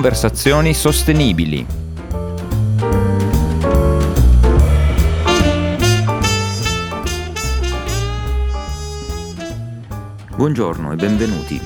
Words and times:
conversazioni 0.00 0.72
sostenibili. 0.72 1.66
Buongiorno 10.34 10.92
e 10.92 10.96
benvenuti. 10.96 11.60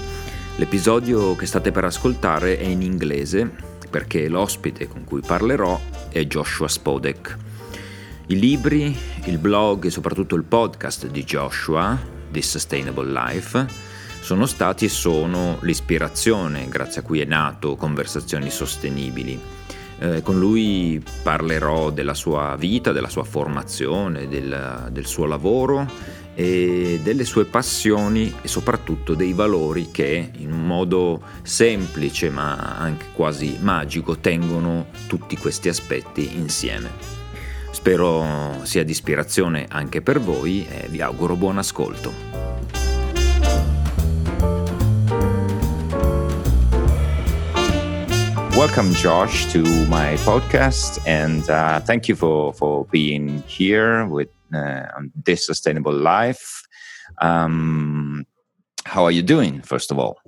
L'episodio 0.57 1.37
che 1.37 1.47
state 1.47 1.71
per 1.71 1.85
ascoltare 1.85 2.59
è 2.59 2.65
in 2.65 2.83
inglese 2.83 3.49
perché 3.89 4.29
l'ospite 4.29 4.89
con 4.89 5.05
cui 5.05 5.21
parlerò 5.25 5.81
è 6.09 6.25
Joshua 6.25 6.67
Spodek. 6.67 7.39
I 8.27 8.37
libri, 8.37 8.99
il 9.27 9.39
blog 9.39 9.85
e 9.85 9.91
soprattutto 9.91 10.35
il 10.35 10.43
podcast 10.43 11.07
di 11.07 11.23
Joshua, 11.23 11.97
This 12.33 12.51
Sustainable 12.51 13.13
Life, 13.13 13.84
sono 14.25 14.47
stati 14.47 14.87
e 14.87 14.89
sono 14.89 15.59
l'ispirazione 15.61 16.67
grazie 16.71 17.03
a 17.03 17.05
cui 17.05 17.21
è 17.21 17.27
nato 17.27 17.77
Conversazioni 17.77 18.49
Sostenibili. 18.49 19.39
Eh, 19.99 20.23
con 20.23 20.39
lui 20.39 21.05
parlerò 21.23 21.91
della 21.91 22.15
sua 22.15 22.57
vita, 22.59 22.93
della 22.93 23.11
sua 23.11 23.25
formazione, 23.25 24.27
del, 24.27 24.89
del 24.91 25.05
suo 25.05 25.27
lavoro 25.27 25.87
e 26.35 27.01
delle 27.03 27.27
sue 27.27 27.45
passioni 27.45 28.35
e 28.41 28.49
soprattutto 28.49 29.13
dei 29.15 29.35
valori 29.35 29.91
che 29.91 30.31
in 30.39 30.53
un 30.53 30.67
modo 30.67 31.21
semplice 31.43 32.31
ma 32.31 32.79
anche 32.79 33.09
quasi 33.13 33.59
magico 33.61 34.17
tengono 34.17 34.87
tutti 35.07 35.37
questi 35.37 35.69
aspetti 35.69 36.35
insieme. 36.35 36.93
Spero 37.73 38.61
sia 38.63 38.85
di 38.85 38.93
ispirazione 38.93 39.67
anche 39.69 40.01
per 40.01 40.19
voi 40.19 40.67
e 40.67 40.89
vi 40.89 41.03
auguro 41.03 41.37
buon 41.37 41.59
ascolto. 41.59 42.34
Welcome, 48.57 48.95
Josh, 48.95 49.51
to 49.53 49.65
my 49.89 50.15
podcast, 50.19 51.05
and 51.09 51.51
uh, 51.51 51.81
thank 51.81 52.09
you 52.09 52.15
for 52.15 52.53
for 52.53 52.85
being 52.85 53.43
here 53.49 54.07
with 54.07 54.29
uh, 54.55 54.87
on 54.97 55.11
this 55.25 55.45
sustainable 55.45 55.93
life. 55.93 56.63
Um, 57.21 58.25
how 58.85 59.03
are 59.03 59.11
you 59.11 59.23
doing, 59.23 59.61
first 59.63 59.91
of 59.91 59.99
all? 59.99 60.21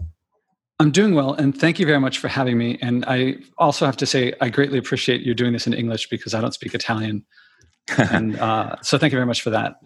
I'm 0.80 0.91
doing 0.91 1.14
well, 1.14 1.34
and 1.34 1.56
thank 1.56 1.78
you 1.78 1.86
very 1.86 2.00
much 2.00 2.18
for 2.18 2.27
having 2.27 2.58
me. 2.58 2.78
And 2.83 3.05
I 3.06 3.36
also 3.58 3.86
have 3.86 3.96
to 3.98 4.06
say, 4.06 4.34
I 4.40 4.48
greatly 4.48 4.78
appreciate 4.78 5.20
you 5.20 5.33
doing 5.33 5.52
this 5.52 5.68
in 5.68 5.72
English 5.72 6.08
because 6.08 6.34
I 6.34 6.40
don't 6.40 6.52
speak 6.52 6.74
Italian. 6.74 7.24
and 7.96 8.36
uh, 8.40 8.74
so, 8.83 8.98
thank 8.98 9.12
you 9.12 9.18
very 9.18 9.27
much 9.27 9.40
for 9.40 9.50
that. 9.50 9.77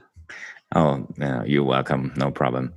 Oh, 0.75 1.07
no, 1.19 1.45
you're 1.45 1.63
welcome. 1.63 2.11
No 2.17 2.31
problem. 2.31 2.73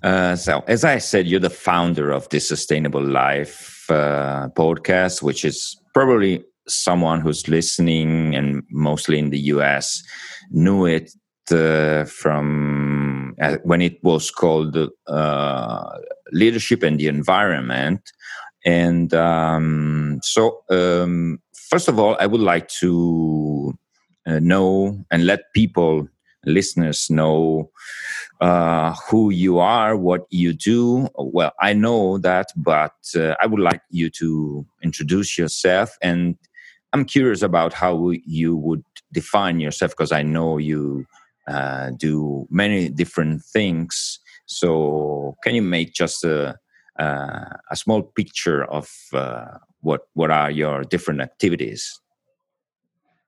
Uh, 0.00 0.36
so, 0.36 0.62
as 0.68 0.84
I 0.84 0.98
said, 0.98 1.26
you're 1.26 1.40
the 1.40 1.50
founder 1.50 2.12
of 2.12 2.28
this 2.28 2.46
Sustainable 2.46 3.02
Life 3.02 3.77
uh, 3.90 4.48
podcast, 4.56 5.22
which 5.22 5.44
is 5.44 5.76
probably 5.94 6.44
someone 6.66 7.20
who's 7.20 7.48
listening 7.48 8.34
and 8.34 8.62
mostly 8.70 9.18
in 9.18 9.30
the 9.30 9.38
US 9.54 10.02
knew 10.50 10.86
it 10.86 11.10
uh, 11.50 12.04
from 12.04 13.34
uh, 13.40 13.56
when 13.64 13.80
it 13.80 13.98
was 14.02 14.30
called 14.30 14.76
uh, 15.06 15.98
Leadership 16.32 16.82
and 16.82 16.98
the 17.00 17.06
Environment. 17.06 18.00
And 18.64 19.14
um, 19.14 20.20
so, 20.22 20.62
um, 20.70 21.38
first 21.70 21.88
of 21.88 21.98
all, 21.98 22.16
I 22.20 22.26
would 22.26 22.40
like 22.40 22.68
to 22.80 23.78
uh, 24.26 24.40
know 24.40 25.04
and 25.10 25.26
let 25.26 25.52
people 25.54 26.08
listeners 26.44 27.10
know 27.10 27.70
uh, 28.40 28.94
who 29.08 29.30
you 29.30 29.58
are, 29.58 29.96
what 29.96 30.26
you 30.30 30.52
do. 30.52 31.08
Well, 31.16 31.52
I 31.60 31.72
know 31.72 32.18
that, 32.18 32.48
but 32.56 32.94
uh, 33.16 33.34
I 33.40 33.46
would 33.46 33.60
like 33.60 33.82
you 33.90 34.10
to 34.10 34.66
introduce 34.82 35.36
yourself. 35.36 35.96
And 36.02 36.36
I'm 36.92 37.04
curious 37.04 37.42
about 37.42 37.72
how 37.72 38.10
you 38.24 38.56
would 38.56 38.82
define 39.12 39.60
yourself 39.60 39.92
because 39.92 40.12
I 40.12 40.22
know 40.22 40.58
you 40.58 41.06
uh, 41.46 41.90
do 41.96 42.46
many 42.50 42.88
different 42.88 43.42
things. 43.42 44.20
So, 44.46 45.36
can 45.42 45.54
you 45.54 45.62
make 45.62 45.92
just 45.92 46.24
a, 46.24 46.58
a 46.98 47.76
small 47.76 48.02
picture 48.02 48.64
of 48.64 48.90
uh, 49.12 49.58
what 49.80 50.08
what 50.14 50.30
are 50.30 50.50
your 50.50 50.82
different 50.84 51.20
activities? 51.20 52.00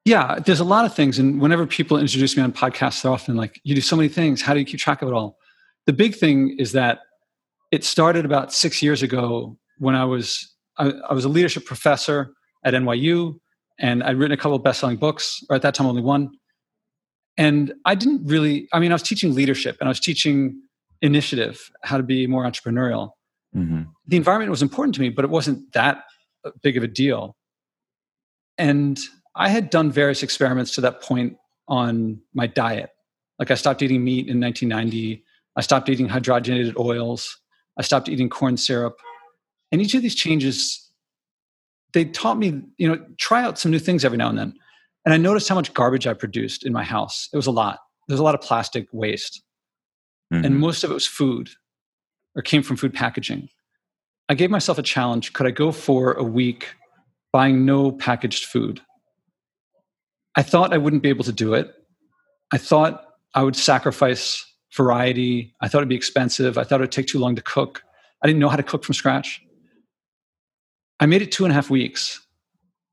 Yeah, 0.05 0.38
there's 0.38 0.61
a 0.61 0.65
lot 0.65 0.84
of 0.84 0.94
things. 0.94 1.19
And 1.19 1.41
whenever 1.41 1.66
people 1.66 1.99
introduce 1.99 2.37
me 2.37 2.43
on 2.43 2.53
podcasts, 2.53 3.03
they're 3.03 3.12
often 3.12 3.37
like, 3.37 3.61
you 3.65 3.75
do 3.75 3.81
so 3.81 3.97
many 3.97 4.09
things. 4.09 4.41
How 4.41 4.55
do 4.55 4.61
you 4.61 4.66
keep 4.66 4.81
track 4.81 5.03
of 5.03 5.09
it 5.09 5.15
all? 5.15 5.37
The 5.87 5.93
big 5.93 6.15
thing 6.15 6.56
is 6.59 6.72
that 6.72 7.00
it 7.71 7.84
started 7.84 8.25
about 8.25 8.53
six 8.53 8.83
years 8.83 9.03
ago 9.03 9.56
when 9.78 9.94
I 9.94 10.05
was 10.05 10.55
I, 10.78 10.93
I 11.09 11.15
was 11.15 11.25
a 11.25 11.28
leadership 11.28 11.65
professor 11.65 12.33
at 12.65 12.75
NYU 12.75 13.39
and 13.78 14.03
I'd 14.03 14.16
written 14.16 14.33
a 14.33 14.37
couple 14.37 14.56
of 14.56 14.62
best-selling 14.62 14.97
books, 14.97 15.43
or 15.49 15.56
at 15.56 15.62
that 15.62 15.75
time 15.75 15.87
only 15.87 16.03
one. 16.03 16.31
And 17.37 17.72
I 17.87 17.94
didn't 17.94 18.27
really, 18.27 18.69
I 18.72 18.78
mean, 18.78 18.93
I 18.93 18.94
was 18.94 19.03
teaching 19.03 19.34
leadership 19.34 19.77
and 19.81 19.89
I 19.89 19.91
was 19.91 20.00
teaching 20.00 20.60
initiative, 21.00 21.71
how 21.83 21.97
to 21.97 22.03
be 22.03 22.27
more 22.27 22.44
entrepreneurial. 22.44 23.12
Mm-hmm. 23.56 23.83
The 24.06 24.16
environment 24.16 24.50
was 24.50 24.60
important 24.60 24.94
to 24.97 25.00
me, 25.00 25.09
but 25.09 25.25
it 25.25 25.31
wasn't 25.31 25.72
that 25.72 26.05
big 26.62 26.77
of 26.77 26.83
a 26.83 26.89
deal. 26.89 27.37
And 28.59 29.00
I 29.34 29.48
had 29.48 29.70
done 29.70 29.91
various 29.91 30.22
experiments 30.22 30.74
to 30.74 30.80
that 30.82 31.02
point 31.02 31.36
on 31.68 32.20
my 32.34 32.46
diet. 32.46 32.91
Like 33.38 33.50
I 33.50 33.54
stopped 33.54 33.82
eating 33.82 34.04
meat 34.04 34.28
in 34.28 34.41
1990. 34.41 35.24
I 35.56 35.60
stopped 35.60 35.88
eating 35.88 36.08
hydrogenated 36.08 36.76
oils. 36.78 37.38
I 37.78 37.82
stopped 37.82 38.08
eating 38.08 38.28
corn 38.28 38.56
syrup. 38.56 38.98
And 39.72 39.80
each 39.80 39.94
of 39.94 40.02
these 40.02 40.14
changes, 40.14 40.91
they 41.92 42.04
taught 42.04 42.38
me, 42.38 42.62
you 42.76 42.88
know, 42.88 43.04
try 43.18 43.42
out 43.42 43.58
some 43.58 43.70
new 43.70 43.78
things 43.78 44.04
every 44.04 44.18
now 44.18 44.28
and 44.28 44.38
then. 44.38 44.54
And 45.04 45.14
I 45.14 45.16
noticed 45.16 45.48
how 45.48 45.54
much 45.54 45.72
garbage 45.72 46.06
I 46.06 46.12
produced 46.12 46.66
in 46.66 46.72
my 46.72 46.84
house. 46.84 47.28
It 47.32 47.36
was 47.36 47.47
a 47.47 47.52
lot. 47.52 47.78
There 48.08 48.14
was 48.14 48.20
a 48.20 48.24
lot 48.24 48.34
of 48.34 48.41
plastic 48.41 48.86
waste. 48.92 49.42
Mm-hmm. 50.32 50.44
And 50.44 50.58
most 50.58 50.84
of 50.84 50.91
it 50.91 50.94
was 50.94 51.06
food 51.06 51.50
or 52.34 52.42
came 52.42 52.62
from 52.62 52.76
food 52.76 52.92
packaging. 52.92 53.48
I 54.28 54.34
gave 54.34 54.50
myself 54.50 54.78
a 54.78 54.82
challenge. 54.82 55.32
Could 55.32 55.47
I 55.47 55.50
go 55.50 55.72
for 55.72 56.12
a 56.12 56.22
week 56.22 56.74
buying 57.32 57.64
no 57.64 57.91
packaged 57.91 58.44
food? 58.44 58.80
I 60.36 60.42
thought 60.42 60.72
I 60.72 60.78
wouldn't 60.78 61.02
be 61.02 61.08
able 61.08 61.24
to 61.24 61.32
do 61.32 61.54
it. 61.54 61.72
I 62.52 62.58
thought 62.58 63.04
I 63.34 63.42
would 63.42 63.56
sacrifice 63.56 64.44
variety. 64.76 65.54
I 65.60 65.68
thought 65.68 65.78
it'd 65.78 65.88
be 65.88 65.96
expensive. 65.96 66.58
I 66.58 66.64
thought 66.64 66.80
it 66.80 66.84
would 66.84 66.92
take 66.92 67.06
too 67.06 67.18
long 67.18 67.36
to 67.36 67.42
cook. 67.42 67.82
I 68.22 68.26
didn't 68.26 68.41
know 68.41 68.48
how 68.48 68.56
to 68.56 68.62
cook 68.62 68.84
from 68.84 68.94
scratch. 68.94 69.42
I 71.00 71.06
made 71.06 71.22
it 71.22 71.32
two 71.32 71.44
and 71.44 71.52
a 71.52 71.54
half 71.54 71.70
weeks. 71.70 72.20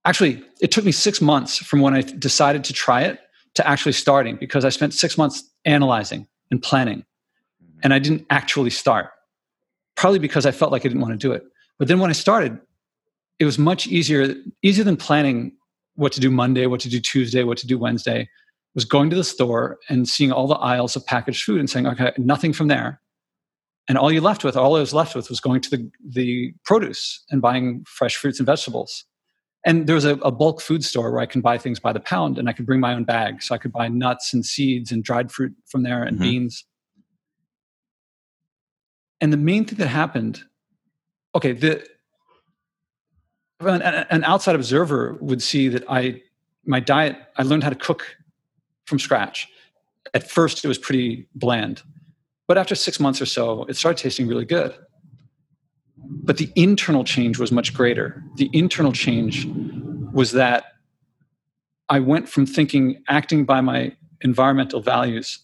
Actually, 0.06 0.42
it 0.62 0.72
took 0.72 0.86
me 0.86 0.92
six 0.92 1.22
months 1.22 1.58
from 1.58 1.82
when 1.82 1.94
I 1.94 2.02
decided 2.02 2.64
to 2.66 2.74
try 2.74 3.02
it 3.02 3.20
to 3.56 3.68
actually 3.68 3.92
starting 3.92 4.38
because 4.38 4.64
I 4.64 4.70
spent 4.70 4.94
six 4.94 5.18
months 5.18 5.44
analyzing 5.66 6.28
and 6.50 6.64
planning. 6.64 7.00
Mm-hmm. 7.00 7.80
And 7.84 7.94
I 7.94 8.00
didn't 8.00 8.26
actually 8.30 8.70
start, 8.70 9.10
probably 9.96 10.20
because 10.20 10.46
I 10.46 10.52
felt 10.52 10.72
like 10.72 10.84
I 10.84 10.90
didn't 10.90 11.02
want 11.02 11.14
to 11.14 11.18
do 11.18 11.34
it. 11.34 11.44
But 11.78 11.90
then 11.90 12.00
when 12.00 12.10
I 12.10 12.14
started, 12.14 12.58
it 13.40 13.46
was 13.46 13.60
much 13.60 13.88
easier, 13.88 14.34
easier 14.64 14.84
than 14.84 14.96
planning 14.96 15.52
what 15.98 16.14
to 16.14 16.20
do 16.20 16.32
Monday, 16.32 16.68
what 16.68 16.80
to 16.82 16.90
do 16.90 17.00
Tuesday, 17.00 17.44
what 17.44 17.58
to 17.58 17.68
do 17.68 17.78
Wednesday, 17.78 18.30
was 18.76 18.86
going 18.86 19.10
to 19.10 19.16
the 19.16 19.24
store 19.24 19.80
and 19.90 20.08
seeing 20.08 20.32
all 20.32 20.48
the 20.48 20.56
aisles 20.56 20.96
of 20.96 21.06
packaged 21.06 21.44
food 21.44 21.60
and 21.60 21.70
saying, 21.70 21.88
okay, 21.88 22.14
nothing 22.18 22.54
from 22.54 22.68
there. 22.68 23.02
And 23.90 23.98
all 23.98 24.12
you 24.12 24.22
left 24.22 24.44
with, 24.44 24.56
all 24.56 24.76
I 24.76 24.80
was 24.80 24.94
left 24.94 25.16
with 25.16 25.30
was 25.30 25.40
going 25.40 25.62
to 25.62 25.70
the, 25.70 25.92
the 26.08 26.54
produce 26.64 27.24
and 27.32 27.42
buying 27.42 27.84
fresh 27.88 28.16
fruits 28.16 28.40
and 28.40 28.46
vegetables. 28.46 29.06
And 29.66 29.88
there 29.88 29.96
was 29.96 30.06
a, 30.06 30.16
a 30.18 30.32
bulk 30.32 30.62
food 30.62 30.84
store 30.84 31.12
where 31.12 31.22
I 31.22 31.26
can 31.26 31.42
buy 31.42 31.58
things 31.58 31.80
by 31.80 31.92
the 31.92 32.00
pound 32.00 32.38
and 32.38 32.48
I 32.48 32.54
could 32.54 32.66
bring 32.66 32.80
my 32.80 32.94
own 32.94 33.04
bag. 33.04 33.42
So 33.42 33.56
I 33.56 33.58
could 33.58 33.72
buy 33.72 33.88
nuts 33.88 34.34
and 34.34 34.46
seeds 34.46 34.92
and 34.92 35.04
dried 35.04 35.32
fruit 35.32 35.54
from 35.66 35.84
there 35.84 36.04
and 36.04 36.18
mm-hmm. 36.18 36.30
beans. 36.30 36.64
And 39.20 39.34
the 39.34 39.38
main 39.38 39.66
thing 39.66 39.80
that 39.80 39.88
happened, 39.88 40.44
okay, 41.34 41.54
the 41.54 41.84
an, 43.60 43.82
an 43.82 44.24
outside 44.24 44.56
observer 44.56 45.18
would 45.20 45.42
see 45.42 45.68
that 45.70 45.84
I 45.90 46.22
my 46.66 46.80
diet 46.80 47.18
I 47.38 47.44
learned 47.44 47.64
how 47.64 47.70
to 47.70 47.76
cook 47.76 48.18
from 48.86 49.00
scratch. 49.00 49.48
At 50.14 50.30
first, 50.30 50.64
it 50.64 50.68
was 50.68 50.78
pretty 50.78 51.28
bland, 51.36 51.82
but 52.48 52.58
after 52.58 52.76
six 52.76 53.00
months 53.00 53.22
or 53.22 53.26
so, 53.26 53.66
it 53.66 53.76
started 53.76 54.02
tasting 54.02 54.28
really 54.28 54.46
good. 54.46 54.74
But 55.98 56.38
the 56.38 56.52
internal 56.56 57.04
change 57.04 57.40
was 57.40 57.52
much 57.52 57.74
greater. 57.74 58.24
The 58.36 58.50
internal 58.54 58.94
change 58.94 59.46
was 60.14 60.32
that 60.32 60.66
I 61.90 62.00
went 62.00 62.30
from 62.30 62.46
thinking 62.46 63.04
acting 63.08 63.46
by 63.46 63.62
my 63.62 63.96
environmental 64.22 64.82
values 64.82 65.40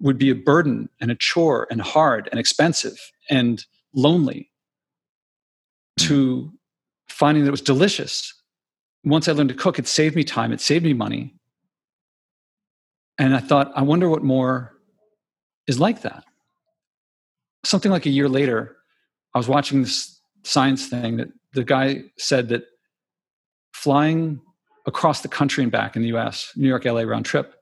would 0.00 0.18
be 0.18 0.30
a 0.30 0.34
burden 0.34 0.88
and 1.00 1.10
a 1.10 1.16
chore 1.16 1.66
and 1.70 1.80
hard 1.80 2.28
and 2.30 2.38
expensive 2.38 3.12
and 3.28 3.64
lonely 3.94 4.50
to 5.98 6.52
finding 7.18 7.42
that 7.42 7.48
it 7.48 7.50
was 7.50 7.60
delicious. 7.60 8.32
Once 9.04 9.28
I 9.28 9.32
learned 9.32 9.48
to 9.48 9.54
cook, 9.54 9.78
it 9.78 9.88
saved 9.88 10.14
me 10.14 10.24
time, 10.24 10.52
it 10.52 10.60
saved 10.60 10.84
me 10.84 10.92
money. 10.92 11.34
And 13.18 13.34
I 13.34 13.40
thought, 13.40 13.72
I 13.74 13.82
wonder 13.82 14.08
what 14.08 14.22
more 14.22 14.74
is 15.66 15.80
like 15.80 16.02
that. 16.02 16.24
Something 17.64 17.90
like 17.90 18.06
a 18.06 18.10
year 18.10 18.28
later, 18.28 18.76
I 19.34 19.38
was 19.38 19.48
watching 19.48 19.82
this 19.82 20.20
science 20.44 20.86
thing 20.86 21.16
that 21.16 21.28
the 21.54 21.64
guy 21.64 22.04
said 22.18 22.48
that 22.50 22.62
flying 23.72 24.40
across 24.86 25.20
the 25.20 25.28
country 25.28 25.62
and 25.64 25.72
back 25.72 25.96
in 25.96 26.02
the 26.02 26.16
US, 26.16 26.52
New 26.54 26.68
York, 26.68 26.84
LA 26.84 27.02
round 27.02 27.26
trip, 27.26 27.54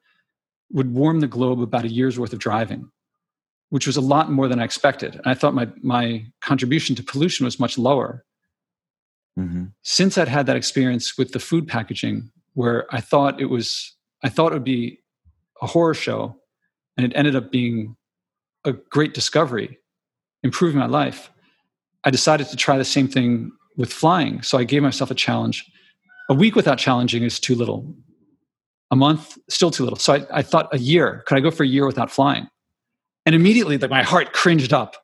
would 0.71 0.93
warm 0.93 1.21
the 1.21 1.27
globe 1.27 1.63
about 1.63 1.85
a 1.85 1.89
year's 1.89 2.19
worth 2.19 2.35
of 2.35 2.39
driving, 2.39 2.91
which 3.71 3.87
was 3.87 3.97
a 3.97 4.03
lot 4.03 4.31
more 4.31 4.49
than 4.49 4.61
I 4.61 4.65
expected. 4.65 5.15
And 5.15 5.27
I 5.27 5.35
thought 5.35 5.55
my, 5.55 5.69
my 5.83 6.27
contribution 6.43 6.95
to 6.97 7.03
pollution 7.03 7.45
was 7.45 7.59
much 7.59 7.79
lower. 7.79 8.25
Mm-hmm. 9.39 9.65
Since 9.83 10.19
I'd 10.19 10.29
had 10.29 10.47
that 10.47 10.57
experience 10.57 11.19
with 11.19 11.33
the 11.33 11.39
food 11.39 11.69
packaging, 11.69 12.31
where 12.55 12.87
I 12.91 13.01
thought 13.01 13.41
it 13.41 13.47
was, 13.47 13.95
I 14.23 14.29
thought 14.29 14.53
it 14.53 14.55
would 14.55 14.65
be 14.65 15.01
a 15.61 15.67
horror 15.67 15.95
show, 15.95 16.37
and 16.97 17.05
it 17.05 17.13
ended 17.15 17.37
up 17.37 17.51
being 17.51 17.97
a 18.65 18.73
great 18.73 19.15
discovery, 19.15 19.79
improving 20.43 20.79
my 20.79 20.87
life. 20.87 21.31
I 22.05 22.11
decided 22.11 22.49
to 22.49 22.57
try 22.57 22.79
the 22.79 22.85
same 22.85 23.09
thing 23.09 23.53
with 23.77 23.93
flying. 23.93 24.43
So 24.43 24.59
I 24.59 24.65
gave 24.65 24.83
myself 24.83 25.11
a 25.11 25.15
challenge. 25.15 25.65
A 26.31 26.35
week 26.35 26.57
without 26.57 26.79
challenging 26.79 27.23
is 27.23 27.39
too 27.39 27.55
little. 27.55 27.95
A 28.91 28.97
month, 28.97 29.37
still 29.49 29.71
too 29.71 29.83
little. 29.83 29.99
So 29.99 30.15
I, 30.15 30.27
I 30.33 30.43
thought 30.43 30.73
a 30.73 30.79
year. 30.79 31.25
Could 31.27 31.37
I 31.37 31.41
go 31.41 31.51
for 31.51 31.63
a 31.63 31.67
year 31.67 31.87
without 31.87 32.11
flying? 32.11 32.49
And 33.27 33.35
immediately, 33.35 33.77
like 33.77 33.91
my 33.91 34.03
heart 34.03 34.33
cringed 34.33 34.73
up. 34.73 34.97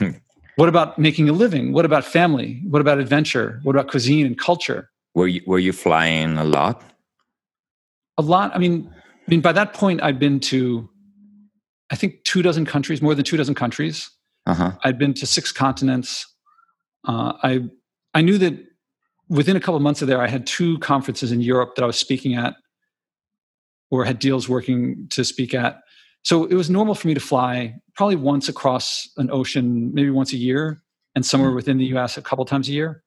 what 0.58 0.68
about 0.68 0.98
making 0.98 1.28
a 1.28 1.32
living? 1.32 1.72
What 1.72 1.84
about 1.84 2.04
family? 2.04 2.60
What 2.64 2.80
about 2.80 2.98
adventure? 2.98 3.60
What 3.62 3.76
about 3.76 3.88
cuisine 3.88 4.26
and 4.26 4.36
culture? 4.36 4.90
Were 5.14 5.28
you 5.28 5.40
were 5.46 5.60
you 5.60 5.72
flying 5.72 6.36
a 6.36 6.42
lot? 6.42 6.82
A 8.16 8.22
lot. 8.22 8.50
I 8.56 8.58
mean, 8.58 8.92
I 8.92 9.30
mean, 9.30 9.40
by 9.40 9.52
that 9.52 9.72
point, 9.72 10.02
I'd 10.02 10.18
been 10.18 10.40
to, 10.40 10.90
I 11.90 11.94
think, 11.94 12.24
two 12.24 12.42
dozen 12.42 12.66
countries, 12.66 13.00
more 13.00 13.14
than 13.14 13.24
two 13.24 13.36
dozen 13.36 13.54
countries. 13.54 14.10
Uh-huh. 14.46 14.72
I'd 14.82 14.98
been 14.98 15.14
to 15.14 15.26
six 15.26 15.52
continents. 15.52 16.26
Uh, 17.06 17.34
I 17.44 17.60
I 18.14 18.22
knew 18.22 18.36
that 18.38 18.54
within 19.28 19.54
a 19.54 19.60
couple 19.60 19.76
of 19.76 19.82
months 19.82 20.02
of 20.02 20.08
there, 20.08 20.20
I 20.20 20.26
had 20.26 20.44
two 20.44 20.76
conferences 20.78 21.30
in 21.30 21.40
Europe 21.40 21.76
that 21.76 21.84
I 21.84 21.86
was 21.86 21.98
speaking 22.00 22.34
at, 22.34 22.56
or 23.92 24.04
had 24.04 24.18
deals 24.18 24.48
working 24.48 25.06
to 25.10 25.24
speak 25.24 25.54
at. 25.54 25.82
So 26.24 26.44
it 26.44 26.54
was 26.54 26.68
normal 26.68 26.94
for 26.94 27.08
me 27.08 27.14
to 27.14 27.20
fly 27.20 27.74
probably 27.94 28.16
once 28.16 28.48
across 28.48 29.08
an 29.16 29.30
ocean, 29.30 29.92
maybe 29.94 30.10
once 30.10 30.32
a 30.32 30.36
year, 30.36 30.82
and 31.14 31.24
somewhere 31.24 31.50
mm-hmm. 31.50 31.56
within 31.56 31.78
the 31.78 31.86
U.S. 31.86 32.16
a 32.16 32.22
couple 32.22 32.44
times 32.44 32.68
a 32.68 32.72
year. 32.72 33.02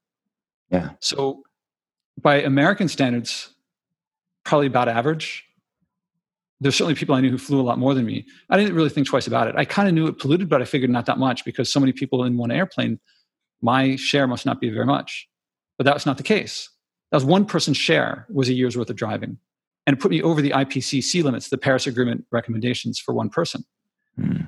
Yeah. 0.70 0.92
So 1.00 1.44
by 2.20 2.42
American 2.42 2.88
standards, 2.88 3.54
probably 4.44 4.68
about 4.68 4.88
average. 4.88 5.46
There's 6.60 6.76
certainly 6.76 6.96
people 6.96 7.16
I 7.16 7.22
knew 7.22 7.32
who 7.32 7.38
flew 7.38 7.60
a 7.60 7.64
lot 7.64 7.80
more 7.80 7.94
than 7.94 8.06
me. 8.06 8.26
I 8.50 8.58
didn't 8.58 8.76
really 8.76 8.90
think 8.90 9.08
twice 9.08 9.28
about 9.28 9.48
it. 9.48 9.56
I 9.58 9.66
kind 9.66 9.88
of 9.88 9.96
knew 9.96 10.08
it 10.08 10.20
polluted, 10.20 10.48
but 10.48 10.62
I 10.62 10.66
figured 10.66 10.92
not 10.92 11.08
that 11.08 11.18
much 11.18 11.44
because 11.44 11.72
so 11.72 11.80
many 11.80 11.92
people 11.92 12.24
in 12.24 12.38
one 12.38 12.52
airplane 12.52 13.00
my 13.62 13.96
share 13.96 14.28
must 14.28 14.46
not 14.46 14.60
be 14.60 14.70
very 14.70 14.86
much. 14.86 15.28
But 15.78 15.86
that 15.86 15.94
was 15.94 16.06
not 16.06 16.18
the 16.18 16.24
case. 16.24 16.70
That 17.12 17.18
was 17.18 17.26
one 17.26 17.46
person's 17.46 17.78
share 17.78 18.26
was 18.30 18.50
a 18.50 18.54
year's 18.54 18.78
worth 18.78 18.90
of 18.90 18.96
driving. 18.96 19.38
And 19.88 19.98
it 19.98 20.00
put 20.00 20.12
me 20.12 20.22
over 20.22 20.42
the 20.42 20.52
IPCC 20.52 21.24
limits, 21.24 21.50
the 21.50 21.58
Paris 21.58 21.88
Agreement 21.88 22.26
recommendations 22.32 23.00
for 23.00 23.14
one 23.14 23.30
person. 23.30 23.64
Mm. 24.20 24.48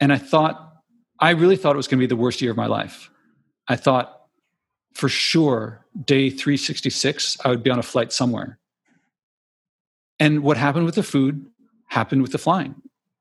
And 0.00 0.12
I 0.12 0.18
thought, 0.18 0.74
I 1.20 1.30
really 1.30 1.56
thought 1.56 1.74
it 1.74 1.78
was 1.78 1.86
going 1.86 1.98
to 1.98 2.02
be 2.02 2.08
the 2.08 2.16
worst 2.16 2.42
year 2.42 2.50
of 2.50 2.56
my 2.56 2.66
life. 2.66 3.10
I 3.68 3.76
thought 3.76 4.20
for 4.92 5.08
sure, 5.08 5.84
day 6.04 6.30
366, 6.30 7.38
I 7.44 7.48
would 7.48 7.62
be 7.62 7.70
on 7.70 7.78
a 7.78 7.82
flight 7.82 8.12
somewhere. 8.12 8.58
And 10.20 10.42
what 10.42 10.56
happened 10.56 10.86
with 10.86 10.94
the 10.94 11.02
food 11.02 11.46
happened 11.86 12.22
with 12.22 12.32
the 12.32 12.38
flying. 12.38 12.74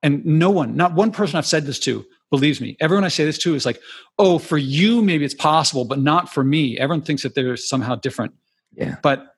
And 0.03 0.25
no 0.25 0.49
one, 0.49 0.75
not 0.75 0.93
one 0.93 1.11
person 1.11 1.37
I've 1.37 1.45
said 1.45 1.65
this 1.65 1.79
to, 1.79 2.05
believes 2.29 2.59
me. 2.59 2.75
Everyone 2.79 3.03
I 3.03 3.07
say 3.07 3.25
this 3.25 3.37
to 3.39 3.55
is 3.55 3.65
like, 3.65 3.79
oh, 4.19 4.37
for 4.37 4.57
you, 4.57 5.01
maybe 5.01 5.23
it's 5.23 5.33
possible, 5.33 5.85
but 5.85 5.99
not 5.99 6.31
for 6.31 6.43
me. 6.43 6.77
Everyone 6.77 7.03
thinks 7.03 7.23
that 7.23 7.35
they're 7.35 7.55
somehow 7.55 7.95
different. 7.95 8.33
Yeah. 8.75 8.97
But 9.01 9.32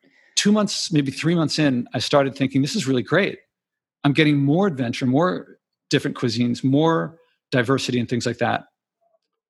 two 0.45 0.51
months, 0.51 0.91
maybe 0.91 1.09
three 1.09 1.33
months 1.33 1.57
in, 1.57 1.89
I 1.95 1.97
started 1.97 2.35
thinking, 2.35 2.61
this 2.61 2.75
is 2.75 2.85
really 2.85 3.01
great. 3.01 3.39
I'm 4.03 4.13
getting 4.13 4.37
more 4.37 4.67
adventure, 4.67 5.07
more 5.07 5.57
different 5.89 6.15
cuisines, 6.15 6.63
more 6.63 7.17
diversity 7.49 7.99
and 7.99 8.07
things 8.07 8.27
like 8.27 8.37
that. 8.37 8.65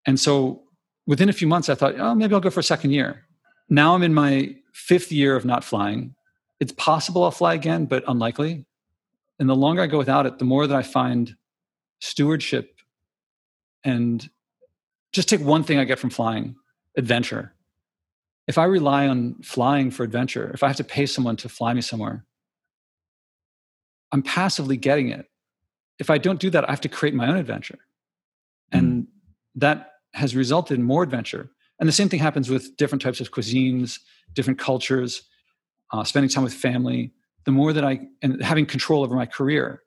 And 0.06 0.18
so 0.18 0.64
within 1.06 1.28
a 1.28 1.34
few 1.34 1.48
months, 1.48 1.68
I 1.68 1.76
thought, 1.76 2.00
oh, 2.00 2.16
maybe 2.16 2.34
I'll 2.34 2.40
go 2.40 2.50
for 2.50 2.62
a 2.62 2.64
second 2.64 2.92
year. 2.92 3.26
Now 3.68 3.94
I'm 3.94 4.04
in 4.04 4.14
my 4.14 4.56
fifth 4.74 5.12
year 5.12 5.36
of 5.36 5.44
not 5.44 5.66
flying. 5.66 6.16
It's 6.62 6.72
possible 6.72 7.26
I'll 7.26 7.32
fly 7.32 7.56
again, 7.56 7.88
but 7.88 8.06
unlikely. 8.08 8.66
And 9.38 9.50
the 9.50 9.56
longer 9.56 9.82
I 9.82 9.88
go 9.88 9.98
without 9.98 10.26
it, 10.26 10.40
the 10.40 10.46
more 10.46 10.66
that 10.66 10.78
I 10.78 10.82
find 10.82 11.36
stewardship 12.00 12.80
and 13.84 14.30
just 15.12 15.28
take 15.28 15.42
one 15.42 15.66
thing 15.66 15.78
I 15.78 15.84
get 15.84 16.00
from 16.00 16.10
flying 16.10 16.56
adventure. 16.96 17.54
If 18.48 18.58
I 18.58 18.66
rely 18.66 19.08
on 19.08 19.36
flying 19.42 19.90
for 19.92 20.04
adventure, 20.04 20.52
if 20.54 20.62
I 20.62 20.68
have 20.68 20.76
to 20.78 20.84
pay 20.84 21.06
someone 21.06 21.36
to 21.38 21.50
fly 21.50 21.74
me 21.74 21.82
somewhere, 21.82 22.26
I'm 24.12 24.22
passively 24.22 24.78
getting 24.78 25.10
it. 25.10 25.26
If 25.98 26.10
I 26.10 26.18
don't 26.18 26.40
do 26.40 26.50
that, 26.52 26.68
I 26.68 26.72
have 26.72 26.82
to 26.82 26.90
create 26.90 27.16
my 27.16 27.28
own 27.28 27.38
adventure. 27.38 27.80
Hmm. 28.72 28.78
And 28.78 29.04
mm. 29.04 29.08
that 29.56 29.92
has 30.14 30.36
resulted 30.36 30.78
in 30.78 30.84
more 30.84 31.04
adventure. 31.04 31.50
And 31.80 31.90
the 31.90 31.94
same 31.94 32.08
thing 32.10 32.20
happens 32.20 32.50
with 32.50 32.78
different 32.78 33.02
types 33.02 33.20
of 33.20 33.32
cuisines, 33.32 34.00
different 34.34 34.60
cultures, 34.60 35.24
uh, 35.92 36.04
spending 36.04 36.30
time 36.30 36.44
with 36.44 36.54
family. 36.54 37.14
The 37.46 37.52
more 37.52 37.74
that 37.74 37.84
I, 37.84 38.02
and 38.22 38.42
having 38.44 38.66
control 38.66 39.04
over 39.04 39.16
my 39.16 39.26
career, 39.26 39.82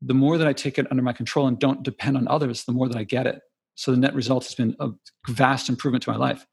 the 0.00 0.14
more 0.14 0.38
that 0.38 0.46
I 0.46 0.52
take 0.52 0.78
it 0.78 0.86
under 0.90 1.02
my 1.02 1.12
control 1.12 1.46
and 1.46 1.58
don't 1.58 1.82
depend 1.82 2.16
on 2.16 2.28
others, 2.28 2.64
the 2.64 2.72
more 2.72 2.88
that 2.88 2.96
I 2.96 3.04
get 3.04 3.26
it. 3.26 3.40
So 3.74 3.90
the 3.90 3.96
net 3.96 4.14
result 4.14 4.44
has 4.44 4.54
been 4.54 4.76
a 4.80 4.90
vast 5.28 5.68
improvement 5.68 6.04
to 6.04 6.10
my 6.10 6.16
life. 6.16 6.46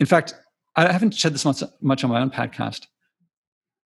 In 0.00 0.06
fact, 0.06 0.34
I 0.76 0.90
haven't 0.90 1.14
said 1.14 1.34
this 1.34 1.44
much, 1.44 1.62
much 1.80 2.02
on 2.04 2.10
my 2.10 2.20
own 2.20 2.30
podcast. 2.30 2.86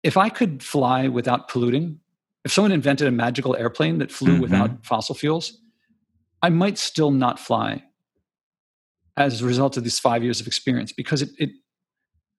If 0.04 0.18
I 0.18 0.30
could 0.30 0.62
fly 0.62 1.08
without 1.08 1.48
polluting, 1.48 2.00
if 2.44 2.54
someone 2.54 2.72
invented 2.72 3.08
a 3.08 3.12
magical 3.12 3.56
airplane 3.56 3.98
that 3.98 4.12
flew 4.12 4.34
mm-hmm. 4.34 4.42
without 4.42 4.86
fossil 4.86 5.16
fuels, 5.16 5.60
I 6.42 6.50
might 6.50 6.78
still 6.78 7.12
not 7.12 7.40
fly 7.40 7.84
as 9.18 9.42
a 9.42 9.46
result 9.46 9.78
of 9.78 9.84
these 9.84 9.98
five 9.98 10.24
years 10.24 10.40
of 10.40 10.48
experience 10.48 10.92
because 10.92 11.22
it, 11.22 11.30
it 11.40 11.50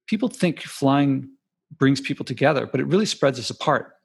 people 0.07 0.29
think 0.29 0.63
flying 0.63 1.29
brings 1.77 2.01
people 2.01 2.25
together, 2.25 2.67
but 2.67 2.81
it 2.81 2.87
really 2.87 3.07
spreads 3.07 3.39
us 3.39 3.51
apart 3.51 3.97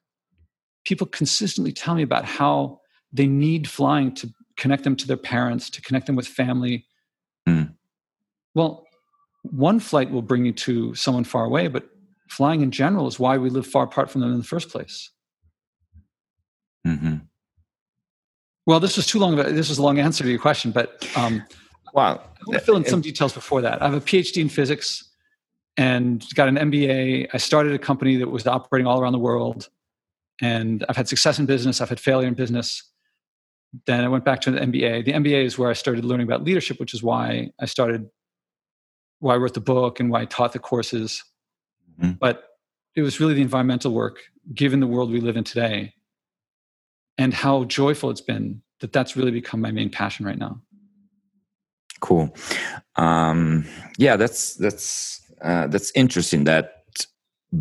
people 0.83 1.07
consistently 1.07 1.71
tell 1.71 1.95
me 1.95 2.03
about 2.03 2.25
how 2.25 2.79
they 3.13 3.27
need 3.27 3.69
flying 3.69 4.13
to 4.15 4.29
connect 4.57 4.83
them 4.83 4.95
to 4.95 5.07
their 5.07 5.17
parents, 5.17 5.69
to 5.69 5.81
connect 5.81 6.05
them 6.05 6.15
with 6.15 6.27
family. 6.27 6.85
Mm. 7.47 7.75
Well, 8.55 8.85
one 9.43 9.79
flight 9.79 10.11
will 10.11 10.21
bring 10.21 10.45
you 10.45 10.51
to 10.53 10.93
someone 10.95 11.23
far 11.23 11.45
away, 11.45 11.67
but 11.67 11.89
flying 12.29 12.61
in 12.61 12.71
general 12.71 13.07
is 13.07 13.19
why 13.19 13.37
we 13.37 13.49
live 13.49 13.67
far 13.67 13.83
apart 13.83 14.09
from 14.09 14.21
them 14.21 14.31
in 14.31 14.37
the 14.37 14.43
first 14.43 14.69
place. 14.69 15.11
Mm-hmm. 16.85 17.17
Well, 18.65 18.79
this 18.79 18.95
was 18.95 19.05
too 19.05 19.19
long. 19.19 19.37
Of 19.37 19.47
a, 19.47 19.51
this 19.51 19.69
was 19.69 19.77
a 19.77 19.83
long 19.83 19.99
answer 19.99 20.23
to 20.23 20.29
your 20.29 20.39
question, 20.39 20.71
but 20.71 21.07
um, 21.15 21.43
wow, 21.93 22.13
I 22.13 22.43
want 22.45 22.59
to 22.59 22.59
fill 22.59 22.77
in 22.77 22.85
some 22.85 23.01
details 23.01 23.33
before 23.33 23.61
that. 23.61 23.81
I 23.81 23.85
have 23.85 23.95
a 23.95 24.01
PhD 24.01 24.41
in 24.41 24.49
physics 24.49 25.09
and 25.77 26.23
got 26.35 26.47
an 26.47 26.55
MBA. 26.55 27.29
I 27.33 27.37
started 27.37 27.73
a 27.73 27.79
company 27.79 28.17
that 28.17 28.29
was 28.29 28.45
operating 28.45 28.87
all 28.87 29.01
around 29.01 29.13
the 29.13 29.19
world 29.19 29.69
and 30.41 30.83
I've 30.89 30.97
had 30.97 31.07
success 31.07 31.37
in 31.39 31.45
business, 31.45 31.81
I've 31.81 31.89
had 31.89 31.99
failure 31.99 32.27
in 32.27 32.33
business. 32.33 32.83
Then 33.85 34.03
I 34.03 34.07
went 34.09 34.25
back 34.25 34.41
to 34.41 34.51
the 34.51 34.59
MBA. 34.59 35.05
The 35.05 35.13
MBA 35.13 35.45
is 35.45 35.57
where 35.57 35.69
I 35.69 35.73
started 35.73 36.03
learning 36.03 36.27
about 36.27 36.43
leadership, 36.43 36.79
which 36.79 36.93
is 36.93 37.01
why 37.01 37.51
I 37.59 37.65
started, 37.65 38.09
why 39.21 39.35
I 39.35 39.37
wrote 39.37 39.53
the 39.53 39.61
book 39.61 39.99
and 39.99 40.09
why 40.09 40.21
I 40.21 40.25
taught 40.25 40.53
the 40.53 40.59
courses. 40.59 41.23
Mm-hmm. 41.99 42.13
But 42.19 42.43
it 42.95 43.01
was 43.01 43.19
really 43.19 43.35
the 43.35 43.41
environmental 43.41 43.93
work, 43.93 44.19
given 44.53 44.81
the 44.81 44.87
world 44.87 45.11
we 45.11 45.21
live 45.21 45.37
in 45.37 45.43
today, 45.43 45.93
and 47.17 47.33
how 47.33 47.63
joyful 47.63 48.09
it's 48.09 48.21
been 48.21 48.61
that 48.81 48.91
that's 48.91 49.15
really 49.15 49.31
become 49.31 49.61
my 49.61 49.71
main 49.71 49.89
passion 49.89 50.25
right 50.25 50.37
now. 50.37 50.59
Cool. 52.01 52.35
Um, 52.95 53.65
yeah, 53.97 54.15
that's 54.15 54.55
that's 54.55 55.21
uh, 55.41 55.67
that's 55.67 55.91
interesting. 55.91 56.45
That 56.45 56.81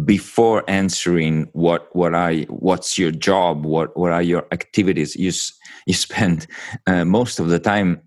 before 0.04 0.64
answering 0.68 1.48
what 1.52 1.94
what 1.94 2.14
I 2.14 2.46
what's 2.48 2.96
your 2.96 3.10
job 3.10 3.66
what 3.66 3.96
what 3.96 4.12
are 4.12 4.22
your 4.22 4.46
activities 4.52 5.16
you 5.16 5.32
you 5.84 5.94
spend 5.94 6.46
uh, 6.86 7.04
most 7.04 7.40
of 7.40 7.48
the 7.48 7.58
time 7.58 8.00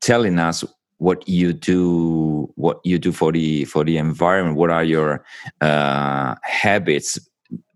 telling 0.00 0.38
us 0.38 0.64
what 1.00 1.26
you 1.26 1.52
do 1.52 2.50
what 2.56 2.78
you 2.84 2.98
do 2.98 3.10
for 3.10 3.32
the 3.32 3.64
for 3.64 3.84
the 3.84 3.96
environment 3.96 4.56
what 4.56 4.70
are 4.70 4.84
your 4.84 5.24
uh, 5.60 6.34
habits 6.42 7.18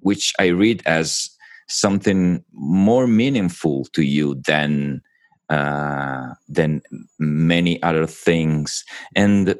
which 0.01 0.35
I 0.39 0.49
read 0.49 0.83
as 0.87 1.31
something 1.69 2.45
more 2.53 3.07
meaningful 3.07 3.87
to 3.93 4.03
you 4.03 4.37
than 4.47 5.01
uh, 5.51 6.35
than 6.49 6.83
many 7.19 7.83
other 7.83 8.07
things. 8.07 8.85
And 9.15 9.57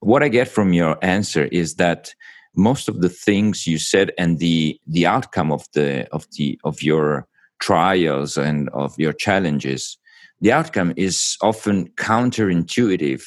what 0.00 0.22
I 0.22 0.28
get 0.28 0.48
from 0.48 0.72
your 0.72 0.98
answer 1.02 1.44
is 1.46 1.76
that 1.76 2.14
most 2.54 2.88
of 2.88 3.00
the 3.00 3.08
things 3.08 3.66
you 3.66 3.78
said 3.78 4.12
and 4.18 4.38
the 4.38 4.78
the 4.86 5.06
outcome 5.06 5.52
of 5.52 5.66
the 5.72 6.06
of 6.12 6.26
the 6.36 6.58
of 6.64 6.82
your 6.82 7.26
trials 7.60 8.36
and 8.36 8.68
of 8.70 8.94
your 8.98 9.12
challenges 9.12 9.96
the 10.42 10.52
outcome 10.52 10.92
is 10.96 11.36
often 11.40 11.88
counterintuitive 11.92 13.22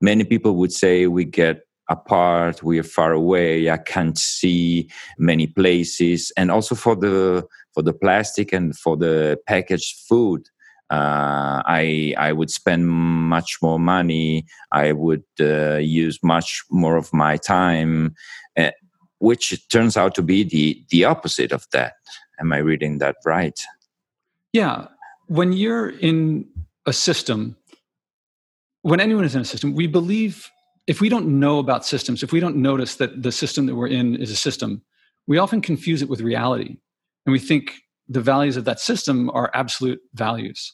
many 0.00 0.22
people 0.22 0.54
would 0.54 0.72
say 0.72 1.06
we 1.06 1.24
get 1.24 1.62
apart 1.90 2.62
we 2.62 2.78
are 2.78 2.84
far 2.84 3.12
away 3.12 3.70
i 3.70 3.76
can't 3.76 4.18
see 4.18 4.88
many 5.18 5.46
places 5.46 6.30
and 6.36 6.50
also 6.50 6.74
for 6.74 6.94
the 6.94 7.44
for 7.74 7.82
the 7.82 7.92
plastic 7.92 8.52
and 8.52 8.76
for 8.78 8.96
the 8.96 9.38
packaged 9.46 9.96
food 10.08 10.42
uh, 10.90 11.60
I 11.66 12.14
I 12.16 12.32
would 12.32 12.50
spend 12.50 12.88
much 12.88 13.58
more 13.60 13.78
money. 13.78 14.46
I 14.72 14.92
would 14.92 15.24
uh, 15.38 15.76
use 15.76 16.18
much 16.22 16.64
more 16.70 16.96
of 16.96 17.12
my 17.12 17.36
time, 17.36 18.14
uh, 18.56 18.70
which 19.18 19.68
turns 19.68 19.98
out 19.98 20.14
to 20.14 20.22
be 20.22 20.44
the 20.44 20.82
the 20.88 21.04
opposite 21.04 21.52
of 21.52 21.66
that. 21.72 21.94
Am 22.40 22.52
I 22.54 22.58
reading 22.58 22.98
that 22.98 23.16
right? 23.26 23.58
Yeah. 24.54 24.86
When 25.26 25.52
you're 25.52 25.90
in 25.90 26.46
a 26.88 26.92
system, 26.92 27.56
when 28.82 29.00
anyone 29.00 29.24
is 29.24 29.34
in 29.34 29.42
a 29.42 29.44
system, 29.44 29.74
we 29.74 29.86
believe 29.86 30.50
if 30.86 31.00
we 31.00 31.08
don't 31.08 31.26
know 31.38 31.58
about 31.58 31.84
systems, 31.84 32.22
if 32.22 32.32
we 32.32 32.40
don't 32.40 32.56
notice 32.56 32.96
that 32.96 33.22
the 33.22 33.30
system 33.30 33.66
that 33.66 33.74
we're 33.74 33.88
in 33.88 34.16
is 34.16 34.30
a 34.30 34.36
system, 34.36 34.82
we 35.26 35.36
often 35.36 35.60
confuse 35.60 36.00
it 36.00 36.08
with 36.08 36.22
reality. 36.22 36.78
And 37.26 37.32
we 37.32 37.38
think 37.38 37.74
the 38.08 38.22
values 38.22 38.56
of 38.56 38.64
that 38.64 38.80
system 38.80 39.30
are 39.30 39.50
absolute 39.52 40.00
values. 40.14 40.72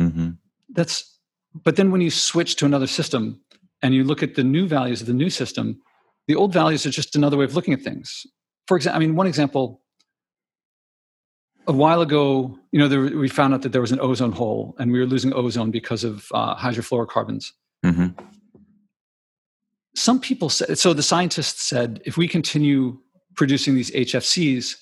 Mm-hmm. 0.00 0.30
That's, 0.70 1.18
but 1.64 1.74
then 1.74 1.90
when 1.90 2.00
you 2.00 2.10
switch 2.10 2.54
to 2.56 2.66
another 2.66 2.86
system 2.86 3.40
and 3.82 3.94
you 3.94 4.04
look 4.04 4.22
at 4.22 4.36
the 4.36 4.44
new 4.44 4.68
values 4.68 5.00
of 5.00 5.08
the 5.08 5.12
new 5.12 5.28
system, 5.28 5.82
the 6.28 6.36
old 6.36 6.52
values 6.52 6.86
are 6.86 6.90
just 6.90 7.16
another 7.16 7.36
way 7.36 7.44
of 7.44 7.56
looking 7.56 7.74
at 7.74 7.82
things. 7.82 8.24
For 8.68 8.76
example, 8.76 8.96
I 8.96 9.00
mean, 9.00 9.16
one 9.16 9.26
example 9.26 9.81
a 11.66 11.72
while 11.72 12.00
ago, 12.00 12.58
you 12.72 12.78
know, 12.78 12.88
there, 12.88 13.00
we 13.00 13.28
found 13.28 13.54
out 13.54 13.62
that 13.62 13.72
there 13.72 13.80
was 13.80 13.92
an 13.92 14.00
ozone 14.00 14.32
hole 14.32 14.74
and 14.78 14.90
we 14.90 14.98
were 14.98 15.06
losing 15.06 15.32
ozone 15.32 15.70
because 15.70 16.04
of 16.04 16.26
uh, 16.32 16.56
hydrofluorocarbons. 16.56 17.52
Mm-hmm. 17.84 18.08
Some 19.94 20.20
people 20.20 20.48
said, 20.48 20.78
so 20.78 20.92
the 20.92 21.02
scientists 21.02 21.62
said, 21.62 22.00
if 22.04 22.16
we 22.16 22.26
continue 22.26 22.98
producing 23.34 23.74
these 23.74 23.90
HFCs, 23.90 24.76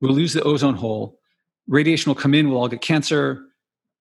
we'll 0.00 0.12
lose 0.12 0.32
the 0.32 0.42
ozone 0.42 0.74
hole. 0.74 1.18
Radiation 1.66 2.10
will 2.10 2.20
come 2.20 2.34
in, 2.34 2.50
we'll 2.50 2.60
all 2.60 2.68
get 2.68 2.80
cancer, 2.80 3.42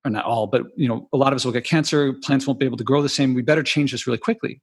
or 0.06 0.12
not 0.12 0.26
all, 0.26 0.48
but 0.48 0.64
you 0.76 0.88
know, 0.88 1.08
a 1.14 1.18
lot 1.18 1.34
of 1.34 1.38
us 1.38 1.46
will 1.46 1.52
get 1.52 1.64
cancer. 1.64 2.14
Plants 2.14 2.46
won't 2.46 2.60
be 2.60 2.66
able 2.66 2.78
to 2.78 2.84
grow 2.84 3.02
the 3.02 3.10
same. 3.10 3.34
We 3.34 3.42
better 3.42 3.64
change 3.64 3.92
this 3.92 4.06
really 4.06 4.18
quickly. 4.18 4.62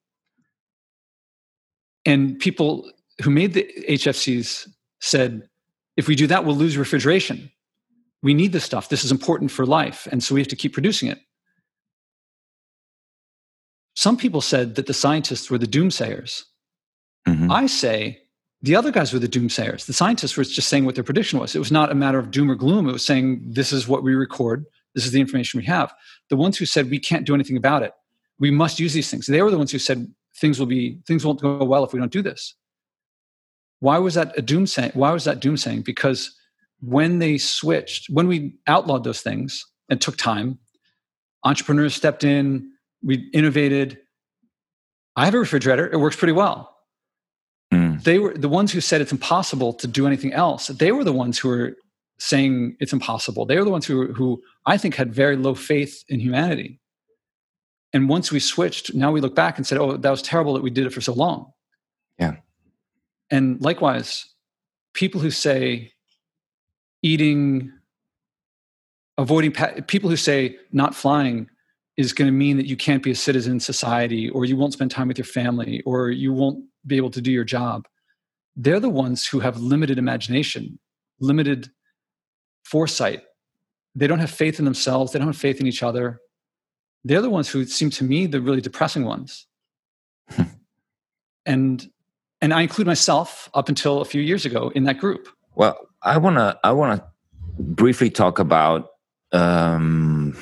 And 2.04 2.38
people 2.38 2.90
who 3.23 3.30
made 3.30 3.54
the 3.54 3.68
HFCs 3.88 4.68
said, 5.00 5.49
if 5.96 6.08
we 6.08 6.14
do 6.14 6.26
that, 6.26 6.44
we'll 6.44 6.56
lose 6.56 6.76
refrigeration 6.76 7.50
we 8.23 8.35
need 8.35 8.52
this 8.52 8.64
stuff. 8.64 8.88
This 8.88 9.04
is 9.04 9.12
important 9.12 9.50
for 9.50 9.66
life. 9.66 10.06
And 10.11 10.23
so 10.23 10.35
we 10.35 10.40
have 10.40 10.49
to 10.49 10.56
keep 10.56 10.73
producing 10.73 11.08
it. 11.08 11.18
Some 13.94 14.16
people 14.16 14.40
said 14.40 14.75
that 14.75 14.87
the 14.87 14.94
scientists 14.94 15.50
were 15.50 15.58
the 15.58 15.66
doomsayers. 15.66 16.44
Mm-hmm. 17.26 17.50
I 17.50 17.66
say 17.66 18.20
the 18.62 18.76
other 18.76 18.90
guys 18.90 19.12
were 19.12 19.18
the 19.18 19.28
doomsayers. 19.28 19.87
The 19.87 19.92
scientists 19.92 20.37
were 20.37 20.44
just 20.44 20.68
saying 20.68 20.85
what 20.85 20.94
their 20.94 21.04
prediction 21.04 21.38
was. 21.38 21.54
It 21.54 21.61
was 21.61 21.73
not 21.73 21.90
a 21.90 21.94
matter 21.94 22.18
of 22.18 22.30
doom 22.30 22.50
or 22.50 22.54
gloom. 22.54 22.88
It 22.88 22.92
was 22.92 23.04
saying, 23.04 23.42
this 23.46 23.73
is 23.73 23.88
what 23.88 24.02
we 24.02 24.14
record. 24.14 24.64
This 24.94 25.06
is 25.06 25.12
the 25.12 25.20
information 25.20 25.58
we 25.58 25.66
have. 25.66 25.92
The 26.30 26.37
ones 26.37 26.56
who 26.56 26.66
said 26.66 26.90
we 26.90 26.99
can't 26.99 27.26
do 27.26 27.35
anything 27.35 27.56
about 27.56 27.82
it, 27.82 27.92
we 28.38 28.50
must 28.50 28.78
use 28.80 28.92
these 28.92 29.11
things. 29.11 29.26
They 29.26 29.42
were 29.42 29.50
the 29.50 29.58
ones 29.58 29.73
who 29.73 29.78
said 29.78 30.06
things 30.37 30.58
will 30.58 30.66
be 30.66 30.99
things 31.06 31.25
won't 31.25 31.40
go 31.40 31.64
well 31.64 31.85
if 31.85 31.92
we 31.92 31.99
don't 31.99 32.12
do 32.12 32.23
this. 32.23 32.54
Why 33.80 33.99
was 33.99 34.14
that 34.14 34.37
a 34.38 34.42
doomsaying? 34.42 34.94
Why 34.94 35.12
was 35.12 35.25
that 35.25 35.40
doomsaying? 35.40 35.85
Because 35.85 36.35
when 36.80 37.18
they 37.18 37.38
switched, 37.38 38.09
when 38.11 38.28
we 38.28 38.54
outlawed 38.66 39.04
those 39.04 39.21
things 39.21 39.64
and 39.88 40.00
took 40.00 40.16
time, 40.16 40.59
entrepreneurs 41.45 41.95
stepped 41.95 42.25
in, 42.25 42.71
we 43.02 43.28
innovated. 43.33 43.99
I 45.14 45.25
have 45.25 45.35
a 45.35 45.38
refrigerator, 45.38 45.90
it 45.90 45.99
works 45.99 46.16
pretty 46.16 46.33
well. 46.33 46.76
Mm. 47.73 48.02
They 48.02 48.18
were 48.18 48.35
the 48.35 48.49
ones 48.49 48.73
who 48.73 48.80
said 48.80 49.00
it's 49.00 49.12
impossible 49.12 49.73
to 49.75 49.87
do 49.87 50.06
anything 50.06 50.33
else. 50.33 50.68
They 50.68 50.92
were 50.92 51.04
the 51.04 51.12
ones 51.12 51.38
who 51.38 51.49
were 51.49 51.76
saying 52.18 52.76
it's 52.80 52.92
impossible. 52.92 53.47
They 53.47 53.56
were 53.59 53.64
the 53.64 53.71
ones 53.71 53.87
who, 53.87 54.12
who 54.12 54.42
I 54.64 54.78
think 54.78 54.95
had 54.95 55.14
very 55.14 55.37
low 55.37 55.54
faith 55.54 56.04
in 56.09 56.21
humanity. 56.21 56.80
And 57.92 58.09
once 58.09 58.30
we 58.30 58.40
switched, 58.40 58.95
now 58.95 59.12
we 59.12 59.21
look 59.21 59.35
back 59.35 59.56
and 59.56 59.66
said, 59.66 59.78
oh, 59.78 59.97
that 59.97 60.11
was 60.11 60.23
terrible 60.23 60.54
that 60.54 60.62
we 60.62 60.71
did 60.71 60.87
it 60.87 60.92
for 60.92 61.00
so 61.00 61.12
long. 61.12 61.52
Yeah. 62.18 62.37
And 63.30 63.61
likewise, 63.61 64.25
people 64.92 65.21
who 65.21 65.30
say 65.30 65.92
eating 67.06 67.72
avoiding 69.16 69.52
people 69.86 70.10
who 70.10 70.16
say 70.16 70.56
not 70.72 70.94
flying 70.94 71.48
is 71.96 72.12
going 72.12 72.26
to 72.26 72.32
mean 72.32 72.56
that 72.58 72.66
you 72.66 72.76
can't 72.76 73.02
be 73.02 73.12
a 73.12 73.14
citizen 73.14 73.52
in 73.52 73.60
society 73.60 74.28
or 74.30 74.44
you 74.44 74.56
won't 74.56 74.72
spend 74.75 74.90
time 74.90 75.08
with 75.08 75.16
your 75.16 75.25
family 75.25 75.82
or 75.86 76.10
you 76.10 76.32
won't 76.32 76.62
be 76.86 76.96
able 76.96 77.10
to 77.10 77.22
do 77.22 77.32
your 77.32 77.44
job. 77.44 77.86
They're 78.56 78.80
the 78.80 78.90
ones 78.90 79.26
who 79.26 79.40
have 79.40 79.58
limited 79.58 79.98
imagination 79.98 80.78
limited 81.20 81.70
foresight. 82.64 83.22
They 83.94 84.06
don't 84.06 84.18
have 84.18 84.30
faith 84.30 84.58
in 84.58 84.64
themselves 84.64 85.12
they 85.12 85.18
don't 85.18 85.28
have 85.28 85.36
faith 85.36 85.60
in 85.60 85.66
each 85.66 85.82
other. 85.82 86.20
They're 87.04 87.22
the 87.22 87.30
ones 87.30 87.48
who 87.48 87.64
seem 87.64 87.90
to 87.90 88.04
me 88.04 88.26
the 88.26 88.40
really 88.40 88.60
depressing 88.60 89.04
ones. 89.04 89.46
And 91.48 91.88
and 92.40 92.52
i 92.52 92.60
include 92.60 92.88
myself 92.88 93.48
up 93.54 93.68
until 93.68 94.00
a 94.00 94.04
few 94.04 94.20
years 94.20 94.44
ago 94.44 94.72
in 94.75 94.82
that 94.82 94.98
group 94.98 95.28
well 95.56 95.88
I 96.02 96.18
wanna 96.18 96.56
I 96.62 96.72
wanna 96.72 97.04
briefly 97.58 98.10
talk 98.10 98.38
about. 98.38 98.88
Um, 99.32 100.36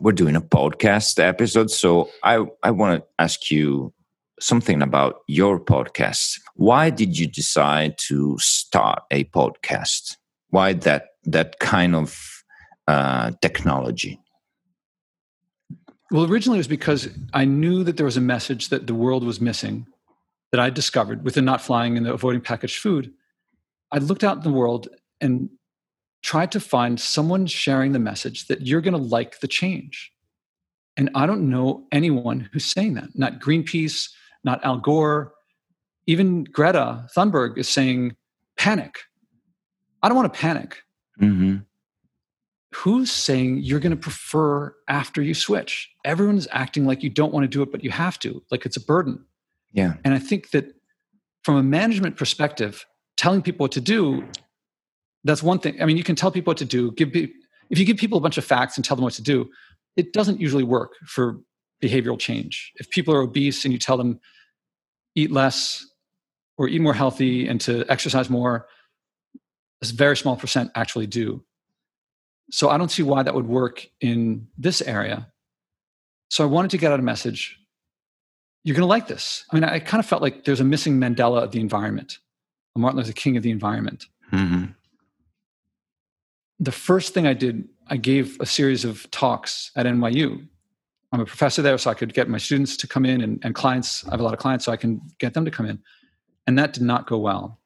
we're 0.00 0.12
doing 0.12 0.36
a 0.36 0.40
podcast 0.40 1.22
episode, 1.22 1.70
so 1.70 2.10
I 2.22 2.44
I 2.62 2.70
want 2.72 3.00
to 3.00 3.06
ask 3.18 3.50
you 3.50 3.92
something 4.40 4.82
about 4.82 5.20
your 5.26 5.60
podcast. 5.60 6.40
Why 6.54 6.90
did 6.90 7.18
you 7.18 7.26
decide 7.26 7.96
to 8.08 8.36
start 8.38 9.02
a 9.10 9.24
podcast? 9.24 10.16
Why 10.50 10.72
that 10.72 11.06
that 11.24 11.58
kind 11.60 11.94
of 11.94 12.42
uh, 12.86 13.32
technology? 13.42 14.20
Well, 16.10 16.30
originally 16.30 16.58
it 16.58 16.60
was 16.60 16.68
because 16.68 17.08
I 17.34 17.44
knew 17.44 17.84
that 17.84 17.98
there 17.98 18.06
was 18.06 18.16
a 18.16 18.22
message 18.22 18.70
that 18.70 18.86
the 18.86 18.94
world 18.94 19.24
was 19.24 19.40
missing 19.40 19.86
that 20.52 20.60
I 20.60 20.70
discovered 20.70 21.22
within 21.24 21.44
not 21.44 21.60
flying 21.60 21.98
and 21.98 22.06
the 22.06 22.14
avoiding 22.14 22.40
packaged 22.40 22.78
food. 22.78 23.12
I 23.92 23.98
looked 23.98 24.24
out 24.24 24.36
in 24.36 24.42
the 24.42 24.50
world 24.50 24.88
and 25.20 25.50
tried 26.22 26.52
to 26.52 26.60
find 26.60 27.00
someone 27.00 27.46
sharing 27.46 27.92
the 27.92 27.98
message 27.98 28.46
that 28.48 28.66
you're 28.66 28.80
going 28.80 28.92
to 28.92 28.98
like 28.98 29.40
the 29.40 29.48
change. 29.48 30.12
And 30.96 31.10
I 31.14 31.26
don't 31.26 31.48
know 31.48 31.86
anyone 31.92 32.48
who's 32.52 32.64
saying 32.64 32.94
that. 32.94 33.10
Not 33.14 33.40
Greenpeace, 33.40 34.10
not 34.44 34.64
Al 34.64 34.78
Gore, 34.78 35.32
even 36.06 36.44
Greta 36.44 37.06
Thunberg 37.14 37.58
is 37.58 37.68
saying 37.68 38.16
panic. 38.56 38.98
I 40.02 40.08
don't 40.08 40.16
want 40.16 40.32
to 40.32 40.38
panic. 40.38 40.78
Mm-hmm. 41.20 41.58
Who's 42.74 43.10
saying 43.10 43.58
you're 43.58 43.80
going 43.80 43.90
to 43.90 43.96
prefer 43.96 44.74
after 44.88 45.22
you 45.22 45.34
switch? 45.34 45.90
Everyone's 46.04 46.48
acting 46.50 46.86
like 46.86 47.02
you 47.02 47.10
don't 47.10 47.32
want 47.32 47.44
to 47.44 47.48
do 47.48 47.62
it, 47.62 47.70
but 47.70 47.84
you 47.84 47.90
have 47.90 48.18
to, 48.20 48.42
like 48.50 48.66
it's 48.66 48.76
a 48.76 48.84
burden. 48.84 49.24
Yeah. 49.72 49.94
And 50.04 50.14
I 50.14 50.18
think 50.18 50.50
that 50.50 50.72
from 51.44 51.56
a 51.56 51.62
management 51.62 52.16
perspective, 52.16 52.86
telling 53.18 53.42
people 53.42 53.64
what 53.64 53.72
to 53.72 53.80
do 53.82 54.24
that's 55.24 55.42
one 55.42 55.58
thing. 55.58 55.80
I 55.80 55.84
mean 55.84 55.96
you 55.96 56.04
can 56.04 56.16
tell 56.16 56.30
people 56.30 56.52
what 56.52 56.58
to 56.58 56.64
do. 56.64 56.92
Give 56.92 57.14
if 57.14 57.78
you 57.78 57.84
give 57.84 57.98
people 57.98 58.18
a 58.18 58.20
bunch 58.20 58.38
of 58.38 58.44
facts 58.44 58.76
and 58.76 58.84
tell 58.84 58.96
them 58.96 59.04
what 59.04 59.14
to 59.14 59.22
do 59.22 59.50
it 59.96 60.12
doesn't 60.12 60.40
usually 60.40 60.62
work 60.62 60.92
for 61.06 61.40
behavioral 61.82 62.18
change. 62.18 62.72
If 62.76 62.88
people 62.88 63.12
are 63.14 63.20
obese 63.20 63.64
and 63.64 63.72
you 63.72 63.80
tell 63.80 63.96
them 63.96 64.20
eat 65.16 65.32
less 65.32 65.84
or 66.56 66.68
eat 66.68 66.80
more 66.80 66.94
healthy 66.94 67.48
and 67.48 67.60
to 67.62 67.84
exercise 67.88 68.30
more 68.30 68.66
a 69.82 69.86
very 69.86 70.16
small 70.16 70.36
percent 70.36 70.70
actually 70.74 71.06
do. 71.06 71.44
So 72.50 72.70
i 72.70 72.78
don't 72.78 72.90
see 72.90 73.02
why 73.02 73.22
that 73.22 73.34
would 73.34 73.46
work 73.46 73.86
in 74.00 74.48
this 74.56 74.80
area. 74.80 75.30
So 76.30 76.44
i 76.44 76.46
wanted 76.46 76.70
to 76.70 76.78
get 76.78 76.92
out 76.92 77.00
a 77.00 77.02
message 77.02 77.56
you're 78.64 78.74
going 78.74 78.82
to 78.82 78.86
like 78.86 79.08
this. 79.08 79.44
I 79.50 79.56
mean 79.56 79.64
i 79.64 79.78
kind 79.78 80.00
of 80.00 80.06
felt 80.06 80.22
like 80.22 80.44
there's 80.44 80.60
a 80.60 80.64
missing 80.64 80.98
mandela 80.98 81.42
of 81.42 81.50
the 81.50 81.60
environment 81.60 82.18
Martin 82.78 82.98
Luther 82.98 83.12
King 83.12 83.36
of 83.36 83.42
the 83.42 83.50
environment. 83.50 84.06
Mm-hmm. 84.32 84.66
The 86.60 86.72
first 86.72 87.14
thing 87.14 87.26
I 87.26 87.34
did, 87.34 87.68
I 87.88 87.96
gave 87.96 88.40
a 88.40 88.46
series 88.46 88.84
of 88.84 89.08
talks 89.10 89.70
at 89.76 89.86
NYU. 89.86 90.46
I'm 91.12 91.20
a 91.20 91.26
professor 91.26 91.62
there, 91.62 91.78
so 91.78 91.90
I 91.90 91.94
could 91.94 92.12
get 92.12 92.28
my 92.28 92.38
students 92.38 92.76
to 92.78 92.86
come 92.86 93.06
in 93.06 93.20
and, 93.20 93.40
and 93.42 93.54
clients. 93.54 94.06
I 94.06 94.10
have 94.10 94.20
a 94.20 94.22
lot 94.22 94.34
of 94.34 94.40
clients, 94.40 94.64
so 94.64 94.72
I 94.72 94.76
can 94.76 95.00
get 95.18 95.34
them 95.34 95.44
to 95.44 95.50
come 95.50 95.66
in. 95.66 95.78
And 96.46 96.58
that 96.58 96.72
did 96.72 96.82
not 96.82 97.06
go 97.06 97.18
well. 97.18 97.60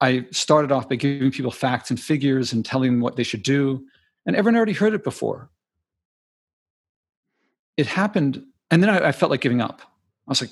I 0.00 0.26
started 0.32 0.72
off 0.72 0.88
by 0.88 0.96
giving 0.96 1.30
people 1.30 1.50
facts 1.50 1.90
and 1.90 1.98
figures 1.98 2.52
and 2.52 2.64
telling 2.64 2.90
them 2.90 3.00
what 3.00 3.16
they 3.16 3.22
should 3.22 3.42
do. 3.42 3.86
And 4.26 4.36
everyone 4.36 4.56
already 4.56 4.72
heard 4.72 4.94
it 4.94 5.04
before. 5.04 5.50
It 7.76 7.86
happened, 7.86 8.44
and 8.70 8.82
then 8.82 8.90
I, 8.90 9.08
I 9.08 9.12
felt 9.12 9.30
like 9.30 9.40
giving 9.40 9.60
up. 9.60 9.80
I 10.26 10.30
was 10.30 10.40
like, 10.40 10.50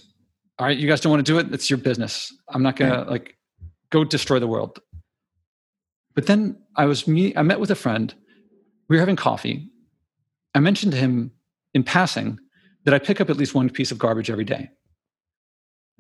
all 0.59 0.67
right, 0.67 0.77
you 0.77 0.89
guys 0.89 1.01
don't 1.01 1.11
want 1.11 1.25
to 1.25 1.33
do 1.33 1.39
it. 1.39 1.53
It's 1.53 1.69
your 1.69 1.79
business. 1.79 2.35
I'm 2.49 2.63
not 2.63 2.77
going 2.77 2.93
to 2.93 3.11
like, 3.11 3.37
go 3.93 4.03
destroy 4.03 4.41
the 4.41 4.49
world. 4.49 4.81
But 6.15 6.27
then 6.27 6.57
I 6.77 6.87
was 6.87 7.07
me. 7.07 7.35
I 7.37 7.43
met 7.43 7.61
with 7.61 7.71
a 7.71 7.77
friend. 7.77 8.13
We 8.89 8.97
were 8.97 9.01
having 9.01 9.17
coffee. 9.17 9.71
I 10.55 10.59
mentioned 10.59 10.93
to 10.93 10.99
him 10.99 11.31
in 11.73 11.85
passing 11.85 12.39
that 12.85 12.93
I 12.93 12.99
pick 12.99 13.21
up 13.21 13.31
at 13.31 13.37
least 13.37 13.55
one 13.55 13.71
piece 13.71 13.93
of 13.93 13.99
garbage 13.99 14.31
every 14.31 14.45
day. 14.45 14.71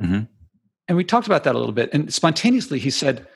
Mm-hmm. 0.00 0.22
and 0.88 0.96
we 0.96 1.04
talked 1.04 1.26
about 1.28 1.44
that 1.44 1.54
a 1.54 1.58
little 1.58 1.74
bit. 1.74 1.90
And 1.92 2.12
spontaneously, 2.12 2.80
he 2.80 2.90
said, 2.90 3.26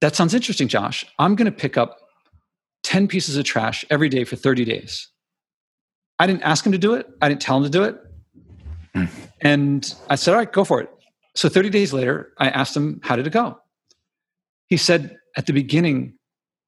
That 0.00 0.14
sounds 0.14 0.32
interesting, 0.32 0.68
Josh. 0.68 1.04
I'm 1.18 1.34
going 1.34 1.46
to 1.46 1.58
pick 1.58 1.76
up 1.76 1.98
10 2.84 3.08
pieces 3.08 3.36
of 3.36 3.44
trash 3.44 3.84
every 3.90 4.08
day 4.08 4.22
for 4.22 4.36
30 4.36 4.64
days. 4.64 5.08
I 6.20 6.26
didn't 6.28 6.42
ask 6.42 6.64
him 6.64 6.72
to 6.72 6.78
do 6.78 6.94
it, 6.94 7.08
I 7.20 7.28
didn't 7.28 7.40
tell 7.40 7.56
him 7.56 7.64
to 7.64 7.70
do 7.70 7.82
it. 7.82 7.98
Hmm. 8.94 9.04
And 9.40 9.94
I 10.08 10.14
said, 10.14 10.32
All 10.32 10.38
right, 10.38 10.52
go 10.52 10.62
for 10.62 10.82
it. 10.82 10.90
So 11.34 11.48
30 11.48 11.70
days 11.70 11.92
later, 11.92 12.32
I 12.38 12.48
asked 12.48 12.76
him, 12.76 13.00
How 13.02 13.16
did 13.16 13.26
it 13.26 13.32
go? 13.32 13.58
He 14.66 14.76
said, 14.76 15.16
At 15.36 15.46
the 15.46 15.52
beginning, 15.52 16.14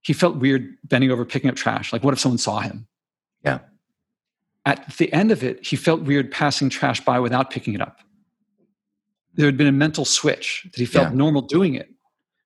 he 0.02 0.12
felt 0.12 0.36
weird 0.36 0.76
bending 0.84 1.10
over 1.10 1.24
picking 1.24 1.50
up 1.50 1.56
trash. 1.56 1.92
Like, 1.92 2.02
what 2.02 2.12
if 2.12 2.20
someone 2.20 2.38
saw 2.38 2.60
him? 2.60 2.86
Yeah. 3.44 3.60
At 4.64 4.96
the 4.96 5.12
end 5.12 5.32
of 5.32 5.42
it, 5.42 5.64
he 5.64 5.76
felt 5.76 6.02
weird 6.02 6.30
passing 6.30 6.68
trash 6.68 7.00
by 7.00 7.18
without 7.18 7.50
picking 7.50 7.74
it 7.74 7.80
up. 7.80 7.98
There 9.34 9.46
had 9.46 9.56
been 9.56 9.66
a 9.66 9.72
mental 9.72 10.04
switch 10.04 10.62
that 10.64 10.78
he 10.78 10.86
felt 10.86 11.10
yeah. 11.10 11.16
normal 11.16 11.42
doing 11.42 11.74
it 11.74 11.88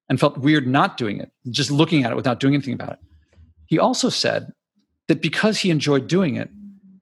and 0.09 0.21
felt 0.21 0.39
weird 0.39 0.67
not 0.67 0.97
doing 0.97 1.19
it, 1.19 1.31
just 1.51 1.71
looking 1.71 2.05
at 2.05 2.13
it 2.13 2.17
without 2.17 2.41
doing 2.41 2.55
anything 2.55 2.75
about 2.75 2.93
it. 2.93 2.99
He 3.67 3.79
also 3.79 4.09
said 4.09 4.53
that 5.09 5.21
because 5.21 5.59
he 5.59 5.71
enjoyed 5.71 6.07
doing 6.07 6.37
it, 6.37 6.49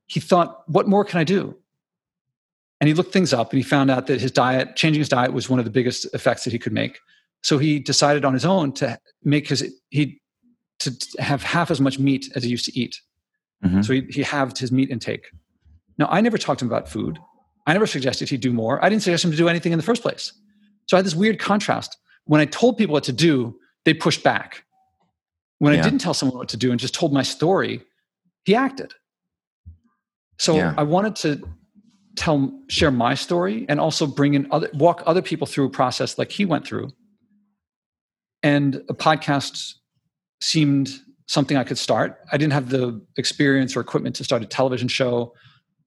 he 0.07 0.21
thought, 0.21 0.69
what 0.69 0.89
more 0.89 1.05
can 1.05 1.21
I 1.21 1.25
do? 1.25 1.57
And 2.85 2.89
he 2.91 2.93
looked 2.93 3.15
things 3.15 3.33
up 3.33 3.51
and 3.51 3.57
he 3.57 3.63
found 3.63 3.91
out 3.91 4.09
that 4.09 4.21
his 4.21 4.31
diet, 4.31 4.77
changing 4.77 5.01
his 5.01 5.09
diet 5.09 5.33
was 5.33 5.49
one 5.49 5.59
of 5.59 5.65
the 5.65 5.71
biggest 5.71 6.05
effects 6.15 6.45
that 6.45 6.53
he 6.53 6.59
could 6.59 6.75
make. 6.75 6.99
So 7.43 7.57
he 7.57 7.79
decided 7.79 8.27
on 8.27 8.35
his 8.35 8.45
own 8.45 8.73
to 8.73 8.99
make 9.23 9.49
his, 9.49 9.75
he, 9.89 10.21
to 10.81 10.95
have 11.19 11.43
half 11.43 11.71
as 11.71 11.81
much 11.81 11.99
meat 11.99 12.31
as 12.35 12.43
he 12.43 12.51
used 12.51 12.67
to 12.67 12.79
eat. 12.79 13.01
Mm-hmm. 13.65 13.81
So 13.81 13.95
he, 13.95 14.03
he 14.11 14.23
halved 14.23 14.59
his 14.59 14.71
meat 14.71 14.91
intake. 14.91 15.31
Now, 15.97 16.09
I 16.11 16.21
never 16.21 16.37
talked 16.37 16.59
to 16.59 16.67
him 16.67 16.71
about 16.71 16.87
food. 16.87 17.19
I 17.67 17.73
never 17.73 17.87
suggested 17.87 18.29
he 18.29 18.37
do 18.37 18.53
more. 18.53 18.85
I 18.85 18.91
didn't 18.91 19.03
suggest 19.03 19.25
him 19.25 19.31
to 19.31 19.37
do 19.39 19.49
anything 19.49 19.73
in 19.73 19.79
the 19.79 19.83
first 19.83 20.03
place. 20.03 20.35
So 20.87 20.95
I 20.95 20.99
had 20.99 21.07
this 21.07 21.15
weird 21.15 21.39
contrast. 21.39 21.97
When 22.27 22.43
I 22.43 22.45
told 22.45 22.77
people 22.77 22.93
what 22.93 23.05
to 23.05 23.15
do, 23.15 23.59
they 23.87 23.95
pushed 23.95 24.23
back. 24.23 24.63
When 25.59 25.73
yeah. 25.73 25.81
I 25.81 25.83
didn't 25.83 26.01
tell 26.01 26.13
someone 26.13 26.37
what 26.37 26.51
to 26.51 26.59
do 26.59 26.71
and 26.71 26.79
just 26.79 26.93
told 26.93 27.15
my 27.15 27.23
story, 27.23 27.81
he 28.45 28.55
acted. 28.55 28.93
So 30.37 30.57
yeah. 30.57 30.75
I 30.77 30.83
wanted 30.83 31.17
to 31.17 31.49
tell 32.17 32.53
share 32.69 32.91
my 32.91 33.15
story 33.15 33.67
and 33.69 33.81
also 33.81 34.07
bring 34.07 34.35
in 34.35 34.47
other 34.51 34.71
walk 34.75 35.03
other 35.07 35.23
people 35.23 35.47
through 35.47 35.67
a 35.67 35.71
process 35.71 36.19
like 36.19 36.31
he 36.31 36.45
went 36.45 36.67
through. 36.67 36.91
And 38.43 38.77
a 38.89 38.95
podcast 38.95 39.75
seemed 40.41 40.91
something 41.27 41.57
I 41.57 41.65
could 41.65 41.79
start. 41.79 42.21
I 42.31 42.37
didn't 42.37 42.53
have 42.53 42.69
the 42.69 43.01
experience 43.17 43.75
or 43.75 43.81
equipment 43.81 44.15
to 44.17 44.25
start 44.25 44.43
a 44.43 44.47
television 44.47 44.89
show. 44.89 45.35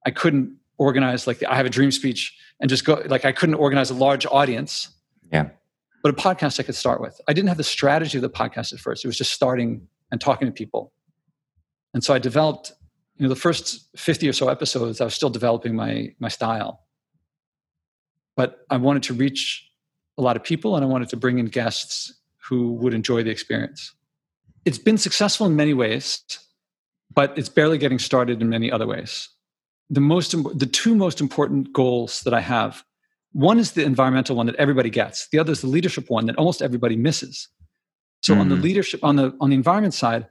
I 0.05 0.11
couldn't 0.11 0.57
organize 0.77 1.27
like 1.27 1.39
the 1.39 1.51
I 1.51 1.55
have 1.55 1.65
a 1.65 1.69
dream 1.69 1.91
speech 1.91 2.35
and 2.59 2.69
just 2.69 2.85
go 2.85 3.03
like 3.05 3.25
I 3.25 3.31
couldn't 3.31 3.55
organize 3.55 3.89
a 3.89 3.93
large 3.93 4.25
audience. 4.25 4.89
Yeah. 5.31 5.49
But 6.03 6.11
a 6.11 6.15
podcast 6.15 6.59
I 6.59 6.63
could 6.63 6.75
start 6.75 7.01
with. 7.01 7.19
I 7.27 7.33
didn't 7.33 7.49
have 7.49 7.57
the 7.57 7.63
strategy 7.63 8.17
of 8.17 8.21
the 8.21 8.29
podcast 8.29 8.73
at 8.73 8.79
first. 8.79 9.03
It 9.03 9.07
was 9.07 9.17
just 9.17 9.33
starting 9.33 9.87
and 10.11 10.21
talking 10.21 10.47
to 10.47 10.51
people. 10.51 10.93
And 11.93 12.03
so 12.03 12.13
I 12.13 12.19
developed, 12.19 12.73
you 13.17 13.23
know, 13.23 13.29
the 13.29 13.35
first 13.35 13.89
50 13.97 14.29
or 14.29 14.33
so 14.33 14.49
episodes, 14.49 15.01
I 15.01 15.05
was 15.05 15.13
still 15.13 15.29
developing 15.29 15.75
my 15.75 16.13
my 16.19 16.29
style. 16.29 16.83
But 18.35 18.59
I 18.69 18.77
wanted 18.77 19.03
to 19.03 19.13
reach 19.13 19.67
a 20.17 20.21
lot 20.21 20.35
of 20.35 20.43
people 20.43 20.75
and 20.75 20.85
I 20.85 20.87
wanted 20.87 21.09
to 21.09 21.17
bring 21.17 21.39
in 21.39 21.47
guests 21.47 22.13
who 22.49 22.73
would 22.73 22.93
enjoy 22.93 23.23
the 23.23 23.31
experience 23.31 23.93
it's 24.67 24.77
been 24.77 24.97
successful 24.97 25.47
in 25.47 25.55
many 25.55 25.73
ways, 25.73 26.21
but 27.13 27.35
it's 27.37 27.47
barely 27.47 27.77
getting 27.77 27.99
started 27.99 28.41
in 28.41 28.49
many 28.49 28.69
other 28.69 28.85
ways. 28.85 29.29
The 29.89 30.01
most, 30.01 30.31
the 30.59 30.65
two 30.65 30.93
most 30.93 31.21
important 31.21 31.71
goals 31.71 32.21
that 32.23 32.33
I 32.33 32.41
have, 32.41 32.83
one 33.31 33.59
is 33.59 33.71
the 33.71 33.85
environmental 33.85 34.35
one 34.35 34.45
that 34.47 34.57
everybody 34.57 34.89
gets. 34.89 35.29
The 35.29 35.39
other 35.39 35.53
is 35.53 35.61
the 35.61 35.67
leadership 35.67 36.09
one 36.09 36.25
that 36.25 36.35
almost 36.35 36.61
everybody 36.61 36.97
misses. 36.97 37.47
So 38.21 38.35
mm. 38.35 38.41
on 38.41 38.49
the 38.49 38.55
mm-hmm. 38.55 38.63
leadership, 38.65 38.99
on 39.05 39.15
the 39.15 39.33
on 39.39 39.51
the 39.51 39.55
environment 39.55 39.93
side, 39.93 40.27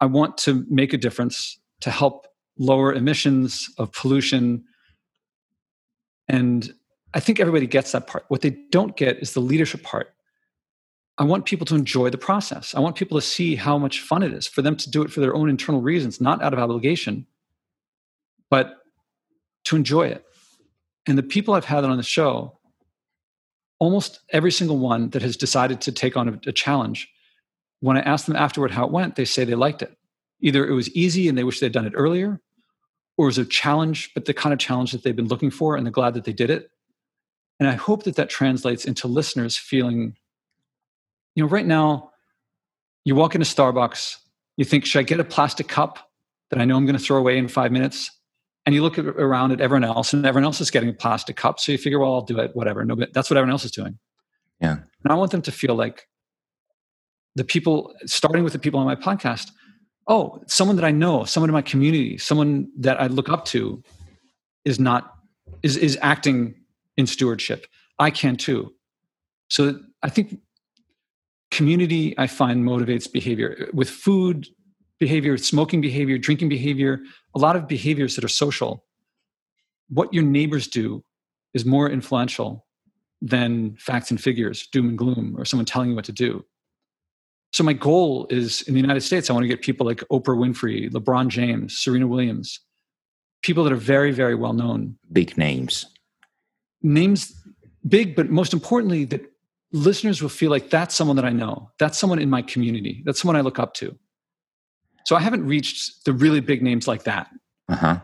I 0.00 0.06
want 0.06 0.38
to 0.46 0.64
make 0.70 0.92
a 0.92 0.98
difference 0.98 1.58
to 1.80 1.90
help 1.90 2.28
lower 2.60 2.92
emissions 2.92 3.70
of 3.78 3.90
pollution. 3.90 4.62
And 6.28 6.72
I 7.14 7.18
think 7.18 7.40
everybody 7.40 7.66
gets 7.66 7.92
that 7.92 8.06
part. 8.06 8.26
What 8.28 8.42
they 8.42 8.56
don't 8.70 8.96
get 8.96 9.18
is 9.18 9.32
the 9.32 9.40
leadership 9.40 9.82
part. 9.82 10.14
I 11.18 11.24
want 11.24 11.46
people 11.46 11.66
to 11.66 11.74
enjoy 11.74 12.10
the 12.10 12.18
process. 12.18 12.74
I 12.74 12.80
want 12.80 12.96
people 12.96 13.18
to 13.18 13.26
see 13.26 13.56
how 13.56 13.78
much 13.78 14.00
fun 14.00 14.22
it 14.22 14.32
is 14.32 14.46
for 14.46 14.62
them 14.62 14.76
to 14.76 14.90
do 14.90 15.02
it 15.02 15.10
for 15.10 15.20
their 15.20 15.34
own 15.34 15.48
internal 15.48 15.80
reasons, 15.80 16.20
not 16.20 16.42
out 16.42 16.52
of 16.52 16.58
obligation, 16.58 17.26
but 18.50 18.76
to 19.64 19.76
enjoy 19.76 20.06
it. 20.08 20.24
And 21.06 21.16
the 21.16 21.22
people 21.22 21.54
I've 21.54 21.64
had 21.64 21.84
on 21.84 21.96
the 21.96 22.02
show, 22.02 22.58
almost 23.78 24.20
every 24.30 24.52
single 24.52 24.78
one 24.78 25.10
that 25.10 25.22
has 25.22 25.36
decided 25.36 25.80
to 25.82 25.92
take 25.92 26.16
on 26.16 26.28
a, 26.28 26.48
a 26.48 26.52
challenge, 26.52 27.08
when 27.80 27.96
I 27.96 28.00
ask 28.00 28.26
them 28.26 28.36
afterward 28.36 28.70
how 28.70 28.84
it 28.84 28.92
went, 28.92 29.16
they 29.16 29.24
say 29.24 29.44
they 29.44 29.54
liked 29.54 29.80
it. 29.82 29.96
Either 30.40 30.66
it 30.66 30.74
was 30.74 30.90
easy 30.90 31.28
and 31.28 31.36
they 31.36 31.44
wish 31.44 31.60
they'd 31.60 31.72
done 31.72 31.86
it 31.86 31.94
earlier, 31.96 32.40
or 33.20 33.26
was 33.26 33.36
a 33.36 33.44
challenge, 33.44 34.12
but 34.14 34.24
the 34.24 34.32
kind 34.32 34.54
of 34.54 34.58
challenge 34.58 34.92
that 34.92 35.02
they've 35.02 35.14
been 35.14 35.28
looking 35.28 35.50
for, 35.50 35.76
and 35.76 35.84
they're 35.84 35.92
glad 35.92 36.14
that 36.14 36.24
they 36.24 36.32
did 36.32 36.48
it. 36.48 36.70
And 37.58 37.68
I 37.68 37.74
hope 37.74 38.04
that 38.04 38.16
that 38.16 38.30
translates 38.30 38.86
into 38.86 39.08
listeners 39.08 39.58
feeling 39.58 40.16
you 41.34 41.44
know, 41.44 41.50
right 41.50 41.66
now, 41.66 42.12
you 43.04 43.14
walk 43.14 43.34
into 43.34 43.46
Starbucks, 43.46 44.16
you 44.56 44.64
think, 44.64 44.86
should 44.86 45.00
I 45.00 45.02
get 45.02 45.20
a 45.20 45.24
plastic 45.24 45.68
cup 45.68 46.10
that 46.48 46.58
I 46.58 46.64
know 46.64 46.78
I'm 46.78 46.86
going 46.86 46.96
to 46.96 47.02
throw 47.02 47.18
away 47.18 47.36
in 47.36 47.46
five 47.46 47.72
minutes? 47.72 48.10
And 48.64 48.74
you 48.74 48.80
look 48.80 48.98
at, 48.98 49.04
around 49.04 49.52
at 49.52 49.60
everyone 49.60 49.84
else, 49.84 50.14
and 50.14 50.24
everyone 50.24 50.46
else 50.46 50.62
is 50.62 50.70
getting 50.70 50.88
a 50.88 50.94
plastic 50.94 51.36
cup. 51.36 51.60
So 51.60 51.72
you 51.72 51.78
figure, 51.78 51.98
well, 51.98 52.14
I'll 52.14 52.22
do 52.22 52.38
it, 52.38 52.56
whatever. 52.56 52.82
No, 52.86 52.96
but 52.96 53.12
that's 53.12 53.28
what 53.28 53.36
everyone 53.36 53.52
else 53.52 53.66
is 53.66 53.70
doing. 53.70 53.98
Yeah. 54.62 54.78
And 55.04 55.12
I 55.12 55.14
want 55.14 55.30
them 55.30 55.42
to 55.42 55.52
feel 55.52 55.74
like 55.74 56.08
the 57.36 57.44
people, 57.44 57.94
starting 58.06 58.44
with 58.44 58.54
the 58.54 58.58
people 58.58 58.80
on 58.80 58.86
my 58.86 58.96
podcast, 58.96 59.50
oh, 60.10 60.42
someone 60.46 60.76
that 60.76 60.84
I 60.84 60.90
know, 60.90 61.24
someone 61.24 61.48
in 61.48 61.54
my 61.54 61.62
community, 61.62 62.18
someone 62.18 62.68
that 62.80 63.00
I 63.00 63.06
look 63.06 63.30
up 63.30 63.46
to 63.46 63.82
is 64.66 64.78
not, 64.78 65.14
is, 65.62 65.76
is 65.78 65.96
acting 66.02 66.54
in 66.98 67.06
stewardship. 67.06 67.66
I 67.98 68.10
can 68.10 68.36
too. 68.36 68.74
So 69.48 69.80
I 70.02 70.10
think 70.10 70.38
community 71.50 72.14
i 72.18 72.26
find 72.26 72.64
motivates 72.64 73.10
behavior 73.10 73.68
with 73.72 73.90
food 73.90 74.46
behavior 74.98 75.36
smoking 75.36 75.80
behavior 75.80 76.16
drinking 76.18 76.48
behavior 76.48 77.00
a 77.34 77.38
lot 77.38 77.56
of 77.56 77.66
behaviors 77.66 78.14
that 78.14 78.24
are 78.24 78.28
social 78.28 78.84
what 79.88 80.12
your 80.14 80.22
neighbors 80.22 80.68
do 80.68 81.02
is 81.54 81.64
more 81.64 81.90
influential 81.90 82.64
than 83.20 83.74
facts 83.76 84.10
and 84.10 84.20
figures 84.20 84.68
doom 84.68 84.90
and 84.90 84.98
gloom 84.98 85.34
or 85.36 85.44
someone 85.44 85.66
telling 85.66 85.90
you 85.90 85.96
what 85.96 86.04
to 86.04 86.12
do 86.12 86.44
so 87.52 87.64
my 87.64 87.72
goal 87.72 88.26
is 88.30 88.62
in 88.62 88.74
the 88.74 88.80
united 88.80 89.00
states 89.00 89.28
i 89.28 89.32
want 89.32 89.44
to 89.44 89.48
get 89.48 89.60
people 89.60 89.86
like 89.86 90.00
oprah 90.10 90.36
winfrey 90.36 90.90
lebron 90.90 91.28
james 91.28 91.76
serena 91.78 92.06
williams 92.06 92.60
people 93.42 93.64
that 93.64 93.72
are 93.72 93.76
very 93.76 94.12
very 94.12 94.34
well 94.34 94.52
known 94.52 94.96
big 95.12 95.36
names 95.36 95.86
names 96.82 97.34
big 97.88 98.14
but 98.14 98.30
most 98.30 98.52
importantly 98.52 99.04
that 99.04 99.30
listeners 99.72 100.20
will 100.20 100.28
feel 100.28 100.50
like 100.50 100.70
that's 100.70 100.94
someone 100.94 101.16
that 101.16 101.24
I 101.24 101.30
know. 101.30 101.70
That's 101.78 101.98
someone 101.98 102.18
in 102.18 102.30
my 102.30 102.42
community. 102.42 103.02
That's 103.04 103.20
someone 103.20 103.36
I 103.36 103.40
look 103.40 103.58
up 103.58 103.74
to. 103.74 103.96
So 105.06 105.16
I 105.16 105.20
haven't 105.20 105.46
reached 105.46 106.04
the 106.04 106.12
really 106.12 106.40
big 106.40 106.62
names 106.62 106.86
like 106.86 107.04
that. 107.04 107.28
Uh-huh. 107.68 108.00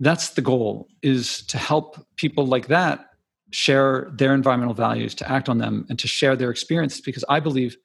That's 0.00 0.30
the 0.30 0.42
goal 0.42 0.88
is 1.02 1.44
to 1.46 1.58
help 1.58 2.04
people 2.16 2.46
like 2.46 2.66
that 2.68 3.06
share 3.52 4.10
their 4.12 4.34
environmental 4.34 4.74
values, 4.74 5.14
to 5.16 5.30
act 5.30 5.48
on 5.48 5.58
them 5.58 5.86
and 5.88 5.98
to 5.98 6.08
share 6.08 6.36
their 6.36 6.50
experiences 6.50 7.00
because 7.00 7.24
I 7.28 7.40
believe 7.40 7.76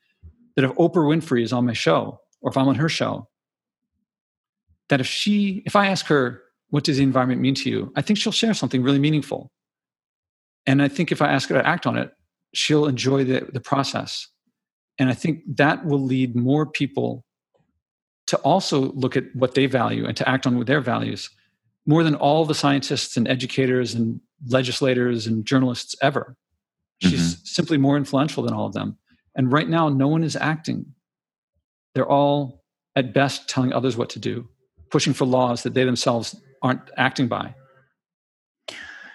that 0.56 0.66
if 0.66 0.72
Oprah 0.72 1.06
Winfrey 1.06 1.44
is 1.44 1.54
on 1.54 1.66
my 1.66 1.74
show 1.74 2.20
or 2.42 2.52
if 2.52 2.58
I'm 2.58 2.68
on 2.68 2.76
her 2.76 2.90
show, 2.90 3.28
that 4.90 5.00
if 5.00 5.08
she 5.08 5.64
if 5.66 5.76
I 5.76 5.88
ask 5.88 6.06
her 6.08 6.44
what 6.70 6.84
does 6.84 6.98
the 6.98 7.04
environment 7.04 7.42
mean 7.42 7.56
to 7.56 7.70
you, 7.70 7.92
I 7.96 8.02
think 8.02 8.20
she'll 8.20 8.32
share 8.32 8.54
something 8.54 8.84
really 8.84 9.00
meaningful. 9.00 9.52
And 10.66 10.82
I 10.82 10.88
think 10.88 11.12
if 11.12 11.22
I 11.22 11.32
ask 11.32 11.50
her 11.50 11.56
to 11.56 11.68
act 11.68 11.88
on 11.88 11.98
it, 11.98 12.12
she'll 12.54 12.86
enjoy 12.86 13.24
the, 13.24 13.48
the 13.52 13.60
process. 13.60 14.28
And 15.00 15.10
I 15.10 15.14
think 15.14 15.42
that 15.58 15.86
will 15.86 16.02
lead 16.02 16.36
more 16.36 16.66
people 16.66 17.26
to 18.28 18.38
also 18.38 18.92
look 18.92 19.18
at 19.18 19.24
what 19.34 19.56
they 19.56 19.66
value 19.66 20.06
and 20.06 20.16
to 20.18 20.30
act 20.30 20.46
on 20.46 20.64
their 20.66 20.82
values 20.82 21.30
more 21.88 22.04
than 22.04 22.14
all 22.14 22.46
the 22.46 22.54
scientists 22.54 23.18
and 23.18 23.28
educators 23.28 23.96
and 23.96 24.22
legislators 24.48 25.26
and 25.26 25.46
journalists 25.46 25.96
ever. 26.04 26.36
She's 27.02 27.36
mm-hmm. 27.36 27.46
simply 27.46 27.78
more 27.78 27.98
influential 27.98 28.44
than 28.44 28.54
all 28.54 28.68
of 28.68 28.74
them. 28.74 28.98
And 29.36 29.52
right 29.52 29.68
now, 29.70 29.90
no 29.90 30.08
one 30.08 30.24
is 30.24 30.36
acting. 30.36 30.86
They're 31.94 32.10
all, 32.10 32.64
at 32.96 33.14
best, 33.14 33.48
telling 33.50 33.74
others 33.74 33.98
what 33.98 34.10
to 34.12 34.20
do, 34.20 34.48
pushing 34.92 35.14
for 35.14 35.26
laws 35.26 35.64
that 35.64 35.74
they 35.74 35.86
themselves 35.86 36.36
aren't 36.62 36.82
acting 36.98 37.28
by. 37.28 37.56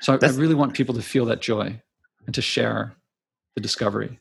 So 0.00 0.18
I, 0.20 0.26
I 0.26 0.30
really 0.30 0.54
want 0.54 0.74
people 0.74 0.94
to 0.94 1.02
feel 1.02 1.24
that 1.26 1.40
joy 1.40 1.80
and 2.26 2.34
to 2.34 2.42
share 2.42 2.94
the 3.54 3.60
discovery. 3.60 4.18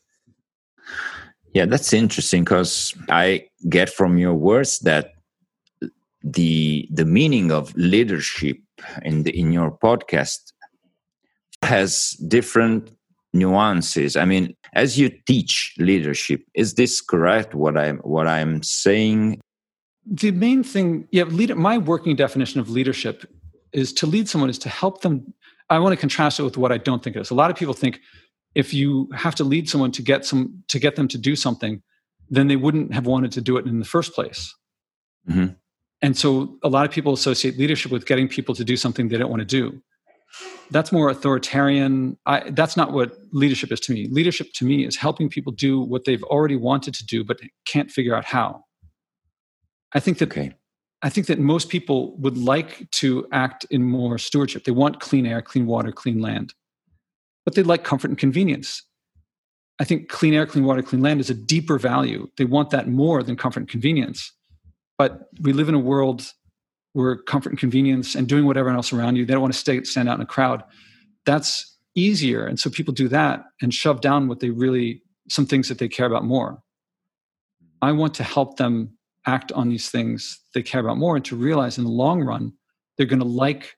Yeah, 1.53 1.65
that's 1.65 1.93
interesting 1.93 2.43
because 2.43 2.93
I 3.09 3.47
get 3.69 3.89
from 3.89 4.17
your 4.17 4.33
words 4.33 4.79
that 4.79 5.13
the 6.23 6.87
the 6.89 7.05
meaning 7.05 7.51
of 7.51 7.75
leadership 7.75 8.57
in 9.03 9.23
the, 9.23 9.37
in 9.37 9.51
your 9.51 9.77
podcast 9.77 10.53
has 11.61 12.11
different 12.27 12.89
nuances. 13.33 14.15
I 14.15 14.25
mean 14.25 14.55
as 14.73 14.97
you 14.99 15.09
teach 15.09 15.73
leadership 15.77 16.43
is 16.53 16.75
this 16.75 17.01
correct 17.01 17.53
what 17.53 17.77
i'm 17.77 17.97
what 17.99 18.27
i'm 18.27 18.63
saying? 18.63 19.39
The 20.05 20.31
main 20.31 20.63
thing 20.63 21.07
yeah 21.11 21.23
leader, 21.23 21.55
my 21.55 21.77
working 21.77 22.15
definition 22.15 22.59
of 22.59 22.69
leadership 22.69 23.25
is 23.71 23.91
to 23.93 24.05
lead 24.05 24.29
someone 24.29 24.49
is 24.49 24.59
to 24.59 24.69
help 24.69 25.01
them. 25.01 25.33
I 25.69 25.79
want 25.79 25.93
to 25.93 25.97
contrast 25.97 26.39
it 26.39 26.43
with 26.43 26.57
what 26.57 26.71
i 26.71 26.77
don't 26.77 27.03
think 27.03 27.15
it 27.15 27.21
is. 27.21 27.31
A 27.31 27.35
lot 27.35 27.49
of 27.49 27.57
people 27.57 27.73
think 27.73 27.99
if 28.55 28.73
you 28.73 29.09
have 29.15 29.33
to 29.35 29.43
lead 29.43 29.67
someone 29.67 29.91
to 29.91 30.01
get 30.01 30.25
some 30.25 30.63
to 30.67 30.79
get 30.79 30.95
them 30.95 31.07
to 31.07 31.17
do 31.17 31.35
something 31.35 31.81
then 32.29 32.47
they 32.47 32.55
wouldn't 32.55 32.93
have 32.93 33.05
wanted 33.05 33.31
to 33.33 33.41
do 33.41 33.57
it 33.57 33.65
in 33.65 33.79
the 33.79 33.85
first 33.85 34.13
place. 34.13 34.55
Mm-hmm. 35.29 35.53
and 36.01 36.17
so 36.17 36.57
a 36.63 36.67
lot 36.67 36.85
of 36.85 36.91
people 36.91 37.13
associate 37.13 37.57
leadership 37.57 37.93
with 37.93 38.05
getting 38.05 38.27
people 38.27 38.53
to 38.55 38.65
do 38.65 38.75
something 38.75 39.07
they 39.07 39.17
don't 39.17 39.29
want 39.29 39.39
to 39.39 39.45
do 39.45 39.81
that's 40.71 40.91
more 40.91 41.09
authoritarian. 41.09 42.17
I, 42.25 42.49
that's 42.51 42.75
not 42.75 42.93
what 42.93 43.17
leadership 43.31 43.71
is 43.71 43.79
to 43.81 43.93
me. 43.93 44.07
Leadership 44.09 44.51
to 44.55 44.65
me 44.65 44.85
is 44.85 44.95
helping 44.95 45.29
people 45.29 45.53
do 45.53 45.79
what 45.79 46.05
they've 46.05 46.23
already 46.23 46.55
wanted 46.55 46.93
to 46.95 47.05
do 47.05 47.23
but 47.23 47.39
can't 47.65 47.91
figure 47.91 48.15
out 48.15 48.25
how. 48.25 48.63
I 49.93 49.99
think 49.99 50.17
that 50.17 50.31
okay. 50.31 50.53
I 51.03 51.09
think 51.09 51.27
that 51.27 51.37
most 51.37 51.69
people 51.69 52.15
would 52.17 52.37
like 52.37 52.89
to 52.91 53.27
act 53.33 53.65
in 53.69 53.83
more 53.83 54.17
stewardship. 54.17 54.63
They 54.63 54.71
want 54.71 55.01
clean 55.01 55.25
air, 55.25 55.41
clean 55.41 55.65
water, 55.65 55.91
clean 55.91 56.19
land, 56.19 56.53
but 57.45 57.55
they 57.55 57.63
like 57.63 57.83
comfort 57.83 58.09
and 58.09 58.17
convenience. 58.17 58.83
I 59.79 59.83
think 59.83 60.07
clean 60.07 60.33
air, 60.33 60.45
clean 60.45 60.63
water, 60.63 60.81
clean 60.81 61.01
land 61.01 61.19
is 61.19 61.29
a 61.29 61.33
deeper 61.33 61.77
value. 61.77 62.29
They 62.37 62.45
want 62.45 62.69
that 62.69 62.87
more 62.87 63.21
than 63.21 63.35
comfort 63.35 63.61
and 63.61 63.69
convenience. 63.69 64.31
But 64.97 65.27
we 65.41 65.51
live 65.51 65.67
in 65.67 65.75
a 65.75 65.79
world 65.79 66.31
were 66.93 67.17
comfort 67.23 67.49
and 67.49 67.59
convenience 67.59 68.15
and 68.15 68.27
doing 68.27 68.45
whatever 68.45 68.69
else 68.69 68.93
around 68.93 69.15
you. 69.15 69.25
They 69.25 69.33
don't 69.33 69.41
want 69.41 69.53
to 69.53 69.59
stay, 69.59 69.83
stand 69.83 70.09
out 70.09 70.17
in 70.17 70.21
a 70.21 70.27
crowd. 70.27 70.63
That's 71.25 71.77
easier. 71.95 72.45
And 72.45 72.59
so 72.59 72.69
people 72.69 72.93
do 72.93 73.07
that 73.09 73.43
and 73.61 73.73
shove 73.73 74.01
down 74.01 74.27
what 74.27 74.39
they 74.39 74.49
really, 74.49 75.01
some 75.29 75.45
things 75.45 75.69
that 75.69 75.77
they 75.77 75.87
care 75.87 76.05
about 76.05 76.23
more. 76.23 76.61
I 77.81 77.91
want 77.91 78.13
to 78.15 78.23
help 78.23 78.57
them 78.57 78.97
act 79.25 79.51
on 79.51 79.69
these 79.69 79.89
things 79.89 80.39
they 80.53 80.61
care 80.63 80.81
about 80.81 80.97
more 80.97 81.15
and 81.15 81.25
to 81.25 81.35
realize 81.35 81.77
in 81.77 81.83
the 81.83 81.89
long 81.89 82.21
run, 82.23 82.53
they're 82.97 83.05
going 83.07 83.19
to 83.19 83.25
like 83.25 83.75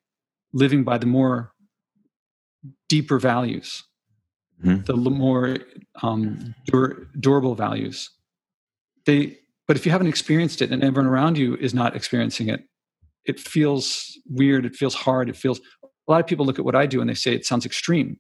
living 0.54 0.84
by 0.84 0.98
the 0.98 1.06
more 1.06 1.54
deeper 2.90 3.20
values, 3.20 3.84
mm-hmm. 4.64 4.84
the 4.84 4.96
more 4.96 5.58
um, 6.02 6.56
dur- 6.66 7.08
durable 7.20 7.56
values. 7.56 8.10
They, 9.06 9.38
but 9.68 9.76
if 9.76 9.86
you 9.86 9.92
haven't 9.92 10.08
experienced 10.08 10.62
it 10.62 10.72
and 10.72 10.84
everyone 10.84 11.12
around 11.12 11.38
you 11.38 11.56
is 11.58 11.74
not 11.74 11.96
experiencing 11.96 12.50
it, 12.50 12.64
it 13.26 13.40
feels 13.40 14.18
weird 14.30 14.66
it 14.66 14.76
feels 14.76 14.94
hard 14.94 15.30
it 15.30 15.36
feels 15.36 15.60
a 15.84 16.12
lot 16.12 16.20
of 16.20 16.28
people 16.28 16.46
look 16.46 16.60
at 16.60 16.66
what 16.66 16.76
i 16.76 16.86
do 16.86 17.02
and 17.02 17.10
they 17.10 17.16
say 17.16 17.34
it 17.34 17.46
sounds 17.46 17.66
extreme 17.66 18.20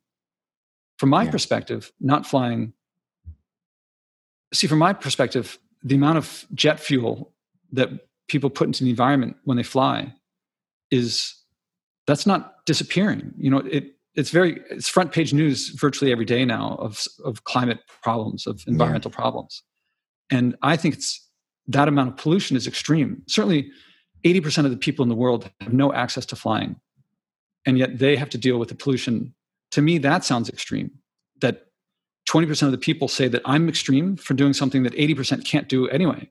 from 0.98 1.10
my 1.10 1.24
yeah. 1.24 1.32
perspective 1.32 1.92
not 2.00 2.26
flying 2.26 2.74
see 4.54 4.68
from 4.68 4.80
my 4.80 4.94
perspective 4.94 5.58
the 5.84 5.96
amount 5.96 6.18
of 6.18 6.46
jet 6.54 6.80
fuel 6.80 7.34
that 7.72 7.90
people 8.28 8.50
put 8.50 8.68
into 8.68 8.84
the 8.84 8.90
environment 8.90 9.36
when 9.44 9.58
they 9.58 9.64
fly 9.64 10.14
is 10.92 11.36
that's 12.08 12.26
not 12.26 12.66
disappearing 12.66 13.34
you 13.38 13.50
know 13.50 13.60
it 13.60 13.96
it's 14.16 14.30
very 14.30 14.62
it's 14.70 14.88
front 14.88 15.12
page 15.12 15.34
news 15.34 15.70
virtually 15.70 16.12
every 16.12 16.26
day 16.26 16.46
now 16.46 16.76
of 16.80 17.06
of 17.24 17.44
climate 17.44 17.80
problems 18.02 18.48
of 18.48 18.64
environmental 18.68 19.12
yeah. 19.12 19.16
problems 19.16 19.64
and 20.32 20.56
i 20.62 20.76
think 20.76 20.96
it's 20.96 21.22
that 21.68 21.88
amount 21.88 22.10
of 22.10 22.18
pollution 22.18 22.56
is 22.56 22.68
extreme 22.68 23.22
certainly 23.28 23.70
80% 24.26 24.66
of 24.66 24.72
the 24.72 24.78
people 24.78 25.04
in 25.04 25.10
the 25.10 25.16
world 25.16 25.50
have 25.62 25.74
no 25.74 25.94
access 25.94 26.26
to 26.28 26.36
flying 26.36 26.80
and 27.66 27.78
yet 27.78 27.98
they 28.00 28.16
have 28.16 28.30
to 28.30 28.38
deal 28.38 28.58
with 28.58 28.70
the 28.70 28.76
pollution. 28.76 29.34
To 29.72 29.82
me 29.82 29.98
that 30.00 30.24
sounds 30.24 30.50
extreme 30.50 30.92
that 31.42 31.68
20% 32.30 32.64
of 32.64 32.72
the 32.72 32.78
people 32.78 33.08
say 33.08 33.28
that 33.28 33.42
i'm 33.46 33.70
extreme 33.70 34.16
for 34.16 34.34
doing 34.34 34.54
something 34.54 34.84
that 34.84 34.94
80% 34.94 35.46
can't 35.46 35.68
do 35.68 35.88
anyway. 35.90 36.30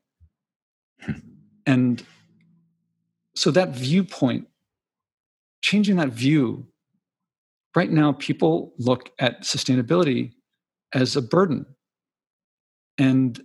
Hmm. 1.00 1.12
And 1.66 2.04
so 3.34 3.50
that 3.50 3.70
viewpoint 3.70 4.48
changing 5.62 5.96
that 5.96 6.10
view 6.10 6.66
right 7.74 7.90
now 7.90 8.12
people 8.12 8.74
look 8.78 9.10
at 9.18 9.42
sustainability 9.42 10.32
as 10.92 11.16
a 11.16 11.22
burden. 11.22 11.66
And 12.98 13.44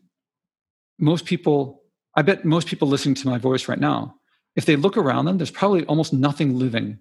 most 0.99 1.25
people 1.25 1.83
i 2.15 2.21
bet 2.21 2.45
most 2.45 2.67
people 2.67 2.87
listening 2.87 3.15
to 3.15 3.27
my 3.27 3.37
voice 3.37 3.67
right 3.67 3.79
now 3.79 4.18
if 4.55 4.65
they 4.65 4.75
look 4.75 4.97
around 4.97 5.25
them, 5.25 5.37
there's 5.37 5.51
probably 5.51 5.85
almost 5.85 6.13
nothing 6.13 6.57
living 6.57 6.99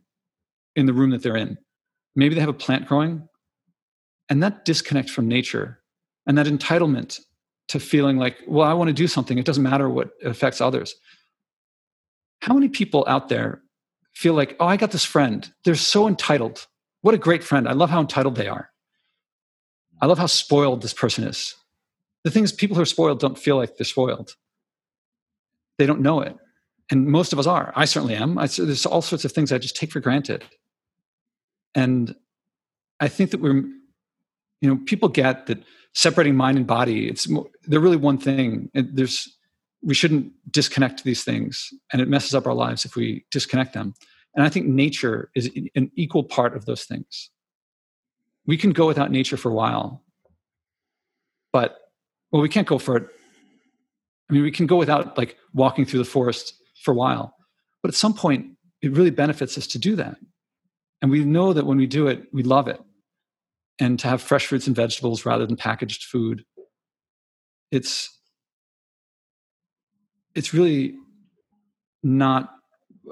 in 0.77 0.87
the 0.87 0.93
room 0.93 1.11
that 1.11 1.23
they're 1.23 1.37
in. 1.37 1.59
Maybe 2.15 2.35
they 2.35 2.41
have 2.41 2.51
a 2.51 2.55
plant 2.55 2.87
growing. 2.87 3.29
And 4.29 4.43
that 4.43 4.65
disconnect 4.65 5.11
from 5.11 5.27
nature 5.27 5.81
and 6.27 6.37
that 6.37 6.47
entitlement 6.47 7.21
to 7.69 7.81
feeling 7.81 8.17
like, 8.17 8.39
well, 8.47 8.67
I 8.67 8.75
want 8.75 8.89
to 8.89 8.95
do 8.95 9.07
something, 9.07 9.39
it 9.39 9.45
doesn't 9.45 9.63
matter 9.63 9.89
what 9.89 10.11
affects 10.25 10.61
others. 10.61 10.95
How 12.41 12.55
many 12.55 12.69
people 12.69 13.05
out 13.09 13.29
there 13.29 13.63
feel 14.15 14.35
like, 14.35 14.57
oh, 14.59 14.67
I 14.67 14.77
got 14.77 14.91
this 14.91 15.05
friend. 15.05 15.51
They're 15.65 15.75
so 15.77 16.09
entitled. 16.09 16.67
What 17.03 17.15
a 17.15 17.19
great 17.19 17.45
friend. 17.45 17.69
I 17.69 17.73
love 17.73 17.91
how 17.91 18.01
entitled 18.01 18.35
they 18.35 18.49
are. 18.49 18.71
I 20.01 20.07
love 20.07 20.19
how 20.19 20.27
spoiled 20.27 20.83
this 20.83 20.95
person 20.95 21.25
is. 21.25 21.55
The 22.25 22.31
thing 22.31 22.45
is, 22.45 22.53
people 22.53 22.75
who 22.75 22.83
are 22.83 22.87
spoiled 22.87 23.21
don't 23.21 23.39
feel 23.39 23.57
like 23.57 23.77
they're 23.77 23.85
spoiled. 23.85 24.35
They 25.79 25.87
don't 25.87 26.01
know 26.01 26.21
it 26.21 26.37
and 26.91 27.07
most 27.07 27.33
of 27.33 27.39
us 27.39 27.47
are. 27.47 27.73
I 27.77 27.85
certainly 27.85 28.15
am. 28.15 28.39
I, 28.39 28.47
there's 28.47 28.87
all 28.87 29.03
sorts 29.03 29.25
of 29.25 29.33
things 29.33 29.53
i 29.53 29.59
just 29.59 29.77
take 29.77 29.93
for 29.93 30.01
granted. 30.01 30.45
And 31.75 32.15
i 33.01 33.09
think 33.09 33.31
that 33.31 33.41
we're 33.41 33.65
you 34.61 34.69
know 34.69 34.79
people 34.87 35.09
get 35.09 35.47
that 35.47 35.63
separating 35.95 36.37
mind 36.37 36.57
and 36.57 36.67
body 36.67 37.09
it's 37.09 37.29
they're 37.65 37.81
really 37.81 37.97
one 37.97 38.19
thing. 38.19 38.71
And 38.75 38.91
there's 38.93 39.29
we 39.83 39.95
shouldn't 39.95 40.33
disconnect 40.51 41.05
these 41.05 41.23
things 41.23 41.73
and 41.93 42.03
it 42.03 42.09
messes 42.09 42.35
up 42.35 42.47
our 42.47 42.55
lives 42.55 42.85
if 42.85 42.97
we 42.97 43.25
disconnect 43.31 43.75
them. 43.75 43.95
And 44.35 44.45
i 44.45 44.49
think 44.49 44.67
nature 44.67 45.31
is 45.35 45.51
an 45.75 45.91
equal 45.95 46.25
part 46.25 46.57
of 46.57 46.65
those 46.65 46.85
things. 46.85 47.31
We 48.47 48.57
can 48.57 48.71
go 48.71 48.87
without 48.87 49.11
nature 49.11 49.37
for 49.37 49.51
a 49.51 49.55
while 49.55 50.03
but 51.53 51.79
well 52.33 52.43
we 52.43 52.49
can't 52.49 52.67
go 52.67 52.79
for 52.79 52.97
it. 52.97 53.09
I 54.31 54.35
mean 54.35 54.43
we 54.43 54.51
can 54.51 54.67
go 54.67 54.77
without 54.77 55.17
like 55.17 55.37
walking 55.55 55.85
through 55.85 56.01
the 56.01 56.05
forest 56.05 56.55
for 56.83 56.93
a 56.93 56.95
while. 56.95 57.35
But 57.83 57.91
at 57.91 57.95
some 57.95 58.15
point, 58.15 58.57
it 58.83 58.93
really 58.93 59.11
benefits 59.11 59.59
us 59.59 59.67
to 59.69 59.79
do 59.79 59.97
that. 59.97 60.17
And 61.01 61.11
we 61.11 61.25
know 61.25 61.53
that 61.53 61.67
when 61.67 61.79
we 61.79 61.87
do 61.87 62.09
it, 62.09 62.23
we 62.33 62.43
love 62.43 62.69
it. 62.69 62.81
And 63.79 63.99
to 64.01 64.09
have 64.09 64.21
fresh 64.21 64.47
fruits 64.47 64.67
and 64.67 64.75
vegetables 64.75 65.25
rather 65.25 65.47
than 65.47 65.57
packaged 65.57 66.05
food, 66.05 66.45
it's 67.71 68.11
it's 70.35 70.53
really 70.53 70.95
not 72.03 72.55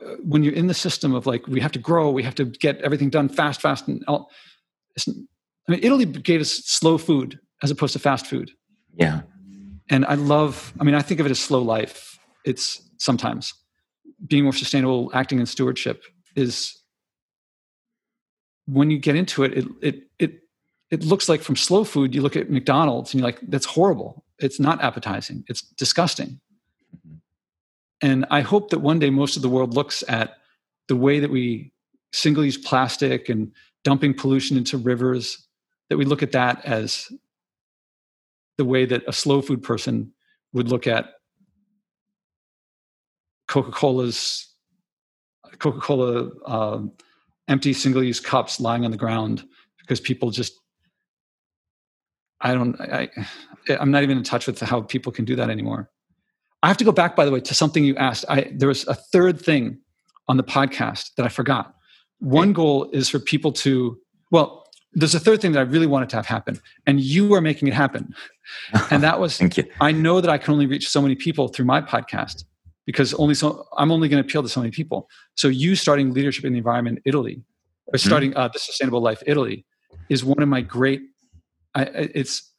uh, 0.05 0.15
when 0.23 0.43
you're 0.43 0.55
in 0.55 0.67
the 0.67 0.75
system 0.75 1.15
of 1.15 1.27
like 1.27 1.47
we 1.47 1.61
have 1.61 1.73
to 1.73 1.79
grow, 1.79 2.11
we 2.11 2.23
have 2.23 2.35
to 2.35 2.45
get 2.45 2.81
everything 2.81 3.11
done 3.11 3.29
fast, 3.29 3.61
fast, 3.61 3.87
and 3.89 4.05
all. 4.09 4.31
I 4.99 5.73
mean, 5.73 5.81
Italy 5.83 6.05
gave 6.05 6.41
us 6.41 6.53
slow 6.65 6.99
food 6.99 7.39
as 7.63 7.71
opposed 7.71 7.93
to 7.93 7.99
fast 7.99 8.27
food. 8.27 8.51
Yeah, 8.95 9.23
and 9.89 10.05
I 10.07 10.15
love. 10.15 10.73
I 10.81 10.85
mean, 10.85 10.95
I 10.95 11.03
think 11.03 11.21
of 11.21 11.27
it 11.27 11.31
as 11.31 11.39
slow 11.39 11.63
life. 11.63 12.19
It's 12.45 12.81
sometimes. 12.99 13.55
Being 14.27 14.45
more 14.45 14.53
sustainable 14.53 15.11
acting 15.15 15.41
in 15.41 15.47
stewardship 15.47 16.05
is 16.35 16.81
when 18.67 18.91
you 18.91 18.99
get 18.99 19.17
into 19.17 19.45
it 19.45 19.53
it 19.55 19.67
it 19.81 20.03
it 20.19 20.41
it 20.91 21.05
looks 21.05 21.29
like 21.29 21.41
from 21.41 21.57
slow 21.57 21.85
food 21.85 22.15
you 22.15 22.21
look 22.21 22.37
at 22.37 22.51
mcdonald's 22.51 23.13
and 23.13 23.21
you're 23.21 23.29
like 23.29 23.41
that's 23.49 23.67
horrible. 23.67 24.25
It's 24.39 24.61
not 24.61 24.83
appetizing. 24.83 25.45
It's 25.49 25.63
disgusting. 25.63 26.41
Mm-hmm. 26.95 27.17
And 28.03 28.27
i 28.31 28.41
hope 28.41 28.71
that 28.71 28.81
one 28.81 28.99
day 28.99 29.11
most 29.11 29.37
of 29.37 29.43
the 29.43 29.49
world 29.49 29.75
looks 29.75 30.03
at 30.09 30.37
the 30.89 30.97
way 30.97 31.21
that 31.21 31.31
we 31.31 31.73
single 32.13 32.45
use 32.45 32.57
plastic 32.57 33.29
and 33.29 33.53
dumping 33.85 34.15
pollution 34.15 34.57
into 34.57 34.79
rivers 34.79 35.47
that 35.91 35.97
we 35.97 36.05
look 36.05 36.23
at 36.23 36.33
that 36.33 36.65
as 36.65 37.11
the 38.59 38.65
way 38.65 38.85
that 38.87 39.03
a 39.07 39.13
slow 39.13 39.43
food 39.43 39.63
person 39.63 40.13
would 40.53 40.69
look 40.69 40.87
at 40.87 41.16
Coca-Cola's 43.57 44.53
Coca-Cola 45.61 46.29
uh, 46.45 46.83
empty 47.49 47.73
single-use 47.73 48.21
cups 48.21 48.61
lying 48.61 48.85
on 48.85 48.91
the 48.91 48.99
ground 48.99 49.49
because 49.79 49.99
people 49.99 50.31
just 50.31 50.61
I 52.43 52.53
don't 52.53 52.79
I 52.79 53.09
I'm 53.81 53.91
not 53.91 54.03
even 54.03 54.19
in 54.19 54.25
touch 54.25 54.47
with 54.47 54.61
how 54.61 54.83
people 54.83 55.11
can 55.11 55.25
do 55.25 55.35
that 55.37 55.49
anymore. 55.49 55.91
I 56.63 56.69
have 56.69 56.77
to 56.77 56.85
go 56.85 56.93
back 56.93 57.17
by 57.17 57.25
the 57.25 57.31
way 57.31 57.41
to 57.41 57.55
something 57.55 57.83
you 57.83 57.97
asked. 57.97 58.27
I 58.29 58.53
there 58.55 58.69
was 58.69 58.87
a 58.89 58.95
third 58.95 59.41
thing 59.41 59.79
on 60.29 60.37
the 60.37 60.45
podcast 60.45 61.15
that 61.15 61.25
I 61.25 61.31
forgot. 61.31 61.75
One 62.19 62.53
goal 62.53 62.91
is 62.93 63.09
for 63.09 63.19
people 63.19 63.53
to 63.65 63.99
well 64.31 64.67
there's 64.93 65.15
a 65.15 65.21
third 65.21 65.41
thing 65.41 65.53
that 65.53 65.61
I 65.61 65.63
really 65.63 65.87
wanted 65.87 66.11
to 66.11 66.17
have 66.17 66.27
happen, 66.27 66.61
and 66.87 67.01
you 67.01 67.33
are 67.33 67.41
making 67.41 67.69
it 67.69 67.75
happen. 67.75 68.15
And 68.91 69.03
that 69.03 69.19
was, 69.19 69.39
Thank 69.39 69.57
you. 69.57 69.65
I 69.81 69.91
know 69.91 70.21
that 70.21 70.31
I 70.31 70.39
can 70.39 70.53
only 70.53 70.67
reach 70.67 70.89
so 70.89 71.03
many 71.03 71.17
people 71.17 71.49
through 71.49 71.65
my 71.65 71.81
podcast 71.81 72.45
because 72.87 73.13
only 73.15 73.35
so 73.35 73.67
I'm 73.77 73.91
only 73.93 74.09
going 74.09 74.23
to 74.23 74.27
appeal 74.27 74.43
to 74.43 74.49
so 74.49 74.61
many 74.61 74.71
people. 74.71 75.09
So 75.35 75.49
you 75.49 75.75
starting 75.75 76.15
leadership 76.15 76.45
in 76.45 76.53
the 76.53 76.59
environment 76.59 77.01
Italy, 77.05 77.43
or 77.87 77.99
mm-hmm. 77.99 78.09
starting 78.09 78.31
mm-hmm. 78.31 78.41
uh, 78.41 78.49
the 78.49 78.59
Sustainable 78.59 79.01
Life 79.01 79.23
Italy, 79.27 79.67
is 80.09 80.25
one 80.25 80.43
of 80.43 80.49
my 80.49 80.61
great 80.61 81.03
I, 81.75 81.83
it's 81.83 82.53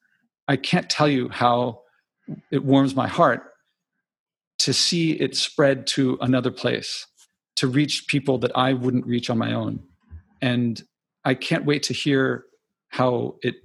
I 0.48 0.56
can't 0.56 0.90
tell 0.90 1.08
you 1.10 1.30
how 1.30 1.82
it 2.52 2.64
warms 2.64 2.96
my 2.96 3.08
heart 3.08 3.44
to 4.60 4.74
see 4.74 5.14
it 5.14 5.36
spread 5.36 5.88
to 5.88 6.18
another 6.22 6.52
place, 6.52 7.06
to 7.56 7.68
reach 7.68 8.08
people 8.08 8.38
that 8.40 8.52
I 8.56 8.74
wouldn't 8.74 9.06
reach 9.06 9.30
on 9.30 9.38
my 9.38 9.54
own. 9.54 9.80
And 10.42 10.82
I 11.26 11.34
can't 11.34 11.66
wait 11.66 11.84
to 11.84 11.94
hear 11.94 12.46
how 12.90 13.36
it 13.42 13.56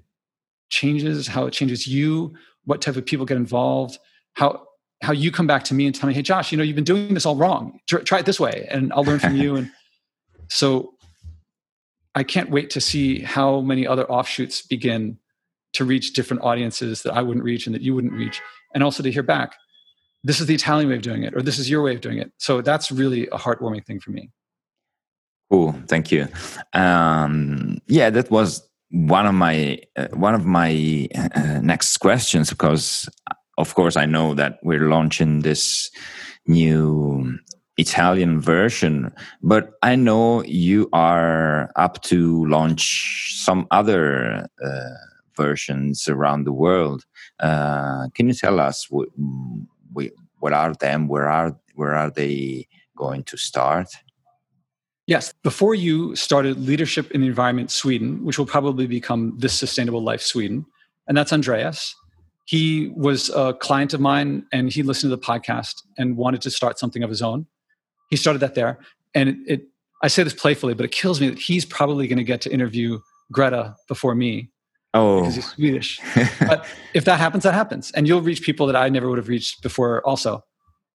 changes, 0.71 1.27
how 1.27 1.47
it 1.47 1.53
changes 1.53 1.87
you, 1.87 2.35
what 2.65 2.81
type 2.81 2.97
of 2.97 3.07
people 3.07 3.27
get 3.27 3.37
involved, 3.37 3.99
how 4.35 4.67
how 5.03 5.13
you 5.13 5.31
come 5.31 5.47
back 5.47 5.65
to 5.65 5.75
me 5.75 5.87
and 5.87 5.95
tell 5.95 6.09
me, 6.09 6.15
"Hey, 6.15 6.23
Josh, 6.23 6.53
you 6.53 6.59
know, 6.59 6.65
you've 6.65 6.77
been 6.77 6.85
doing 6.85 7.15
this 7.15 7.27
all 7.27 7.37
wrong. 7.37 7.79
Try 7.87 8.21
it 8.21 8.27
this 8.27 8.41
way, 8.41 8.67
and 8.71 8.93
I'll 8.93 9.05
learn 9.05 9.19
from 9.19 9.37
you." 9.37 9.57
And 9.63 9.71
so, 10.49 10.95
I 12.15 12.25
can't 12.25 12.51
wait 12.51 12.69
to 12.71 12.81
see 12.81 13.21
how 13.21 13.61
many 13.61 13.87
other 13.87 14.05
offshoots 14.11 14.61
begin 14.61 15.19
to 15.73 15.85
reach 15.85 16.13
different 16.13 16.43
audiences 16.43 17.03
that 17.03 17.15
I 17.15 17.23
wouldn't 17.23 17.45
reach 17.45 17.67
and 17.67 17.75
that 17.75 17.81
you 17.81 17.95
wouldn't 17.95 18.13
reach, 18.13 18.41
and 18.75 18.83
also 18.83 19.03
to 19.03 19.11
hear 19.11 19.23
back, 19.23 19.55
"This 20.23 20.41
is 20.41 20.47
the 20.47 20.55
Italian 20.55 20.89
way 20.89 20.97
of 20.97 21.03
doing 21.03 21.23
it," 21.23 21.35
or 21.35 21.43
"This 21.43 21.59
is 21.59 21.69
your 21.69 21.83
way 21.83 21.95
of 21.95 22.01
doing 22.01 22.19
it." 22.19 22.33
So 22.39 22.61
that's 22.61 22.93
really 22.93 23.27
a 23.29 23.39
heartwarming 23.39 23.85
thing 23.87 24.01
for 24.01 24.11
me. 24.11 24.31
Cool, 25.51 25.75
thank 25.87 26.11
you. 26.11 26.29
Um, 26.73 27.79
yeah, 27.87 28.11
that 28.11 28.31
was 28.31 28.67
one 28.91 29.27
of 29.27 29.35
my 29.35 29.81
uh, 29.97 30.09
one 30.13 30.35
of 30.35 30.45
my 30.45 31.09
uh, 31.15 31.61
next 31.63 31.97
questions 31.97 32.51
because 32.51 33.09
of 33.63 33.75
course 33.75 33.97
i 33.97 34.05
know 34.05 34.35
that 34.35 34.59
we're 34.63 34.89
launching 34.89 35.41
this 35.41 35.91
new 36.47 37.39
italian 37.79 38.41
version 38.41 39.13
but 39.41 39.65
i 39.83 39.95
know 39.95 40.43
you 40.45 40.89
are 40.93 41.71
up 41.77 42.03
to 42.03 42.45
launch 42.47 42.83
some 43.37 43.67
other 43.71 44.47
uh, 44.63 44.97
versions 45.37 46.09
around 46.09 46.45
the 46.45 46.53
world 46.53 47.05
uh, 47.41 48.09
can 48.15 48.27
you 48.29 48.35
tell 48.35 48.59
us 48.61 48.91
what, 48.91 49.09
what 50.41 50.53
are 50.53 50.75
them 50.75 51.07
where 51.07 51.29
are 51.29 51.57
where 51.77 51.95
are 51.95 52.11
they 52.11 52.67
going 52.97 53.23
to 53.23 53.37
start 53.37 53.89
Yes. 55.09 55.35
Before 55.43 55.75
you 55.75 56.15
started 56.15 56.61
Leadership 56.61 57.11
in 57.11 57.23
the 57.23 57.27
Environment 57.27 57.73
Sweden, 57.73 58.25
which 58.25 58.39
will 58.39 58.47
probably 58.47 58.87
become 58.87 59.37
This 59.37 59.53
Sustainable 59.53 60.01
Life 60.01 60.23
Sweden, 60.23 60.65
and 61.09 61.17
that's 61.17 61.33
Andreas. 61.33 61.97
He 62.53 62.93
was 62.95 63.31
a 63.31 63.55
client 63.55 63.95
of 63.95 64.01
mine 64.03 64.45
and 64.53 64.71
he 64.71 64.83
listened 64.83 65.11
to 65.11 65.17
the 65.17 65.23
podcast 65.23 65.77
and 65.97 66.19
wanted 66.19 66.43
to 66.43 66.51
start 66.51 66.79
something 66.79 67.03
of 67.03 67.09
his 67.09 67.23
own. 67.23 67.47
He 68.11 68.17
started 68.17 68.41
that 68.41 68.55
there. 68.55 68.79
And 69.15 69.31
it, 69.31 69.37
it 69.47 69.63
I 70.03 70.09
say 70.09 70.23
this 70.23 70.35
playfully, 70.35 70.75
but 70.75 70.85
it 70.85 70.91
kills 70.91 71.19
me 71.19 71.31
that 71.31 71.39
he's 71.39 71.65
probably 71.65 72.07
going 72.07 72.19
to 72.19 72.25
get 72.25 72.43
to 72.43 72.53
interview 72.53 72.99
Greta 73.33 73.75
before 73.89 74.15
me. 74.15 74.51
Oh. 74.93 75.21
Because 75.21 75.37
he's 75.37 75.49
Swedish. 75.51 75.99
but 76.41 76.67
if 76.93 77.07
that 77.07 77.19
happens, 77.19 77.45
that 77.45 77.55
happens. 77.55 77.91
And 77.93 78.07
you'll 78.07 78.21
reach 78.21 78.43
people 78.43 78.67
that 78.67 78.77
I 78.77 78.91
never 78.91 79.09
would 79.09 79.17
have 79.17 79.29
reached 79.29 79.63
before 79.63 80.07
also. 80.07 80.45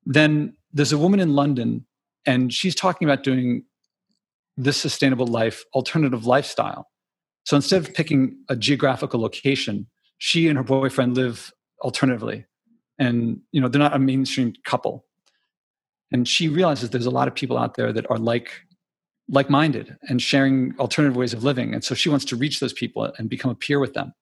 Then 0.06 0.56
there's 0.72 0.92
a 0.92 0.98
woman 1.00 1.20
in 1.20 1.34
London 1.34 1.88
and 2.28 2.54
she's 2.54 2.76
talking 2.76 3.10
about 3.10 3.24
doing 3.24 3.64
this 4.58 4.78
sustainable 4.78 5.26
life 5.26 5.64
alternative 5.74 6.28
lifestyle. 6.28 6.88
So 7.46 7.56
instead 7.56 7.82
of 7.82 7.96
picking 7.96 8.38
a 8.48 8.56
geographical 8.56 9.20
location, 9.20 9.88
she 10.18 10.48
and 10.48 10.58
her 10.58 10.64
boyfriend 10.64 11.16
live 11.16 11.52
alternatively. 11.82 12.46
And 13.00 13.42
you 13.52 13.62
know, 13.62 13.68
they're 13.68 13.80
not 13.80 13.96
a 13.96 14.00
mainstream 14.00 14.54
couple. 14.66 15.06
And 16.12 16.28
she 16.28 16.48
realizes 16.48 16.90
there's 16.90 17.06
a 17.06 17.12
lot 17.12 17.28
of 17.28 17.36
people 17.36 17.58
out 17.58 17.76
there 17.76 17.92
that 17.94 18.10
are 18.10 18.18
like 18.18 18.52
like-minded 19.30 19.98
and 20.04 20.22
sharing 20.22 20.74
alternative 20.80 21.18
ways 21.18 21.34
of 21.34 21.44
living. 21.44 21.74
And 21.74 21.84
so 21.84 21.94
she 21.94 22.08
wants 22.08 22.24
to 22.26 22.38
reach 22.38 22.62
those 22.62 22.72
people 22.72 23.12
and 23.18 23.30
become 23.30 23.52
a 23.52 23.56
peer 23.56 23.78
with 23.78 23.94
them. 23.94 24.14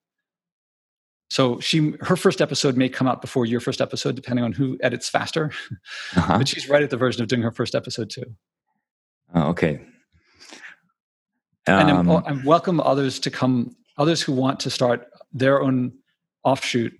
So 1.30 1.60
she 1.60 1.94
her 2.00 2.16
first 2.16 2.40
episode 2.40 2.76
may 2.76 2.88
come 2.88 3.08
out 3.08 3.20
before 3.20 3.46
your 3.46 3.60
first 3.60 3.80
episode, 3.80 4.14
depending 4.14 4.44
on 4.44 4.52
who 4.52 4.78
edits 4.82 5.08
faster. 5.08 5.52
Uh-huh. 6.16 6.38
but 6.38 6.48
she's 6.48 6.68
right 6.68 6.82
at 6.82 6.90
the 6.90 6.96
version 6.96 7.22
of 7.22 7.28
doing 7.28 7.42
her 7.42 7.50
first 7.50 7.74
episode 7.74 8.10
too. 8.10 8.24
Oh, 9.34 9.48
okay. 9.48 9.80
Um, 11.66 11.88
and 11.88 12.10
I 12.10 12.42
welcome 12.44 12.80
others 12.80 13.18
to 13.20 13.30
come, 13.30 13.76
others 13.98 14.22
who 14.22 14.32
want 14.32 14.60
to 14.60 14.70
start 14.70 15.08
their 15.38 15.60
own 15.60 15.92
offshoot. 16.44 16.92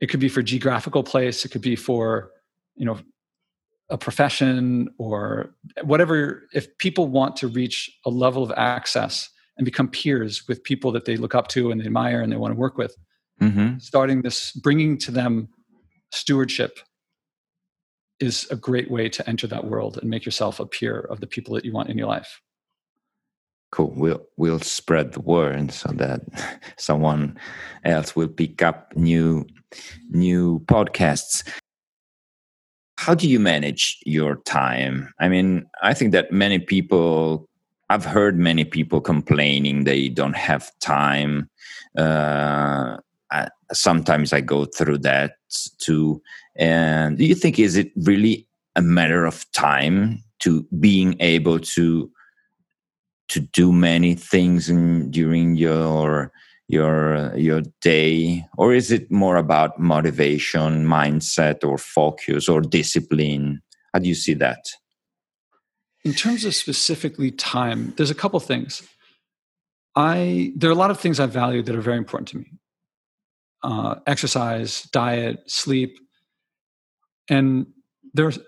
It 0.00 0.08
could 0.08 0.20
be 0.20 0.28
for 0.28 0.42
geographical 0.42 1.02
place. 1.02 1.44
It 1.44 1.50
could 1.50 1.62
be 1.62 1.76
for, 1.76 2.30
you 2.74 2.84
know, 2.84 2.98
a 3.88 3.98
profession 3.98 4.88
or 4.98 5.54
whatever. 5.82 6.48
If 6.52 6.76
people 6.78 7.08
want 7.08 7.36
to 7.36 7.48
reach 7.48 7.90
a 8.04 8.10
level 8.10 8.42
of 8.42 8.52
access 8.56 9.30
and 9.56 9.64
become 9.64 9.88
peers 9.88 10.46
with 10.48 10.62
people 10.64 10.92
that 10.92 11.04
they 11.04 11.16
look 11.16 11.34
up 11.34 11.48
to 11.48 11.70
and 11.70 11.80
they 11.80 11.86
admire 11.86 12.20
and 12.20 12.32
they 12.32 12.36
want 12.36 12.52
to 12.52 12.58
work 12.58 12.76
with, 12.76 12.94
mm-hmm. 13.40 13.78
starting 13.78 14.22
this, 14.22 14.52
bringing 14.52 14.98
to 14.98 15.10
them 15.10 15.48
stewardship 16.12 16.78
is 18.18 18.46
a 18.50 18.56
great 18.56 18.90
way 18.90 19.08
to 19.08 19.28
enter 19.28 19.46
that 19.46 19.64
world 19.64 19.98
and 19.98 20.08
make 20.08 20.24
yourself 20.24 20.58
a 20.58 20.66
peer 20.66 21.00
of 21.00 21.20
the 21.20 21.26
people 21.26 21.54
that 21.54 21.64
you 21.64 21.72
want 21.72 21.90
in 21.90 21.98
your 21.98 22.08
life 22.08 22.40
cool. 23.70 23.92
We'll 23.96 24.22
we'll 24.36 24.60
spread 24.60 25.12
the 25.12 25.20
word 25.20 25.72
so 25.72 25.90
that 25.94 26.20
someone 26.76 27.38
else 27.84 28.16
will 28.16 28.28
pick 28.28 28.62
up 28.62 28.92
new 28.96 29.46
new 30.10 30.60
podcasts. 30.66 31.42
How 32.98 33.14
do 33.14 33.28
you 33.28 33.38
manage 33.38 33.98
your 34.06 34.36
time? 34.44 35.12
I 35.20 35.28
mean 35.28 35.66
i 35.82 35.92
think 35.94 36.12
that 36.12 36.32
many 36.32 36.58
people 36.58 37.48
i've 37.90 38.04
heard 38.04 38.38
many 38.38 38.64
people 38.64 39.00
complaining 39.00 39.84
they 39.84 40.08
don't 40.08 40.36
have 40.36 40.72
time. 40.80 41.50
Uh, 41.96 42.96
I, 43.30 43.48
sometimes 43.72 44.32
i 44.32 44.40
go 44.40 44.64
through 44.66 44.98
that 44.98 45.36
too. 45.78 46.22
And 46.56 47.18
do 47.18 47.24
you 47.24 47.34
think 47.34 47.58
is 47.58 47.76
it 47.76 47.92
really 47.96 48.46
a 48.76 48.82
matter 48.82 49.24
of 49.24 49.50
time 49.52 50.22
to 50.40 50.66
being 50.78 51.16
able 51.20 51.58
to 51.58 52.10
to 53.28 53.40
do 53.40 53.72
many 53.72 54.14
things 54.14 54.68
in, 54.68 55.10
during 55.10 55.56
your 55.56 56.32
your 56.68 57.36
your 57.36 57.62
day? 57.80 58.44
Or 58.56 58.74
is 58.74 58.90
it 58.90 59.10
more 59.10 59.36
about 59.36 59.78
motivation 59.78 60.86
mindset 60.86 61.64
or 61.64 61.78
focus 61.78 62.48
or 62.48 62.60
discipline? 62.60 63.62
How 63.92 64.00
do 64.00 64.08
you 64.08 64.14
see 64.14 64.34
that? 64.34 64.64
In 66.04 66.12
terms 66.12 66.44
of 66.44 66.54
specifically 66.54 67.30
time 67.30 67.94
there's 67.96 68.10
a 68.10 68.14
couple 68.14 68.40
things. 68.40 68.82
I 69.94 70.52
there 70.56 70.70
are 70.70 70.74
a 70.74 70.76
lot 70.76 70.90
of 70.90 71.00
things 71.00 71.18
i 71.20 71.26
value 71.26 71.62
that 71.62 71.74
are 71.74 71.80
very 71.80 71.98
important 71.98 72.28
to 72.28 72.38
me. 72.38 72.46
Uh, 73.62 73.96
exercise 74.06 74.82
diet 74.92 75.38
sleep 75.46 75.98
and 77.28 77.66
there's 78.12 78.38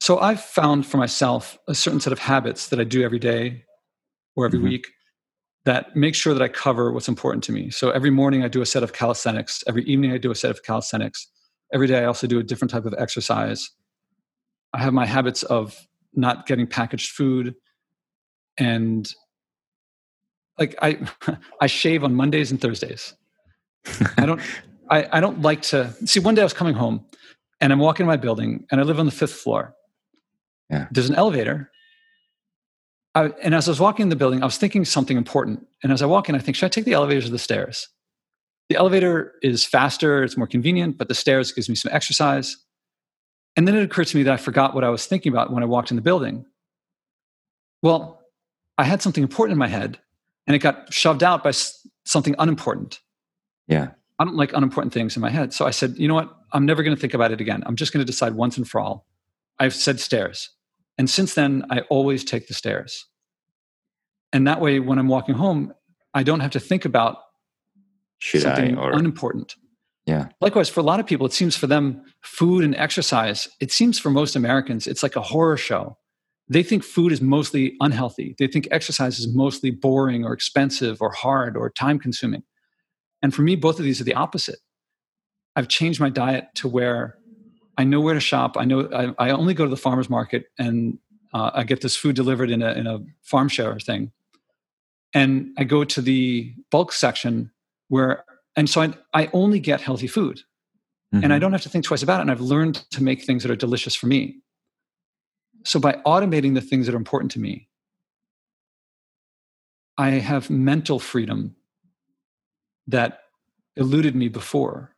so 0.00 0.18
i've 0.18 0.40
found 0.40 0.86
for 0.86 0.98
myself 0.98 1.58
a 1.68 1.74
certain 1.74 2.00
set 2.00 2.12
of 2.12 2.18
habits 2.18 2.68
that 2.68 2.78
i 2.78 2.84
do 2.84 3.02
every 3.02 3.18
day 3.18 3.64
or 4.36 4.46
every 4.46 4.58
mm-hmm. 4.58 4.68
week 4.68 4.88
that 5.64 5.96
makes 5.96 6.16
sure 6.16 6.32
that 6.32 6.42
I 6.42 6.48
cover 6.48 6.92
what's 6.92 7.08
important 7.08 7.42
to 7.44 7.52
me. 7.52 7.70
So 7.70 7.90
every 7.90 8.10
morning 8.10 8.44
I 8.44 8.48
do 8.48 8.62
a 8.62 8.66
set 8.66 8.84
of 8.84 8.92
calisthenics. 8.92 9.64
Every 9.66 9.82
evening 9.84 10.12
I 10.12 10.18
do 10.18 10.30
a 10.30 10.34
set 10.34 10.52
of 10.52 10.62
calisthenics. 10.62 11.26
Every 11.74 11.88
day 11.88 11.98
I 11.98 12.04
also 12.04 12.28
do 12.28 12.38
a 12.38 12.42
different 12.42 12.70
type 12.70 12.86
of 12.86 12.94
exercise. 12.96 13.70
I 14.72 14.78
have 14.80 14.92
my 14.92 15.06
habits 15.06 15.42
of 15.42 15.76
not 16.14 16.46
getting 16.46 16.66
packaged 16.66 17.10
food 17.10 17.54
and 18.58 19.12
like 20.58 20.76
I 20.80 20.98
I 21.60 21.66
shave 21.66 22.04
on 22.04 22.14
Mondays 22.14 22.50
and 22.50 22.60
Thursdays. 22.60 23.14
I 24.16 24.24
don't 24.24 24.40
I, 24.90 25.08
I 25.12 25.20
don't 25.20 25.42
like 25.42 25.62
to 25.62 25.92
see 26.06 26.20
one 26.20 26.36
day 26.36 26.42
I 26.42 26.44
was 26.44 26.52
coming 26.52 26.74
home 26.74 27.04
and 27.60 27.72
I'm 27.72 27.80
walking 27.80 28.04
in 28.04 28.08
my 28.08 28.16
building 28.16 28.66
and 28.70 28.80
I 28.80 28.84
live 28.84 29.00
on 29.00 29.06
the 29.06 29.12
fifth 29.12 29.34
floor. 29.34 29.74
Yeah. 30.70 30.86
There's 30.92 31.08
an 31.08 31.16
elevator 31.16 31.70
I, 33.16 33.32
and 33.42 33.54
as 33.54 33.66
I 33.66 33.70
was 33.70 33.80
walking 33.80 34.04
in 34.04 34.08
the 34.10 34.16
building, 34.16 34.42
I 34.42 34.44
was 34.44 34.58
thinking 34.58 34.84
something 34.84 35.16
important. 35.16 35.66
And 35.82 35.90
as 35.90 36.02
I 36.02 36.06
walk 36.06 36.28
in, 36.28 36.34
I 36.34 36.38
think, 36.38 36.54
should 36.54 36.66
I 36.66 36.68
take 36.68 36.84
the 36.84 36.92
elevators 36.92 37.26
or 37.26 37.30
the 37.30 37.38
stairs? 37.38 37.88
The 38.68 38.76
elevator 38.76 39.32
is 39.42 39.64
faster, 39.64 40.22
it's 40.22 40.36
more 40.36 40.46
convenient, 40.46 40.98
but 40.98 41.08
the 41.08 41.14
stairs 41.14 41.50
gives 41.50 41.68
me 41.68 41.76
some 41.76 41.90
exercise. 41.94 42.58
And 43.56 43.66
then 43.66 43.74
it 43.74 43.82
occurred 43.82 44.08
to 44.08 44.18
me 44.18 44.22
that 44.24 44.34
I 44.34 44.36
forgot 44.36 44.74
what 44.74 44.84
I 44.84 44.90
was 44.90 45.06
thinking 45.06 45.32
about 45.32 45.50
when 45.50 45.62
I 45.62 45.66
walked 45.66 45.90
in 45.90 45.96
the 45.96 46.02
building. 46.02 46.44
Well, 47.82 48.20
I 48.76 48.84
had 48.84 49.00
something 49.00 49.22
important 49.22 49.54
in 49.54 49.58
my 49.58 49.68
head, 49.68 49.98
and 50.46 50.54
it 50.54 50.58
got 50.58 50.92
shoved 50.92 51.22
out 51.22 51.42
by 51.42 51.52
something 52.04 52.34
unimportant. 52.38 53.00
Yeah. 53.66 53.92
I 54.18 54.24
don't 54.24 54.36
like 54.36 54.52
unimportant 54.52 54.92
things 54.92 55.16
in 55.16 55.22
my 55.22 55.30
head. 55.30 55.54
So 55.54 55.64
I 55.66 55.70
said, 55.70 55.94
you 55.96 56.06
know 56.06 56.14
what? 56.14 56.36
I'm 56.52 56.66
never 56.66 56.82
going 56.82 56.94
to 56.94 57.00
think 57.00 57.14
about 57.14 57.32
it 57.32 57.40
again. 57.40 57.62
I'm 57.64 57.76
just 57.76 57.94
going 57.94 58.04
to 58.04 58.10
decide 58.10 58.34
once 58.34 58.58
and 58.58 58.68
for 58.68 58.78
all. 58.78 59.06
I've 59.58 59.74
said 59.74 60.00
stairs. 60.00 60.50
And 60.98 61.08
since 61.10 61.34
then, 61.34 61.64
I 61.70 61.80
always 61.90 62.24
take 62.24 62.48
the 62.48 62.54
stairs. 62.54 63.06
And 64.32 64.46
that 64.46 64.60
way, 64.60 64.80
when 64.80 64.98
I'm 64.98 65.08
walking 65.08 65.34
home, 65.34 65.72
I 66.14 66.22
don't 66.22 66.40
have 66.40 66.52
to 66.52 66.60
think 66.60 66.84
about 66.84 67.18
Should 68.18 68.42
something 68.42 68.78
I, 68.78 68.80
or, 68.80 68.92
unimportant. 68.92 69.56
Yeah. 70.06 70.28
Likewise, 70.40 70.68
for 70.68 70.80
a 70.80 70.84
lot 70.84 71.00
of 71.00 71.06
people, 71.06 71.26
it 71.26 71.32
seems 71.32 71.56
for 71.56 71.66
them, 71.66 72.02
food 72.22 72.64
and 72.64 72.74
exercise, 72.76 73.48
it 73.60 73.72
seems 73.72 73.98
for 73.98 74.10
most 74.10 74.36
Americans, 74.36 74.86
it's 74.86 75.02
like 75.02 75.16
a 75.16 75.22
horror 75.22 75.56
show. 75.56 75.98
They 76.48 76.62
think 76.62 76.84
food 76.84 77.10
is 77.10 77.20
mostly 77.20 77.74
unhealthy. 77.80 78.36
They 78.38 78.46
think 78.46 78.68
exercise 78.70 79.18
is 79.18 79.34
mostly 79.34 79.72
boring 79.72 80.24
or 80.24 80.32
expensive 80.32 81.02
or 81.02 81.10
hard 81.10 81.56
or 81.56 81.70
time 81.70 81.98
consuming. 81.98 82.44
And 83.20 83.34
for 83.34 83.42
me, 83.42 83.56
both 83.56 83.80
of 83.80 83.84
these 83.84 84.00
are 84.00 84.04
the 84.04 84.14
opposite. 84.14 84.60
I've 85.56 85.68
changed 85.68 85.98
my 85.98 86.10
diet 86.10 86.46
to 86.56 86.68
where 86.68 87.18
I 87.76 87.84
know 87.84 88.00
where 88.00 88.14
to 88.14 88.20
shop. 88.20 88.56
I 88.56 88.64
know 88.64 88.88
I, 88.92 89.26
I 89.26 89.30
only 89.30 89.54
go 89.54 89.64
to 89.64 89.70
the 89.70 89.76
farmer's 89.76 90.08
market 90.08 90.46
and 90.58 90.98
uh, 91.32 91.50
I 91.54 91.64
get 91.64 91.82
this 91.82 91.96
food 91.96 92.16
delivered 92.16 92.50
in 92.50 92.62
a, 92.62 92.72
in 92.72 92.86
a 92.86 93.00
farm 93.22 93.48
share 93.48 93.78
thing. 93.78 94.12
And 95.12 95.52
I 95.58 95.64
go 95.64 95.84
to 95.84 96.00
the 96.00 96.54
bulk 96.70 96.92
section 96.92 97.50
where, 97.88 98.24
and 98.56 98.68
so 98.68 98.82
I, 98.82 98.94
I 99.12 99.30
only 99.32 99.60
get 99.60 99.80
healthy 99.80 100.06
food. 100.06 100.40
Mm-hmm. 101.14 101.24
And 101.24 101.32
I 101.32 101.36
mm-hmm. 101.36 101.42
don't 101.42 101.52
have 101.52 101.62
to 101.62 101.68
think 101.68 101.84
twice 101.84 102.02
about 102.02 102.18
it. 102.18 102.22
And 102.22 102.30
I've 102.30 102.40
learned 102.40 102.76
to 102.90 103.02
make 103.02 103.22
things 103.22 103.42
that 103.42 103.52
are 103.52 103.56
delicious 103.56 103.94
for 103.94 104.06
me. 104.06 104.38
So 105.64 105.78
by 105.80 105.94
automating 106.06 106.54
the 106.54 106.60
things 106.60 106.86
that 106.86 106.94
are 106.94 106.98
important 106.98 107.32
to 107.32 107.40
me, 107.40 107.68
I 109.98 110.10
have 110.10 110.50
mental 110.50 110.98
freedom 110.98 111.56
that 112.86 113.20
eluded 113.76 114.14
me 114.14 114.28
before. 114.28 114.94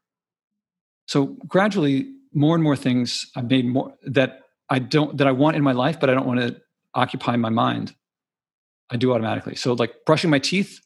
So 1.06 1.36
gradually, 1.46 2.12
more 2.32 2.54
and 2.54 2.62
more 2.62 2.76
things 2.76 3.30
I've 3.36 3.50
made 3.50 3.66
more 3.66 3.94
that 4.02 4.40
I 4.70 4.78
don't 4.78 5.16
that 5.18 5.26
I 5.26 5.32
want 5.32 5.56
in 5.56 5.62
my 5.62 5.72
life, 5.72 5.98
but 6.00 6.10
I 6.10 6.14
don't 6.14 6.26
want 6.26 6.40
to 6.40 6.60
occupy 6.94 7.36
my 7.36 7.50
mind. 7.50 7.94
I 8.90 8.96
do 8.96 9.12
automatically. 9.12 9.56
So 9.56 9.74
like 9.74 9.94
brushing 10.06 10.30
my 10.30 10.38
teeth, 10.38 10.80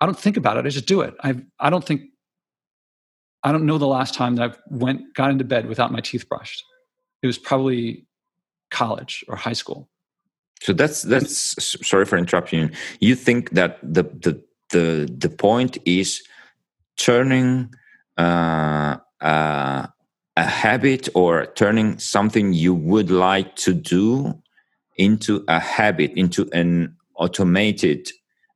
I 0.00 0.06
don't 0.06 0.18
think 0.18 0.36
about 0.36 0.56
it. 0.56 0.66
I 0.66 0.68
just 0.68 0.86
do 0.86 1.00
it. 1.00 1.14
I 1.22 1.36
I 1.58 1.70
don't 1.70 1.84
think 1.84 2.02
I 3.42 3.52
don't 3.52 3.66
know 3.66 3.78
the 3.78 3.86
last 3.86 4.14
time 4.14 4.36
that 4.36 4.44
I've 4.44 4.58
went 4.70 5.14
got 5.14 5.30
into 5.30 5.44
bed 5.44 5.66
without 5.66 5.92
my 5.92 6.00
teeth 6.00 6.28
brushed. 6.28 6.62
It 7.22 7.26
was 7.26 7.38
probably 7.38 8.06
college 8.70 9.24
or 9.28 9.36
high 9.36 9.52
school. 9.52 9.88
So 10.60 10.72
that's 10.72 11.02
that's 11.02 11.56
sorry 11.86 12.04
for 12.04 12.16
interrupting. 12.16 12.60
You. 12.60 12.70
You 13.00 13.14
think 13.16 13.50
that 13.50 13.78
the 13.82 14.04
the 14.04 14.42
the 14.70 15.12
the 15.18 15.28
point 15.28 15.78
is 15.84 16.22
turning 16.96 17.74
uh, 18.16 18.96
uh, 19.20 19.86
a 20.36 20.44
habit 20.44 21.08
or 21.14 21.46
turning 21.54 21.98
something 21.98 22.52
you 22.52 22.74
would 22.74 23.10
like 23.10 23.54
to 23.56 23.74
do 23.74 24.40
into 24.96 25.44
a 25.48 25.58
habit, 25.58 26.12
into 26.12 26.48
an 26.52 26.96
automated 27.16 28.10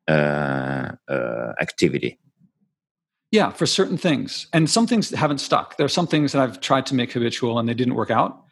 uh, 0.09 0.93
uh, 1.09 1.53
activity. 1.61 2.19
Yeah, 3.31 3.51
for 3.51 3.67
certain 3.67 3.99
things. 3.99 4.47
And 4.53 4.71
some 4.71 4.87
things 4.87 5.11
haven't 5.11 5.39
stuck. 5.39 5.77
There 5.77 5.85
are 5.85 5.89
some 5.89 6.07
things 6.07 6.33
that 6.33 6.41
I've 6.41 6.61
tried 6.61 6.87
to 6.87 6.95
make 6.95 7.13
habitual 7.13 7.59
and 7.59 7.69
they 7.69 7.75
didn't 7.75 7.95
work 7.95 8.11
out. 8.11 8.43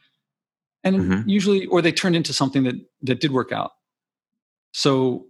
And 0.82 0.96
mm-hmm. 0.96 1.28
usually, 1.28 1.66
or 1.66 1.80
they 1.80 1.92
turned 1.92 2.16
into 2.16 2.32
something 2.32 2.64
that, 2.64 2.74
that 3.02 3.20
did 3.20 3.30
work 3.30 3.52
out. 3.52 3.72
So, 4.72 5.26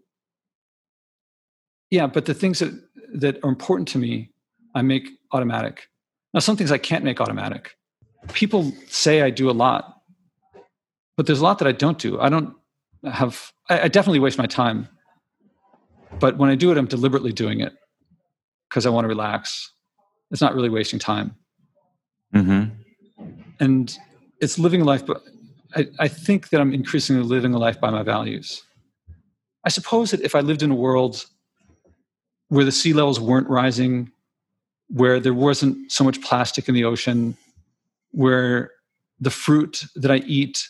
yeah, 1.91 2.07
but 2.09 2.25
the 2.25 2.35
things 2.35 2.59
that, 2.59 2.73
that 3.15 3.39
are 3.45 3.51
important 3.51 3.87
to 3.89 3.99
me, 3.99 4.33
I 4.75 4.83
make 4.83 5.09
automatic. 5.33 5.89
Now, 6.33 6.41
some 6.41 6.57
things 6.57 6.73
I 6.73 6.79
can't 6.79 7.05
make 7.05 7.21
automatic 7.21 7.77
people 8.33 8.73
say 8.89 9.23
I 9.23 9.31
do 9.31 9.51
a 9.51 9.53
lot, 9.53 10.01
but 11.17 11.27
there's 11.27 11.41
a 11.41 11.45
lot 11.45 11.59
that 11.59 11.69
I 11.69 11.73
don't 11.73 11.99
do. 11.99 12.21
I 12.21 12.29
don't 12.29 12.55
have, 13.05 13.53
I, 13.69 13.83
I 13.83 13.89
definitely 13.89 14.21
waste 14.21 14.39
my 14.39 14.47
time. 14.47 14.89
But 16.21 16.39
when 16.39 16.51
I 16.51 16.55
do 16.55 16.71
it, 16.71 16.79
I'm 16.79 16.87
deliberately 16.87 17.33
doing 17.33 17.61
it 17.61 17.73
because 18.69 18.87
I 18.87 18.91
want 18.91 19.05
to 19.05 19.09
relax. 19.09 19.73
It's 20.31 20.41
not 20.41 20.55
really 20.55 20.69
wasting 20.69 20.99
time. 20.99 21.37
Mm-hmm. 22.35 22.71
And 23.61 23.99
it's 24.41 24.59
living 24.59 24.81
a 24.81 24.85
life, 24.85 25.07
but 25.07 25.23
I, 25.77 25.87
I 25.99 26.09
think 26.09 26.49
that 26.51 26.61
I'm 26.61 26.73
increasingly 26.73 27.23
living 27.23 27.55
a 27.55 27.59
life 27.59 27.81
by 27.81 27.91
my 27.91 28.03
values. 28.03 28.63
I 29.65 29.69
suppose 29.71 30.11
that 30.11 30.21
if 30.21 30.35
I 30.35 30.41
lived 30.41 30.63
in 30.63 30.71
a 30.71 30.75
world 30.75 31.27
where 32.49 32.65
the 32.65 32.73
sea 32.73 32.93
levels 32.93 33.19
weren't 33.19 33.49
rising, 33.49 34.11
where 34.89 35.19
there 35.19 35.35
wasn't 35.35 35.91
so 35.91 36.05
much 36.05 36.21
plastic 36.21 36.69
in 36.69 36.75
the 36.75 36.85
ocean, 36.85 37.37
where 38.15 38.71
the 39.21 39.31
fruit 39.31 39.85
that 39.97 40.11
I 40.11 40.19
eat, 40.19 40.69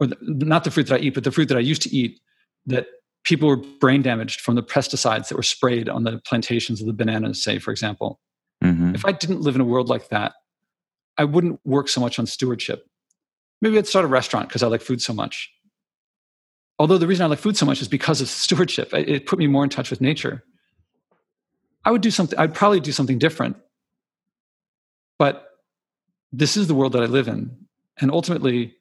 or 0.00 0.08
the, 0.08 0.16
not 0.20 0.64
the 0.64 0.70
fruit 0.70 0.86
that 0.88 1.00
I 1.00 1.04
eat, 1.04 1.14
but 1.14 1.24
the 1.24 1.30
fruit 1.30 1.48
that 1.48 1.56
I 1.56 1.60
used 1.60 1.82
to 1.82 1.94
eat, 1.94 2.20
that 2.66 2.86
people 3.24 3.48
were 3.48 3.56
brain 3.56 4.02
damaged 4.02 4.40
from 4.40 4.54
the 4.54 4.62
pesticides 4.62 5.28
that 5.28 5.36
were 5.36 5.42
sprayed 5.42 5.88
on 5.88 6.04
the 6.04 6.20
plantations 6.26 6.80
of 6.80 6.86
the 6.86 6.92
bananas, 6.92 7.42
say, 7.42 7.58
for 7.58 7.70
example. 7.70 8.20
Mm-hmm. 8.64 8.94
If 8.94 9.04
I 9.04 9.12
didn't 9.12 9.42
live 9.42 9.54
in 9.54 9.60
a 9.60 9.64
world 9.64 9.88
like 9.88 10.08
that, 10.08 10.32
I 11.18 11.24
wouldn't 11.24 11.60
work 11.64 11.88
so 11.88 12.00
much 12.00 12.18
on 12.18 12.26
stewardship. 12.26 12.86
Maybe 13.60 13.76
I'd 13.76 13.86
start 13.86 14.06
a 14.06 14.08
restaurant 14.08 14.48
because 14.48 14.62
I 14.62 14.68
like 14.68 14.80
food 14.80 15.02
so 15.02 15.12
much. 15.12 15.50
Although 16.78 16.96
the 16.96 17.06
reason 17.06 17.24
I 17.24 17.28
like 17.28 17.38
food 17.38 17.58
so 17.58 17.66
much 17.66 17.82
is 17.82 17.88
because 17.88 18.22
of 18.22 18.28
stewardship. 18.28 18.94
It 18.94 19.26
put 19.26 19.38
me 19.38 19.46
more 19.46 19.64
in 19.64 19.70
touch 19.70 19.90
with 19.90 20.00
nature. 20.00 20.42
I 21.84 21.90
would 21.90 22.00
do 22.00 22.10
something, 22.10 22.38
I'd 22.38 22.54
probably 22.54 22.80
do 22.80 22.92
something 22.92 23.18
different. 23.18 23.56
But 25.18 25.49
this 26.32 26.56
is 26.56 26.66
the 26.66 26.74
world 26.74 26.92
that 26.92 27.02
I 27.02 27.06
live 27.06 27.28
in. 27.28 27.56
And 28.00 28.10
ultimately, 28.10 28.74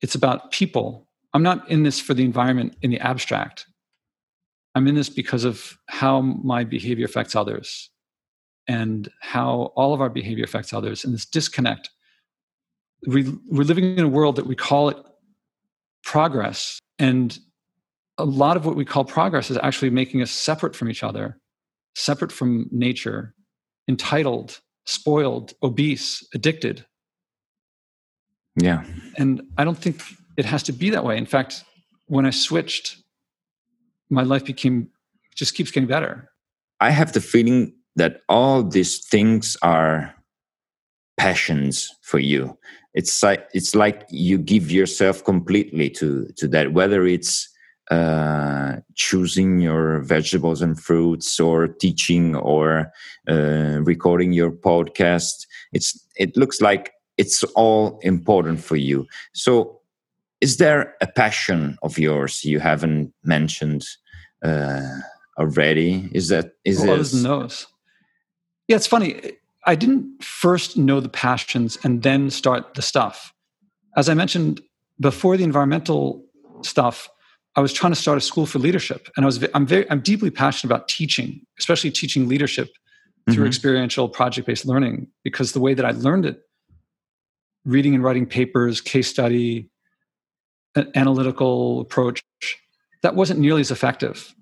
it's 0.00 0.14
about 0.14 0.50
people. 0.50 1.06
I'm 1.34 1.42
not 1.42 1.68
in 1.70 1.82
this 1.82 2.00
for 2.00 2.14
the 2.14 2.24
environment 2.24 2.76
in 2.82 2.90
the 2.90 3.00
abstract. 3.00 3.66
I'm 4.74 4.86
in 4.86 4.94
this 4.94 5.08
because 5.08 5.44
of 5.44 5.78
how 5.88 6.20
my 6.20 6.64
behavior 6.64 7.06
affects 7.06 7.34
others 7.34 7.90
and 8.68 9.08
how 9.20 9.72
all 9.76 9.94
of 9.94 10.00
our 10.00 10.10
behavior 10.10 10.44
affects 10.44 10.72
others 10.72 11.04
and 11.04 11.14
this 11.14 11.24
disconnect. 11.24 11.90
We, 13.06 13.32
we're 13.48 13.64
living 13.64 13.96
in 13.96 14.04
a 14.04 14.08
world 14.08 14.36
that 14.36 14.46
we 14.46 14.56
call 14.56 14.88
it 14.88 14.96
progress. 16.02 16.78
And 16.98 17.38
a 18.18 18.24
lot 18.24 18.56
of 18.56 18.64
what 18.64 18.76
we 18.76 18.84
call 18.84 19.04
progress 19.04 19.50
is 19.50 19.58
actually 19.62 19.90
making 19.90 20.22
us 20.22 20.30
separate 20.30 20.74
from 20.74 20.90
each 20.90 21.02
other, 21.02 21.38
separate 21.94 22.32
from 22.32 22.68
nature, 22.70 23.34
entitled, 23.88 24.60
spoiled, 24.86 25.52
obese, 25.62 26.26
addicted. 26.34 26.86
Yeah. 28.56 28.84
And 29.18 29.42
I 29.58 29.64
don't 29.64 29.78
think 29.78 30.02
it 30.36 30.44
has 30.44 30.62
to 30.64 30.72
be 30.72 30.90
that 30.90 31.04
way. 31.04 31.18
In 31.18 31.26
fact, 31.26 31.64
when 32.06 32.24
I 32.24 32.30
switched, 32.30 32.96
my 34.08 34.22
life 34.22 34.44
became 34.44 34.88
just 35.34 35.54
keeps 35.54 35.70
getting 35.70 35.88
better. 35.88 36.30
I 36.80 36.90
have 36.90 37.12
the 37.12 37.20
feeling 37.20 37.74
that 37.96 38.22
all 38.28 38.62
these 38.62 39.04
things 39.04 39.56
are 39.62 40.14
passions 41.18 41.94
for 42.02 42.18
you. 42.18 42.56
It's 42.94 43.22
like 43.22 43.48
it's 43.52 43.74
like 43.74 44.06
you 44.10 44.38
give 44.38 44.70
yourself 44.70 45.24
completely 45.24 45.90
to 45.90 46.28
to 46.36 46.48
that. 46.48 46.72
Whether 46.72 47.06
it's 47.06 47.48
uh, 47.90 48.76
choosing 48.94 49.60
your 49.60 50.00
vegetables 50.00 50.60
and 50.62 50.80
fruits 50.80 51.38
or 51.38 51.68
teaching 51.68 52.34
or 52.34 52.90
uh, 53.28 53.80
recording 53.82 54.32
your 54.32 54.50
podcast. 54.50 55.46
It's 55.72 55.98
it 56.16 56.36
looks 56.36 56.60
like 56.60 56.92
it's 57.16 57.44
all 57.54 57.98
important 58.02 58.60
for 58.60 58.76
you. 58.76 59.06
So 59.32 59.80
is 60.40 60.56
there 60.56 60.94
a 61.00 61.06
passion 61.06 61.78
of 61.82 61.98
yours 61.98 62.44
you 62.44 62.60
haven't 62.60 63.12
mentioned 63.22 63.86
uh, 64.42 65.00
already? 65.38 66.10
Is 66.12 66.28
that 66.28 66.52
is 66.64 66.80
well, 66.80 67.00
it 67.00 67.14
knows? 67.14 67.66
Yeah 68.68 68.76
it's 68.76 68.86
funny. 68.86 69.32
I 69.64 69.74
didn't 69.74 70.22
first 70.22 70.76
know 70.76 71.00
the 71.00 71.08
passions 71.08 71.78
and 71.82 72.02
then 72.02 72.30
start 72.30 72.74
the 72.74 72.82
stuff. 72.82 73.32
As 73.96 74.08
i 74.08 74.14
mentioned 74.14 74.60
before 75.00 75.36
the 75.36 75.44
environmental 75.44 76.24
stuff 76.62 77.08
I 77.56 77.60
was 77.60 77.72
trying 77.72 77.92
to 77.92 77.98
start 77.98 78.18
a 78.18 78.20
school 78.20 78.44
for 78.44 78.58
leadership, 78.58 79.08
and 79.16 79.24
I 79.24 79.26
was 79.26 79.44
I'm 79.54 79.66
very 79.66 79.90
I'm 79.90 80.00
deeply 80.00 80.30
passionate 80.30 80.72
about 80.72 80.88
teaching, 80.88 81.40
especially 81.58 81.90
teaching 81.90 82.28
leadership 82.28 82.68
through 83.24 83.36
mm-hmm. 83.36 83.46
experiential 83.46 84.08
project 84.08 84.46
based 84.46 84.66
learning, 84.66 85.08
because 85.24 85.52
the 85.52 85.60
way 85.60 85.74
that 85.74 85.84
I 85.84 85.90
learned 85.92 86.26
it, 86.26 86.42
reading 87.64 87.94
and 87.94 88.04
writing 88.04 88.26
papers, 88.26 88.80
case 88.80 89.08
study, 89.08 89.68
an 90.74 90.92
analytical 90.94 91.80
approach, 91.80 92.22
that 93.02 93.14
wasn't 93.14 93.40
nearly 93.40 93.62
as 93.62 93.70
effective, 93.70 94.34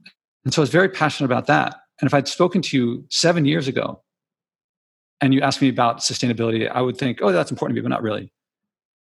and 0.44 0.52
so 0.52 0.60
I 0.60 0.64
was 0.64 0.70
very 0.70 0.88
passionate 0.88 1.26
about 1.26 1.46
that. 1.46 1.76
And 2.00 2.08
if 2.08 2.14
I'd 2.14 2.26
spoken 2.26 2.60
to 2.62 2.76
you 2.76 3.06
seven 3.08 3.44
years 3.44 3.68
ago, 3.68 4.02
and 5.20 5.32
you 5.32 5.40
asked 5.40 5.62
me 5.62 5.68
about 5.68 5.98
sustainability, 5.98 6.68
I 6.68 6.80
would 6.80 6.98
think, 6.98 7.20
oh, 7.22 7.30
that's 7.30 7.52
important 7.52 7.76
to 7.76 7.80
me, 7.80 7.84
but 7.84 7.90
not 7.90 8.02
really. 8.02 8.32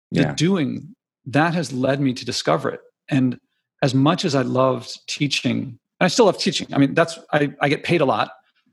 Yeah. 0.09 0.29
The 0.29 0.33
doing 0.33 0.95
that 1.27 1.53
has 1.53 1.71
led 1.71 2.01
me 2.01 2.13
to 2.15 2.25
discover 2.25 2.71
it, 2.71 2.81
and 3.07 3.39
as 3.81 3.93
much 3.93 4.25
as 4.25 4.35
I 4.35 4.41
loved 4.41 5.07
teaching, 5.07 5.57
and 5.99 6.05
I 6.05 6.07
still 6.07 6.25
love 6.25 6.37
teaching. 6.37 6.67
I 6.73 6.77
mean, 6.77 6.93
that's 6.93 7.17
I, 7.31 7.53
I 7.61 7.69
get 7.69 7.83
paid 7.83 8.01
a 8.01 8.05
lot 8.05 8.31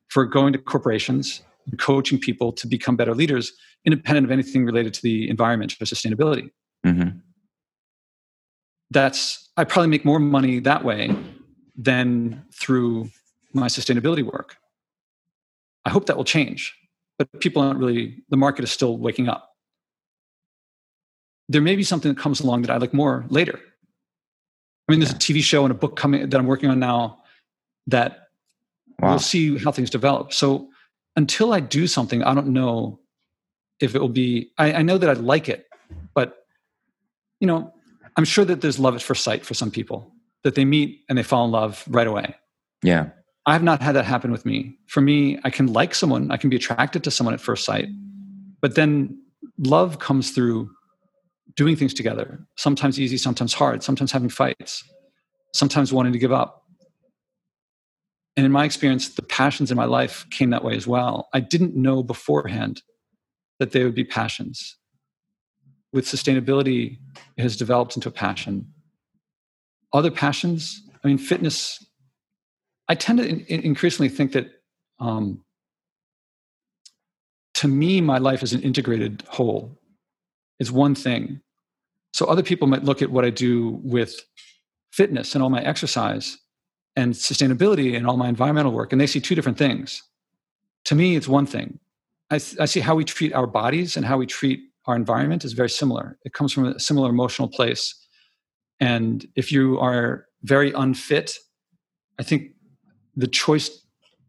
for 0.08 0.24
going 0.24 0.52
to 0.52 0.58
corporations 0.58 1.42
and 1.70 1.78
coaching 1.78 2.18
people 2.18 2.52
to 2.52 2.66
become 2.66 2.96
better 2.96 3.14
leaders, 3.14 3.52
independent 3.84 4.26
of 4.26 4.30
anything 4.30 4.64
related 4.64 4.94
to 4.94 5.02
the 5.02 5.28
environment 5.28 5.74
or 5.80 5.84
sustainability. 5.84 6.50
Mm-hmm. 6.84 7.18
That's 8.90 9.50
I 9.56 9.64
probably 9.64 9.88
make 9.88 10.04
more 10.04 10.20
money 10.20 10.60
that 10.60 10.84
way 10.84 11.16
than 11.76 12.44
through 12.52 13.10
my 13.52 13.66
sustainability 13.66 14.22
work. 14.22 14.56
I 15.84 15.90
hope 15.90 16.06
that 16.06 16.16
will 16.16 16.24
change, 16.24 16.76
but 17.18 17.28
people 17.40 17.62
aren't 17.62 17.78
really. 17.78 18.22
The 18.28 18.36
market 18.36 18.64
is 18.64 18.70
still 18.70 18.98
waking 18.98 19.28
up. 19.28 19.50
There 21.48 21.62
may 21.62 21.76
be 21.76 21.84
something 21.84 22.12
that 22.12 22.20
comes 22.20 22.40
along 22.40 22.62
that 22.62 22.70
I 22.70 22.76
like 22.78 22.92
more 22.92 23.24
later 23.28 23.60
I 24.88 24.92
mean, 24.92 25.00
there's 25.00 25.12
a 25.12 25.16
TV 25.16 25.42
show 25.42 25.64
and 25.64 25.72
a 25.72 25.74
book 25.74 25.96
coming 25.96 26.28
that 26.28 26.38
I'm 26.38 26.46
working 26.46 26.70
on 26.70 26.78
now 26.78 27.22
that 27.88 28.28
wow. 29.00 29.10
we'll 29.10 29.18
see 29.18 29.58
how 29.58 29.72
things 29.72 29.90
develop. 29.90 30.32
So 30.32 30.68
until 31.16 31.52
I 31.52 31.60
do 31.60 31.86
something, 31.86 32.22
I 32.22 32.34
don't 32.34 32.48
know 32.48 33.00
if 33.80 33.94
it 33.94 34.00
will 34.00 34.08
be. 34.08 34.52
I, 34.58 34.74
I 34.74 34.82
know 34.82 34.98
that 34.98 35.10
I 35.10 35.14
like 35.14 35.48
it, 35.48 35.66
but 36.14 36.46
you 37.40 37.46
know, 37.46 37.72
I'm 38.16 38.24
sure 38.24 38.44
that 38.44 38.60
there's 38.60 38.78
love 38.78 38.94
at 38.94 39.02
first 39.02 39.24
sight 39.24 39.44
for 39.44 39.54
some 39.54 39.70
people 39.70 40.12
that 40.44 40.54
they 40.54 40.64
meet 40.64 41.00
and 41.08 41.18
they 41.18 41.22
fall 41.22 41.44
in 41.44 41.50
love 41.50 41.84
right 41.88 42.06
away. 42.06 42.34
Yeah. 42.82 43.10
I 43.46 43.52
have 43.52 43.62
not 43.62 43.82
had 43.82 43.92
that 43.92 44.04
happen 44.04 44.32
with 44.32 44.46
me. 44.46 44.76
For 44.86 45.00
me, 45.00 45.38
I 45.44 45.50
can 45.50 45.72
like 45.72 45.94
someone, 45.94 46.30
I 46.30 46.36
can 46.36 46.50
be 46.50 46.56
attracted 46.56 47.04
to 47.04 47.10
someone 47.10 47.34
at 47.34 47.40
first 47.40 47.64
sight, 47.64 47.88
but 48.60 48.74
then 48.74 49.20
love 49.58 49.98
comes 49.98 50.30
through 50.30 50.70
doing 51.54 51.76
things 51.76 51.94
together. 51.94 52.46
Sometimes 52.56 53.00
easy, 53.00 53.16
sometimes 53.16 53.54
hard, 53.54 53.82
sometimes 53.82 54.12
having 54.12 54.28
fights, 54.28 54.84
sometimes 55.54 55.92
wanting 55.92 56.12
to 56.12 56.18
give 56.18 56.32
up. 56.32 56.64
And 58.36 58.44
in 58.44 58.52
my 58.52 58.64
experience, 58.64 59.14
the 59.14 59.22
passions 59.22 59.70
in 59.70 59.76
my 59.76 59.86
life 59.86 60.26
came 60.30 60.50
that 60.50 60.64
way 60.64 60.76
as 60.76 60.86
well. 60.86 61.28
I 61.32 61.40
didn't 61.40 61.74
know 61.74 62.02
beforehand 62.02 62.82
that 63.58 63.72
they 63.72 63.82
would 63.82 63.94
be 63.94 64.04
passions. 64.04 64.76
With 65.92 66.04
sustainability, 66.04 66.98
it 67.36 67.42
has 67.42 67.56
developed 67.56 67.96
into 67.96 68.10
a 68.10 68.12
passion. 68.12 68.72
Other 69.92 70.10
passions, 70.10 70.82
I 71.02 71.08
mean, 71.08 71.16
fitness, 71.16 71.84
I 72.88 72.94
tend 72.94 73.20
to 73.20 73.26
in- 73.26 73.62
increasingly 73.62 74.10
think 74.10 74.32
that 74.32 74.48
um, 74.98 75.42
to 77.54 77.68
me, 77.68 78.02
my 78.02 78.18
life 78.18 78.42
is 78.42 78.52
an 78.52 78.60
integrated 78.60 79.24
whole. 79.28 79.75
It's 80.58 80.70
one 80.70 80.94
thing. 80.94 81.40
So 82.12 82.26
other 82.26 82.42
people 82.42 82.66
might 82.66 82.84
look 82.84 83.02
at 83.02 83.10
what 83.10 83.24
I 83.24 83.30
do 83.30 83.80
with 83.82 84.20
fitness 84.90 85.34
and 85.34 85.42
all 85.42 85.50
my 85.50 85.62
exercise 85.62 86.38
and 86.96 87.12
sustainability 87.12 87.94
and 87.96 88.06
all 88.06 88.16
my 88.16 88.28
environmental 88.28 88.72
work, 88.72 88.92
and 88.92 89.00
they 89.00 89.06
see 89.06 89.20
two 89.20 89.34
different 89.34 89.58
things. 89.58 90.02
To 90.86 90.94
me, 90.94 91.16
it's 91.16 91.28
one 91.28 91.44
thing. 91.44 91.78
I, 92.30 92.36
I 92.36 92.64
see 92.64 92.80
how 92.80 92.94
we 92.94 93.04
treat 93.04 93.34
our 93.34 93.46
bodies 93.46 93.96
and 93.96 94.06
how 94.06 94.16
we 94.16 94.26
treat 94.26 94.60
our 94.86 94.96
environment 94.96 95.44
is 95.44 95.52
very 95.52 95.68
similar. 95.68 96.18
It 96.24 96.32
comes 96.32 96.52
from 96.52 96.66
a 96.66 96.80
similar 96.80 97.10
emotional 97.10 97.48
place. 97.48 97.94
And 98.80 99.26
if 99.36 99.52
you 99.52 99.78
are 99.78 100.26
very 100.42 100.72
unfit, 100.72 101.36
I 102.18 102.22
think 102.22 102.52
the 103.16 103.26
choice, 103.26 103.84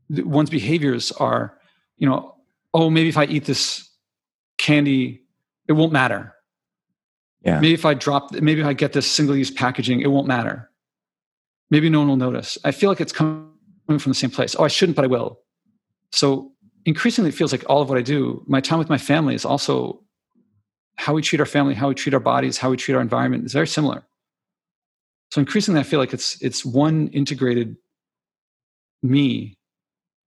one's 0.09 0.49
behaviors 0.49 1.11
are, 1.13 1.57
you 1.97 2.07
know, 2.07 2.35
oh, 2.73 2.89
maybe 2.89 3.09
if 3.09 3.17
I 3.17 3.25
eat 3.25 3.45
this 3.45 3.89
candy, 4.57 5.23
it 5.67 5.73
won't 5.73 5.91
matter. 5.91 6.33
Yeah. 7.41 7.59
Maybe 7.59 7.73
if 7.73 7.85
I 7.85 7.93
drop, 7.93 8.31
maybe 8.33 8.61
if 8.61 8.67
I 8.67 8.73
get 8.73 8.93
this 8.93 9.09
single 9.09 9.35
use 9.35 9.51
packaging, 9.51 10.01
it 10.01 10.07
won't 10.07 10.27
matter. 10.27 10.69
Maybe 11.69 11.89
no 11.89 11.99
one 11.99 12.07
will 12.07 12.17
notice. 12.17 12.57
I 12.63 12.71
feel 12.71 12.89
like 12.89 13.01
it's 13.01 13.11
coming 13.11 13.49
from 13.87 13.99
the 13.99 14.13
same 14.13 14.31
place. 14.31 14.55
Oh, 14.57 14.63
I 14.63 14.69
shouldn't, 14.69 14.95
but 14.95 15.05
I 15.05 15.07
will. 15.07 15.39
So 16.11 16.51
increasingly, 16.85 17.29
it 17.29 17.33
feels 17.33 17.51
like 17.51 17.63
all 17.67 17.81
of 17.81 17.89
what 17.89 17.97
I 17.97 18.01
do, 18.01 18.43
my 18.47 18.61
time 18.61 18.79
with 18.79 18.89
my 18.89 18.97
family 18.97 19.35
is 19.35 19.45
also 19.45 20.01
how 20.95 21.13
we 21.13 21.21
treat 21.21 21.39
our 21.39 21.45
family, 21.45 21.73
how 21.73 21.89
we 21.89 21.95
treat 21.95 22.13
our 22.13 22.19
bodies, 22.19 22.57
how 22.57 22.69
we 22.69 22.77
treat 22.77 22.95
our 22.95 23.01
environment 23.01 23.45
is 23.45 23.53
very 23.53 23.67
similar. 23.67 24.05
So 25.31 25.39
increasingly, 25.39 25.79
I 25.79 25.83
feel 25.83 25.99
like 25.99 26.13
it's 26.13 26.41
it's 26.41 26.65
one 26.65 27.09
integrated 27.09 27.75
me 29.03 29.57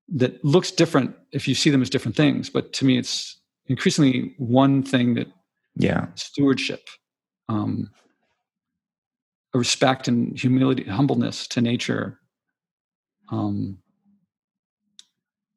that 0.09 0.45
looks 0.45 0.70
different 0.70 1.14
if 1.32 1.49
you 1.49 1.55
see 1.55 1.70
them 1.70 1.82
as 1.82 1.91
different 1.91 2.16
things. 2.16 2.51
But 2.51 2.72
to 2.74 2.84
me, 2.84 2.99
it's 2.99 3.39
increasingly 3.70 4.34
one 4.36 4.82
thing 4.82 5.14
that 5.14 5.28
yeah 5.76 6.08
stewardship, 6.16 6.88
um, 7.48 7.90
a 9.54 9.58
respect 9.58 10.08
and 10.08 10.38
humility, 10.38 10.84
humbleness 10.84 11.46
to 11.46 11.60
nature, 11.60 12.18
um, 13.30 13.78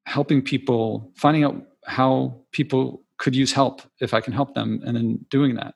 helping 0.05 0.41
people, 0.41 1.11
finding 1.16 1.43
out 1.43 1.55
how 1.86 2.39
people 2.51 3.03
could 3.18 3.36
use 3.36 3.51
help 3.51 3.82
if 3.99 4.14
I 4.14 4.22
can 4.22 4.32
help 4.32 4.53
them, 4.53 4.82
and 4.86 4.95
then 4.95 5.26
doing 5.30 5.55
that. 5.55 5.74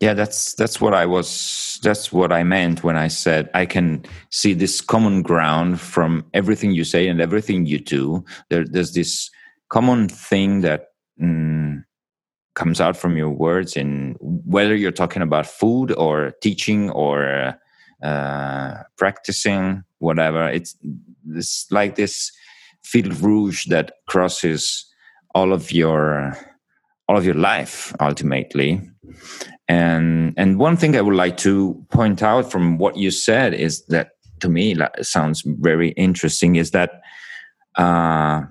Yeah, 0.00 0.14
that's 0.14 0.54
that's 0.54 0.80
what 0.80 0.94
I 0.94 1.06
was. 1.06 1.80
That's 1.82 2.12
what 2.12 2.32
I 2.32 2.44
meant 2.44 2.84
when 2.84 2.96
I 2.96 3.08
said 3.08 3.50
I 3.54 3.66
can 3.66 4.04
see 4.30 4.52
this 4.52 4.80
common 4.80 5.22
ground 5.22 5.80
from 5.80 6.24
everything 6.34 6.72
you 6.72 6.84
say 6.84 7.08
and 7.08 7.20
everything 7.20 7.66
you 7.66 7.78
do. 7.78 8.24
There, 8.50 8.64
there's 8.64 8.92
this 8.92 9.30
common 9.70 10.08
thing 10.08 10.60
that 10.60 10.88
mm, 11.20 11.84
comes 12.54 12.80
out 12.80 12.96
from 12.96 13.16
your 13.16 13.30
words, 13.30 13.76
in 13.76 14.16
whether 14.20 14.74
you're 14.74 14.92
talking 14.92 15.22
about 15.22 15.46
food 15.46 15.92
or 15.92 16.32
teaching 16.42 16.90
or 16.90 17.54
uh, 18.02 18.74
practicing, 18.96 19.84
whatever. 19.98 20.48
It's 20.48 20.76
it's 21.34 21.66
like 21.70 21.96
this 21.96 22.32
fil 22.82 23.10
rouge 23.20 23.66
that 23.66 23.92
crosses 24.06 24.86
all 25.34 25.52
of 25.52 25.72
your 25.72 26.36
all 27.08 27.16
of 27.16 27.24
your 27.24 27.34
life 27.34 27.94
ultimately 28.00 28.80
and 29.68 30.34
and 30.36 30.58
one 30.58 30.76
thing 30.76 30.96
i 30.96 31.00
would 31.00 31.14
like 31.14 31.36
to 31.36 31.84
point 31.90 32.22
out 32.22 32.50
from 32.50 32.78
what 32.78 32.96
you 32.96 33.10
said 33.10 33.54
is 33.54 33.84
that 33.86 34.10
to 34.40 34.48
me 34.48 34.76
sounds 35.02 35.42
very 35.46 35.90
interesting 35.90 36.56
is 36.56 36.70
that 36.70 37.00
uh, 37.76 38.42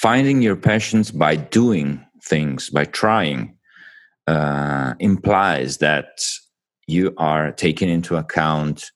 finding 0.00 0.40
your 0.40 0.56
passions 0.56 1.10
by 1.10 1.36
doing 1.36 2.02
things 2.24 2.70
by 2.70 2.84
trying 2.84 3.54
uh, 4.26 4.94
implies 4.98 5.78
that 5.78 6.22
you 6.86 7.12
are 7.18 7.52
taking 7.52 7.88
into 7.88 8.16
account 8.16 8.90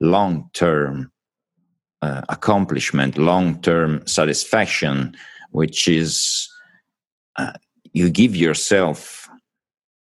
long 0.00 0.48
term 0.52 1.10
uh, 2.02 2.22
accomplishment, 2.28 3.18
long 3.18 3.60
term 3.62 4.06
satisfaction, 4.06 5.16
which 5.50 5.88
is 5.88 6.48
uh, 7.36 7.52
you 7.92 8.10
give 8.10 8.36
yourself 8.36 9.28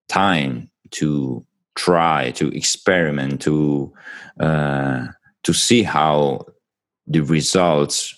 time 0.09 0.71
to 0.91 1.45
try, 1.75 2.31
to 2.33 2.49
experiment, 2.57 3.43
to 3.43 3.93
uh, 4.41 5.07
to 5.43 5.53
see 5.53 5.83
how 5.83 6.45
the 7.07 7.21
results 7.21 8.15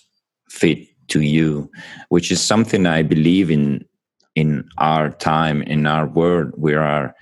fit 0.49 0.90
to 1.11 1.21
you, 1.21 1.69
which 2.09 2.31
is 2.31 2.41
something 2.41 2.85
I 2.85 3.03
believe 3.03 3.51
in 3.51 3.85
in 4.35 4.69
our 4.77 5.09
time 5.09 5.61
in 5.63 5.85
our 5.85 6.07
world 6.07 6.53
we 6.55 6.73
are 6.73 7.13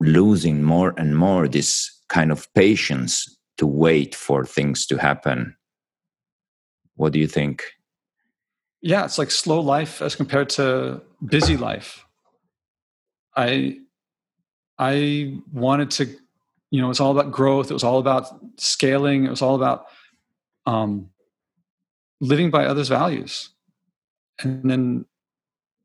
losing 0.00 0.62
more 0.62 0.94
and 0.96 1.16
more 1.16 1.48
this 1.48 1.90
kind 2.08 2.30
of 2.30 2.52
patience 2.54 3.38
to 3.56 3.66
wait 3.66 4.14
for 4.14 4.44
things 4.44 4.86
to 4.86 4.96
happen. 4.96 5.56
What 6.96 7.12
do 7.12 7.18
you 7.18 7.28
think? 7.28 7.64
Yeah, 8.80 9.04
it's 9.04 9.18
like 9.18 9.30
slow 9.30 9.60
life 9.60 10.02
as 10.02 10.14
compared 10.14 10.50
to 10.50 11.00
busy 11.24 11.56
life. 11.56 12.04
I 13.36 13.78
I 14.78 15.38
wanted 15.52 15.90
to, 15.92 16.06
you 16.70 16.80
know, 16.80 16.86
it 16.86 16.96
was 16.96 17.00
all 17.00 17.16
about 17.16 17.30
growth. 17.30 17.70
It 17.70 17.74
was 17.74 17.84
all 17.84 17.98
about 17.98 18.26
scaling. 18.58 19.24
It 19.24 19.30
was 19.30 19.42
all 19.42 19.54
about 19.54 19.86
um, 20.66 21.11
living 22.22 22.50
by 22.50 22.64
others' 22.64 22.88
values, 22.88 23.50
and 24.40 24.70
then 24.70 25.04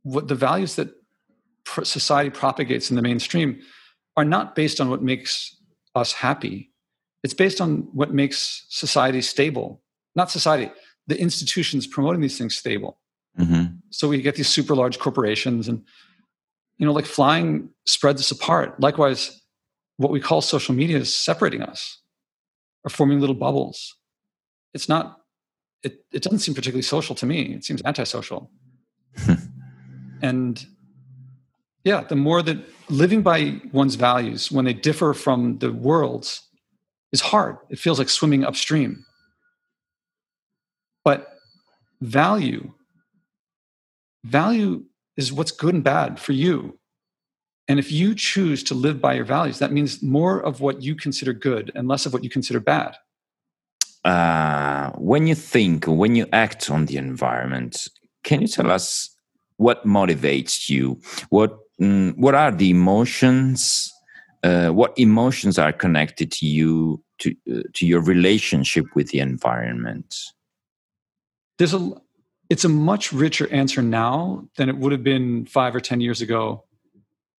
what 0.03 0.29
the 0.29 0.35
values 0.35 0.75
that 0.77 0.89
society 1.83 2.29
propagates 2.29 2.89
in 2.89 2.95
the 2.95 3.01
mainstream 3.01 3.59
are 4.15 4.23
not 4.23 4.55
based 4.55 4.79
on 4.79 4.89
what 4.89 5.03
makes 5.03 5.57
us 5.95 6.13
happy 6.13 6.71
it's 7.23 7.33
based 7.33 7.59
on 7.59 7.87
what 7.91 8.13
makes 8.13 8.65
society 8.69 9.21
stable, 9.21 9.81
not 10.15 10.31
society, 10.31 10.71
the 11.07 11.19
institutions 11.19 11.87
promoting 11.87 12.21
these 12.21 12.37
things 12.37 12.55
stable. 12.55 12.99
Mm-hmm. 13.37 13.75
So 13.89 14.07
we 14.07 14.21
get 14.21 14.35
these 14.35 14.47
super 14.47 14.75
large 14.75 14.99
corporations 14.99 15.67
and, 15.67 15.83
you 16.77 16.85
know, 16.85 16.93
like 16.93 17.05
flying 17.05 17.69
spreads 17.85 18.21
us 18.21 18.31
apart. 18.31 18.79
Likewise, 18.79 19.41
what 19.97 20.11
we 20.11 20.19
call 20.19 20.41
social 20.41 20.75
media 20.75 20.97
is 20.97 21.15
separating 21.15 21.61
us 21.61 21.99
or 22.83 22.89
forming 22.89 23.19
little 23.19 23.35
bubbles. 23.35 23.95
It's 24.73 24.87
not, 24.87 25.19
it, 25.83 26.05
it 26.11 26.23
doesn't 26.23 26.39
seem 26.39 26.55
particularly 26.55 26.81
social 26.81 27.15
to 27.15 27.25
me. 27.25 27.53
It 27.53 27.63
seems 27.63 27.81
antisocial. 27.85 28.51
Hmm. 29.17 29.33
and 30.21 30.65
yeah, 31.83 32.01
the 32.01 32.15
more 32.15 32.41
that 32.41 32.57
living 32.89 33.21
by 33.21 33.61
one's 33.71 33.95
values 33.95 34.51
when 34.51 34.65
they 34.65 34.73
differ 34.73 35.13
from 35.13 35.59
the 35.59 35.71
world's 35.71 36.41
is 37.11 37.21
hard. 37.21 37.57
It 37.69 37.79
feels 37.79 37.99
like 37.99 38.09
swimming 38.09 38.43
upstream. 38.43 39.05
But 41.03 41.37
value, 42.01 42.73
value 44.25 44.83
is 45.15 45.31
what's 45.31 45.51
good 45.51 45.73
and 45.73 45.83
bad 45.83 46.19
for 46.19 46.33
you. 46.33 46.77
And 47.69 47.79
if 47.79 47.91
you 47.91 48.15
choose 48.15 48.63
to 48.63 48.73
live 48.73 49.01
by 49.01 49.13
your 49.13 49.25
values, 49.25 49.59
that 49.59 49.71
means 49.71 50.01
more 50.01 50.39
of 50.39 50.61
what 50.61 50.81
you 50.81 50.95
consider 50.95 51.33
good 51.33 51.71
and 51.75 51.87
less 51.87 52.05
of 52.05 52.13
what 52.13 52.23
you 52.23 52.29
consider 52.29 52.59
bad. 52.59 52.95
Uh, 54.07 54.91
when 54.91 55.27
you 55.27 55.35
think, 55.35 55.85
when 55.85 56.15
you 56.15 56.25
act 56.31 56.69
on 56.69 56.85
the 56.85 56.97
environment, 56.97 57.87
can 58.23 58.41
you 58.41 58.47
tell 58.47 58.71
us 58.71 59.09
what 59.57 59.85
motivates 59.85 60.69
you? 60.69 60.99
What 61.29 61.57
mm, 61.79 62.15
what 62.17 62.35
are 62.35 62.51
the 62.51 62.69
emotions 62.69 63.93
uh, 64.43 64.69
what 64.69 64.97
emotions 64.97 65.57
are 65.57 65.73
connected 65.73 66.31
to 66.31 66.45
you 66.45 67.03
to 67.19 67.35
uh, 67.51 67.63
to 67.73 67.85
your 67.85 68.01
relationship 68.01 68.85
with 68.95 69.09
the 69.09 69.19
environment 69.19 70.15
there's 71.57 71.73
a 71.73 71.91
it's 72.49 72.63
a 72.63 72.69
much 72.69 73.11
richer 73.11 73.51
answer 73.51 73.81
now 73.81 74.47
than 74.55 74.69
it 74.69 74.77
would 74.77 74.91
have 74.91 75.03
been 75.03 75.45
five 75.45 75.75
or 75.75 75.79
ten 75.79 75.99
years 75.99 76.21
ago 76.21 76.63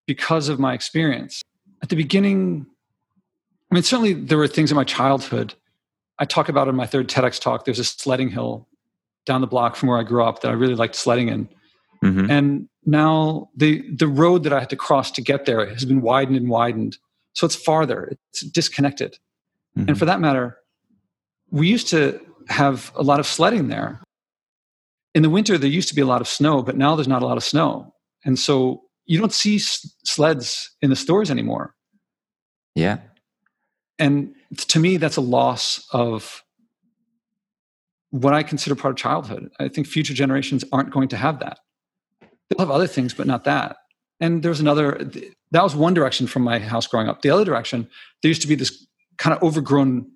because 0.07 0.49
of 0.49 0.59
my 0.59 0.75
experience 0.75 1.43
at 1.83 1.89
the 1.89 1.97
beginning 1.97 2.67
i 3.71 3.75
mean 3.75 3.83
certainly 3.83 4.13
there 4.13 4.39
were 4.39 4.49
things 4.49 4.71
in 4.71 4.77
my 4.77 4.85
childhood 4.85 5.55
i 6.19 6.25
talk 6.25 6.49
about 6.49 6.69
in 6.69 6.75
my 6.75 6.87
third 6.87 7.09
tedx 7.09 7.41
talk 7.41 7.65
there's 7.65 7.79
a 7.79 7.85
sledding 7.85 8.29
hill 8.29 8.69
down 9.27 9.41
the 9.41 9.47
block 9.47 9.77
from 9.77 9.89
where 9.89 9.99
i 9.99 10.03
grew 10.03 10.23
up 10.23 10.41
that 10.41 10.49
i 10.49 10.55
really 10.55 10.75
liked 10.75 10.95
sledding 10.95 11.29
in. 11.29 11.49
Mm-hmm. 12.05 12.31
and 12.31 12.69
now 12.87 13.51
the 13.57 13.85
the 13.97 14.07
road 14.07 14.45
that 14.45 14.53
i 14.53 14.61
had 14.61 14.71
to 14.71 14.77
cross 14.77 15.11
to 15.13 15.21
get 15.21 15.47
there 15.47 15.67
has 15.67 15.85
been 15.85 16.01
widened 16.01 16.37
and 16.37 16.49
widened. 16.49 16.97
So 17.33 17.45
it's 17.45 17.57
farther 17.57 18.17
it's 18.31 18.41
disconnected. 18.43 19.19
Mm-hmm. 19.77 19.89
and 19.89 19.99
for 19.99 20.05
that 20.05 20.21
matter 20.21 20.59
we 21.51 21.67
used 21.67 21.89
to 21.89 22.21
have 22.49 22.93
a 22.95 23.03
lot 23.03 23.21
of 23.21 23.27
sledding 23.27 23.69
there. 23.69 24.03
In 25.15 25.23
the 25.23 25.31
winter 25.31 25.59
there 25.59 25.69
used 25.69 25.89
to 25.89 25.95
be 25.95 26.03
a 26.03 26.07
lot 26.07 26.21
of 26.21 26.29
snow 26.29 26.63
but 26.63 26.77
now 26.77 26.95
there's 26.95 27.09
not 27.09 27.23
a 27.23 27.27
lot 27.27 27.37
of 27.37 27.45
snow. 27.45 27.95
And 28.25 28.39
so 28.39 28.83
you 29.07 29.19
don't 29.19 29.33
see 29.33 29.59
sleds 29.59 30.71
in 30.83 30.91
the 30.91 30.97
stores 30.97 31.31
anymore. 31.31 31.75
Yeah 32.75 32.99
and 33.99 34.35
to 34.57 34.79
me 34.79 34.97
that's 34.97 35.17
a 35.17 35.23
loss 35.23 35.87
of 35.93 36.43
what 38.11 38.35
i 38.35 38.43
consider 38.43 38.75
part 38.75 38.93
of 38.93 38.97
childhood 38.97 39.51
i 39.61 39.69
think 39.69 39.87
future 39.87 40.15
generations 40.15 40.65
aren't 40.73 40.91
going 40.91 41.09
to 41.09 41.17
have 41.17 41.41
that 41.41 41.59
they'll 42.21 42.67
have 42.67 42.71
other 42.71 42.87
things 42.87 43.15
but 43.15 43.27
not 43.27 43.45
that 43.45 43.77
and 44.21 44.43
there's 44.43 44.61
another 44.61 44.99
that 45.51 45.63
was 45.63 45.77
one 45.77 45.95
direction 45.95 46.27
from 46.27 46.43
my 46.43 46.59
house 46.59 46.87
growing 46.87 47.09
up 47.09 47.23
the 47.23 47.31
other 47.31 47.45
direction 47.45 47.89
there 48.23 48.29
used 48.29 48.43
to 48.43 48.49
be 48.49 48.55
this 48.55 48.87
kind 49.19 49.37
of 49.37 49.43
overgrown 49.43 50.11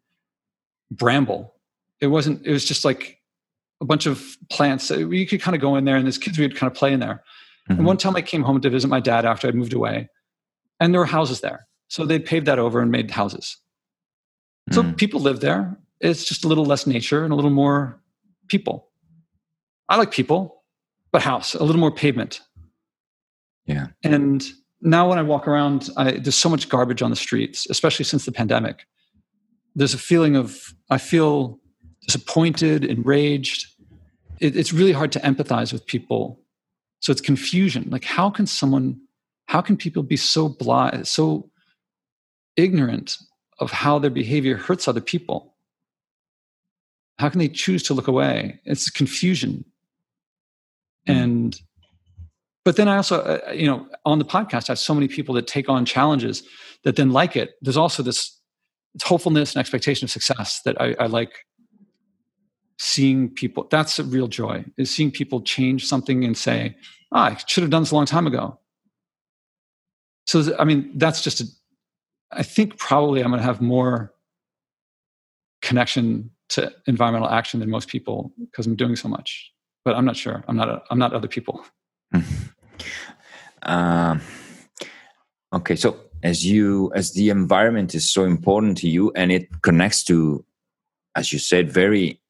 bramble 0.90 1.54
it 2.00 2.08
wasn't 2.08 2.44
it 2.46 2.52
was 2.52 2.64
just 2.64 2.84
like 2.84 3.22
a 3.82 3.84
bunch 3.84 4.06
of 4.06 4.36
plants. 4.48 4.90
You 4.90 5.26
could 5.26 5.42
kind 5.42 5.54
of 5.54 5.60
go 5.60 5.76
in 5.76 5.84
there, 5.84 5.96
and 5.96 6.08
as 6.08 6.16
kids, 6.16 6.38
we 6.38 6.46
would 6.46 6.56
kind 6.56 6.70
of 6.70 6.78
play 6.78 6.92
in 6.92 7.00
there. 7.00 7.22
Mm-hmm. 7.68 7.72
And 7.72 7.86
one 7.86 7.98
time 7.98 8.16
I 8.16 8.22
came 8.22 8.42
home 8.42 8.60
to 8.60 8.70
visit 8.70 8.88
my 8.88 9.00
dad 9.00 9.26
after 9.26 9.48
I'd 9.48 9.54
moved 9.54 9.74
away, 9.74 10.08
and 10.80 10.94
there 10.94 11.00
were 11.00 11.06
houses 11.06 11.40
there. 11.40 11.66
So 11.88 12.06
they 12.06 12.18
paved 12.18 12.46
that 12.46 12.58
over 12.58 12.80
and 12.80 12.90
made 12.90 13.10
houses. 13.10 13.58
So 14.70 14.82
mm. 14.82 14.96
people 14.96 15.20
live 15.20 15.40
there. 15.40 15.76
It's 16.00 16.24
just 16.24 16.44
a 16.44 16.48
little 16.48 16.64
less 16.64 16.86
nature 16.86 17.24
and 17.24 17.32
a 17.32 17.36
little 17.36 17.50
more 17.50 18.00
people. 18.48 18.88
I 19.88 19.96
like 19.96 20.10
people, 20.10 20.62
but 21.10 21.22
house, 21.22 21.54
a 21.54 21.64
little 21.64 21.80
more 21.80 21.90
pavement. 21.90 22.40
Yeah. 23.66 23.88
And 24.02 24.44
now 24.80 25.08
when 25.08 25.18
I 25.18 25.22
walk 25.22 25.46
around, 25.46 25.90
I, 25.96 26.12
there's 26.12 26.36
so 26.36 26.48
much 26.48 26.68
garbage 26.68 27.02
on 27.02 27.10
the 27.10 27.16
streets, 27.16 27.66
especially 27.70 28.04
since 28.04 28.24
the 28.24 28.32
pandemic. 28.32 28.86
There's 29.74 29.94
a 29.94 29.98
feeling 29.98 30.36
of, 30.36 30.74
I 30.90 30.98
feel 30.98 31.58
disappointed, 32.06 32.84
enraged. 32.84 33.66
It, 34.40 34.56
it's 34.56 34.72
really 34.72 34.92
hard 34.92 35.12
to 35.12 35.20
empathize 35.20 35.72
with 35.72 35.86
people. 35.86 36.40
So 37.00 37.12
it's 37.12 37.20
confusion. 37.20 37.88
Like, 37.90 38.04
how 38.04 38.30
can 38.30 38.46
someone, 38.46 39.00
how 39.46 39.60
can 39.60 39.76
people 39.76 40.02
be 40.02 40.16
so 40.16 40.48
blind, 40.48 41.06
so 41.06 41.50
ignorant 42.56 43.18
of 43.58 43.70
how 43.70 43.98
their 43.98 44.10
behavior 44.10 44.56
hurts 44.56 44.88
other 44.88 45.00
people? 45.00 45.54
How 47.18 47.28
can 47.28 47.38
they 47.38 47.48
choose 47.48 47.82
to 47.84 47.94
look 47.94 48.08
away? 48.08 48.60
It's 48.64 48.90
confusion. 48.90 49.64
Mm. 51.08 51.22
And, 51.22 51.60
but 52.64 52.76
then 52.76 52.88
I 52.88 52.96
also, 52.96 53.20
uh, 53.20 53.38
uh, 53.48 53.52
you 53.52 53.66
know, 53.66 53.86
on 54.04 54.18
the 54.18 54.24
podcast, 54.24 54.68
I 54.68 54.72
have 54.72 54.78
so 54.78 54.94
many 54.94 55.08
people 55.08 55.34
that 55.34 55.46
take 55.46 55.68
on 55.68 55.84
challenges 55.84 56.42
that 56.84 56.96
then 56.96 57.10
like 57.10 57.36
it. 57.36 57.54
There's 57.60 57.76
also 57.76 58.02
this 58.02 58.38
hopefulness 59.02 59.54
and 59.54 59.60
expectation 59.60 60.04
of 60.04 60.10
success 60.10 60.60
that 60.64 60.80
I, 60.80 60.94
I 60.98 61.06
like 61.06 61.32
seeing 62.78 63.28
people 63.30 63.66
that's 63.70 64.00
a 64.00 64.04
real 64.04 64.26
joy 64.26 64.64
is 64.76 64.90
seeing 64.90 65.10
people 65.10 65.40
change 65.40 65.86
something 65.86 66.24
and 66.24 66.36
say 66.36 66.74
oh, 67.12 67.18
i 67.18 67.36
should 67.46 67.62
have 67.62 67.70
done 67.70 67.82
this 67.82 67.92
a 67.92 67.94
long 67.94 68.06
time 68.06 68.26
ago 68.26 68.58
so 70.26 70.54
i 70.58 70.64
mean 70.64 70.90
that's 70.96 71.22
just 71.22 71.40
a, 71.40 71.44
I 72.32 72.42
think 72.42 72.78
probably 72.78 73.22
i'm 73.22 73.30
going 73.30 73.40
to 73.40 73.46
have 73.46 73.60
more 73.60 74.12
connection 75.60 76.30
to 76.50 76.72
environmental 76.86 77.28
action 77.28 77.60
than 77.60 77.70
most 77.70 77.88
people 77.88 78.32
because 78.40 78.66
i'm 78.66 78.76
doing 78.76 78.96
so 78.96 79.08
much 79.08 79.52
but 79.84 79.94
i'm 79.94 80.04
not 80.04 80.16
sure 80.16 80.44
i'm 80.48 80.56
not 80.56 80.68
a, 80.68 80.82
i'm 80.90 80.98
not 80.98 81.12
other 81.12 81.28
people 81.28 81.64
um, 83.62 84.20
okay 85.52 85.76
so 85.76 85.96
as 86.22 86.44
you 86.44 86.92
as 86.94 87.12
the 87.12 87.30
environment 87.30 87.94
is 87.94 88.10
so 88.10 88.24
important 88.24 88.76
to 88.76 88.88
you 88.88 89.12
and 89.14 89.32
it 89.32 89.62
connects 89.62 90.04
to 90.04 90.44
as 91.16 91.32
you 91.32 91.38
said 91.38 91.70
very 91.70 92.20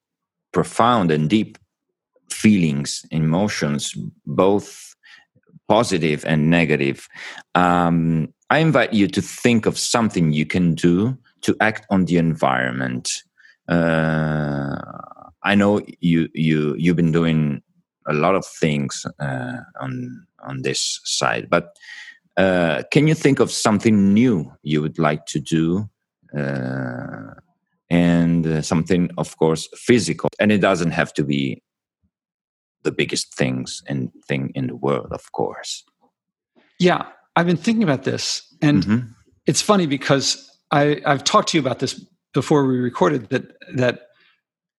profound 0.53 1.11
and 1.11 1.29
deep 1.31 1.59
feelings, 2.33 3.05
emotions, 3.11 3.95
both 4.27 4.95
positive 5.69 6.25
and 6.25 6.51
negative. 6.51 7.09
Um, 7.55 8.35
I 8.53 8.59
invite 8.59 8.93
you 8.93 9.09
to 9.09 9.23
think 9.23 9.65
of 9.65 9.79
something 9.79 10.31
you 10.33 10.45
can 10.45 10.75
do 10.75 11.17
to 11.41 11.57
act 11.61 11.87
on 11.89 12.05
the 12.05 12.19
environment. 12.19 13.23
Uh, 13.67 14.77
I 15.43 15.55
know 15.55 15.81
you 16.01 16.29
you 16.35 16.75
you've 16.77 16.97
been 16.97 17.13
doing 17.13 17.63
a 18.07 18.13
lot 18.13 18.35
of 18.35 18.45
things 18.45 19.07
uh, 19.19 19.61
on 19.81 20.27
on 20.47 20.61
this 20.61 21.01
side, 21.03 21.49
but 21.49 21.75
uh, 22.37 22.83
can 22.93 23.07
you 23.07 23.15
think 23.15 23.41
of 23.41 23.51
something 23.51 24.13
new 24.13 24.53
you 24.63 24.83
would 24.83 24.99
like 24.99 25.25
to 25.33 25.41
do? 25.41 25.89
Uh, 26.37 27.33
and 27.89 28.47
uh, 28.47 28.61
something 28.61 29.11
of 29.17 29.35
course 29.39 29.67
physical 29.77 30.29
and 30.39 30.53
it 30.53 30.61
doesn't 30.61 30.93
have 30.93 31.13
to 31.13 31.25
be 31.25 31.63
the 32.83 32.93
biggest 32.93 33.35
things 33.35 33.83
and 33.87 34.11
thing 34.29 34.51
in 34.55 34.67
the 34.67 34.77
world 34.77 35.09
of 35.13 35.31
course 35.33 35.85
yeah 36.79 37.05
i've 37.37 37.47
been 37.47 37.57
thinking 37.57 37.83
about 37.83 38.05
this 38.05 38.55
and 38.61 38.83
mm-hmm. 38.83 39.07
it's 39.47 39.61
funny 39.61 39.87
because 39.87 40.51
I, 40.71 41.01
i've 41.07 41.25
talked 41.25 41.49
to 41.51 41.57
you 41.57 41.61
about 41.61 41.79
this 41.79 42.05
before 42.33 42.67
we 42.67 42.79
recorded 42.79 43.29
that 43.31 43.45
that 43.75 44.09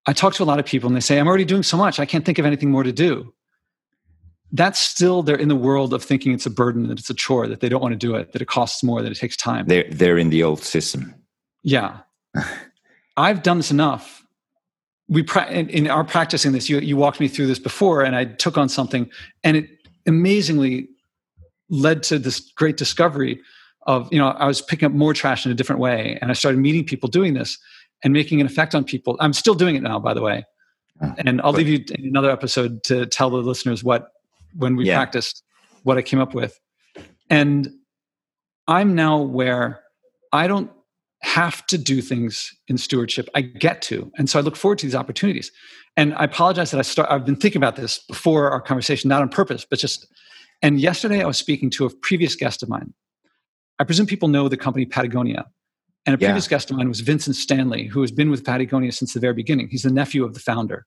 i 0.06 0.12
talk 0.12 0.34
to 0.34 0.42
a 0.42 0.44
lot 0.44 0.58
of 0.58 0.66
people 0.66 0.88
and 0.88 0.96
they 0.96 1.00
say 1.00 1.18
i'm 1.18 1.28
already 1.28 1.44
doing 1.44 1.62
so 1.62 1.76
much. 1.76 1.98
I 2.00 2.06
can't 2.06 2.24
think 2.24 2.38
of 2.38 2.46
anything 2.46 2.70
more 2.70 2.82
to 2.82 2.92
do. 2.92 3.32
That's 4.52 4.78
still 4.78 5.22
they're 5.22 5.36
in 5.36 5.48
the 5.48 5.56
world 5.56 5.92
of 5.92 6.02
thinking 6.02 6.32
it's 6.32 6.46
a 6.46 6.50
burden 6.50 6.86
that 6.88 6.98
it's 6.98 7.10
a 7.10 7.14
chore 7.14 7.48
that 7.48 7.60
they 7.60 7.68
don't 7.68 7.80
want 7.80 7.92
to 7.92 7.98
do 7.98 8.14
it 8.14 8.32
that 8.32 8.40
it 8.42 8.46
costs 8.46 8.84
more 8.84 9.02
that 9.02 9.10
it 9.10 9.18
takes 9.18 9.36
time. 9.36 9.66
They're 9.66 9.90
they're 9.90 10.18
in 10.18 10.30
the 10.30 10.42
old 10.44 10.62
system. 10.62 11.14
Yeah. 11.64 11.98
I've 13.16 13.42
done 13.42 13.56
this 13.56 13.70
enough. 13.70 14.24
We 15.08 15.22
pra- 15.22 15.50
in, 15.50 15.68
in, 15.68 15.88
our 15.88 16.04
practicing 16.04 16.52
this, 16.52 16.68
you 16.68 16.78
you 16.78 16.96
walked 16.96 17.20
me 17.20 17.28
through 17.28 17.46
this 17.46 17.58
before, 17.58 18.02
and 18.02 18.16
I 18.16 18.24
took 18.24 18.56
on 18.56 18.68
something, 18.68 19.10
and 19.42 19.56
it 19.56 19.68
amazingly 20.06 20.88
led 21.70 22.02
to 22.04 22.18
this 22.18 22.40
great 22.56 22.76
discovery 22.76 23.40
of 23.86 24.10
you 24.12 24.18
know 24.18 24.28
I 24.28 24.46
was 24.46 24.60
picking 24.60 24.86
up 24.86 24.92
more 24.92 25.14
trash 25.14 25.44
in 25.44 25.52
a 25.52 25.54
different 25.54 25.80
way, 25.80 26.18
and 26.20 26.30
I 26.30 26.34
started 26.34 26.58
meeting 26.58 26.84
people 26.84 27.08
doing 27.08 27.34
this 27.34 27.58
and 28.02 28.12
making 28.12 28.40
an 28.40 28.46
effect 28.46 28.74
on 28.74 28.84
people. 28.84 29.16
I'm 29.20 29.32
still 29.32 29.54
doing 29.54 29.76
it 29.76 29.82
now, 29.82 29.98
by 29.98 30.14
the 30.14 30.22
way, 30.22 30.44
ah, 31.02 31.14
and 31.18 31.40
I'll 31.42 31.52
leave 31.52 31.68
you 31.68 31.84
in 31.94 32.06
another 32.06 32.30
episode 32.30 32.82
to 32.84 33.06
tell 33.06 33.30
the 33.30 33.38
listeners 33.38 33.84
what 33.84 34.08
when 34.56 34.76
we 34.76 34.86
yeah. 34.86 34.96
practiced 34.96 35.42
what 35.82 35.98
I 35.98 36.02
came 36.02 36.20
up 36.20 36.34
with, 36.34 36.58
and 37.30 37.68
I'm 38.66 38.94
now 38.94 39.20
where 39.20 39.82
I 40.32 40.46
don't 40.46 40.70
have 41.24 41.66
to 41.66 41.78
do 41.78 42.02
things 42.02 42.54
in 42.68 42.76
stewardship. 42.76 43.28
I 43.34 43.40
get 43.40 43.80
to. 43.82 44.12
And 44.18 44.28
so 44.28 44.38
I 44.38 44.42
look 44.42 44.56
forward 44.56 44.78
to 44.80 44.86
these 44.86 44.94
opportunities. 44.94 45.50
And 45.96 46.14
I 46.16 46.24
apologize 46.24 46.70
that 46.70 46.78
I 46.78 46.82
start 46.82 47.10
I've 47.10 47.24
been 47.24 47.36
thinking 47.36 47.60
about 47.60 47.76
this 47.76 47.98
before 47.98 48.50
our 48.50 48.60
conversation, 48.60 49.08
not 49.08 49.22
on 49.22 49.30
purpose, 49.30 49.66
but 49.68 49.78
just 49.78 50.06
and 50.62 50.80
yesterday 50.80 51.22
I 51.22 51.26
was 51.26 51.36
speaking 51.36 51.70
to 51.70 51.86
a 51.86 51.90
previous 51.90 52.36
guest 52.36 52.62
of 52.62 52.68
mine. 52.68 52.92
I 53.78 53.84
presume 53.84 54.06
people 54.06 54.28
know 54.28 54.48
the 54.48 54.56
company 54.56 54.86
Patagonia. 54.86 55.46
And 56.06 56.14
a 56.14 56.18
yeah. 56.20 56.28
previous 56.28 56.48
guest 56.48 56.70
of 56.70 56.76
mine 56.76 56.88
was 56.88 57.00
Vincent 57.00 57.34
Stanley, 57.34 57.86
who 57.86 58.02
has 58.02 58.12
been 58.12 58.30
with 58.30 58.44
Patagonia 58.44 58.92
since 58.92 59.14
the 59.14 59.20
very 59.20 59.32
beginning. 59.32 59.68
He's 59.70 59.84
the 59.84 59.92
nephew 59.92 60.24
of 60.24 60.34
the 60.34 60.40
founder. 60.40 60.86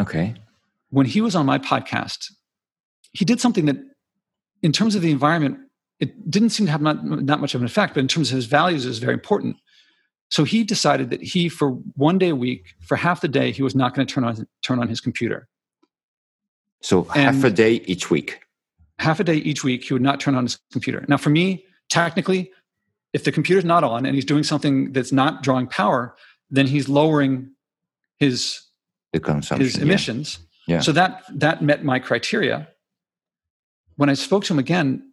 Okay. 0.00 0.34
When 0.90 1.06
he 1.06 1.20
was 1.20 1.34
on 1.34 1.46
my 1.46 1.58
podcast, 1.58 2.32
he 3.12 3.24
did 3.24 3.40
something 3.40 3.66
that, 3.66 3.76
in 4.62 4.72
terms 4.72 4.94
of 4.94 5.02
the 5.02 5.10
environment, 5.10 5.58
it 5.98 6.30
didn't 6.30 6.50
seem 6.50 6.66
to 6.66 6.72
have 6.72 6.82
not, 6.82 7.04
not 7.04 7.40
much 7.40 7.54
of 7.54 7.60
an 7.60 7.66
effect, 7.66 7.94
but 7.94 8.00
in 8.00 8.08
terms 8.08 8.30
of 8.30 8.36
his 8.36 8.46
values, 8.46 8.84
it 8.84 8.88
was 8.88 8.98
very 8.98 9.14
important. 9.14 9.56
So 10.30 10.44
he 10.44 10.64
decided 10.64 11.10
that 11.10 11.22
he, 11.22 11.48
for 11.48 11.70
one 11.94 12.18
day 12.18 12.28
a 12.28 12.36
week, 12.36 12.74
for 12.80 12.96
half 12.96 13.20
the 13.20 13.28
day, 13.28 13.50
he 13.52 13.62
was 13.62 13.74
not 13.74 13.94
going 13.94 14.06
to 14.06 14.12
turn 14.12 14.24
on 14.24 14.46
turn 14.62 14.78
on 14.78 14.88
his 14.88 15.00
computer. 15.00 15.48
So 16.82 17.06
and 17.14 17.36
half 17.36 17.44
a 17.44 17.50
day 17.50 17.74
each 17.86 18.10
week. 18.10 18.40
Half 18.98 19.20
a 19.20 19.24
day 19.24 19.36
each 19.36 19.62
week, 19.62 19.84
he 19.84 19.92
would 19.92 20.02
not 20.02 20.20
turn 20.20 20.34
on 20.34 20.44
his 20.44 20.58
computer. 20.72 21.04
Now, 21.08 21.16
for 21.16 21.30
me, 21.30 21.64
technically, 21.88 22.50
if 23.12 23.24
the 23.24 23.32
computer's 23.32 23.64
not 23.64 23.84
on 23.84 24.06
and 24.06 24.14
he's 24.14 24.24
doing 24.24 24.42
something 24.42 24.92
that's 24.92 25.12
not 25.12 25.42
drawing 25.42 25.66
power, 25.66 26.14
then 26.50 26.66
he's 26.66 26.88
lowering 26.88 27.50
his 28.18 28.60
the 29.12 29.20
consumption, 29.20 29.64
his 29.64 29.76
emissions. 29.78 30.38
Yeah. 30.66 30.76
yeah. 30.76 30.80
So 30.80 30.92
that 30.92 31.24
that 31.34 31.62
met 31.62 31.84
my 31.84 31.98
criteria. 31.98 32.68
When 33.96 34.10
I 34.10 34.14
spoke 34.14 34.44
to 34.44 34.52
him 34.52 34.58
again, 34.58 35.12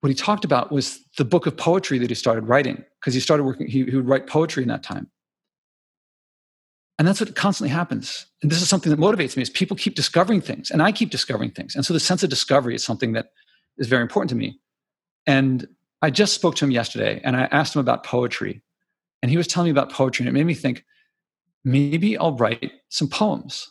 what 0.00 0.08
he 0.08 0.14
talked 0.14 0.44
about 0.44 0.72
was 0.72 1.00
the 1.16 1.24
book 1.24 1.46
of 1.46 1.56
poetry 1.56 1.98
that 1.98 2.08
he 2.08 2.14
started 2.14 2.42
writing 2.42 2.84
because 3.00 3.14
he 3.14 3.20
started 3.20 3.44
working 3.44 3.66
he, 3.66 3.84
he, 3.84 3.96
would 3.96 4.08
write 4.08 4.26
poetry 4.26 4.62
in 4.62 4.68
that 4.68 4.82
time 4.82 5.10
and 6.98 7.06
that's 7.06 7.20
what 7.20 7.34
constantly 7.36 7.70
happens. 7.70 8.26
And 8.42 8.50
this 8.50 8.60
is 8.60 8.68
something 8.68 8.90
that 8.90 8.98
motivates 8.98 9.36
me 9.36 9.42
is 9.42 9.50
people 9.50 9.76
keep 9.76 9.94
discovering 9.94 10.40
things 10.40 10.70
and 10.70 10.82
i 10.82 10.90
keep 10.90 11.10
discovering 11.10 11.50
things. 11.50 11.74
And 11.74 11.86
so 11.86 11.94
the 11.94 12.00
sense 12.00 12.22
of 12.22 12.30
discovery 12.30 12.74
is 12.74 12.84
something 12.84 13.12
that 13.12 13.30
is 13.78 13.86
very 13.86 14.02
important 14.02 14.30
to 14.30 14.36
me. 14.36 14.60
And 15.26 15.68
i 16.02 16.10
just 16.10 16.34
spoke 16.34 16.56
to 16.56 16.64
him 16.64 16.70
yesterday 16.72 17.20
and 17.22 17.36
i 17.36 17.44
asked 17.44 17.76
him 17.76 17.80
about 17.80 18.04
poetry. 18.04 18.62
And 19.22 19.30
he 19.30 19.36
was 19.36 19.46
telling 19.46 19.66
me 19.66 19.70
about 19.70 19.92
poetry 19.92 20.24
and 20.24 20.28
it 20.28 20.38
made 20.38 20.46
me 20.46 20.54
think 20.54 20.84
maybe 21.64 22.18
i'll 22.18 22.36
write 22.36 22.72
some 22.88 23.08
poems. 23.08 23.68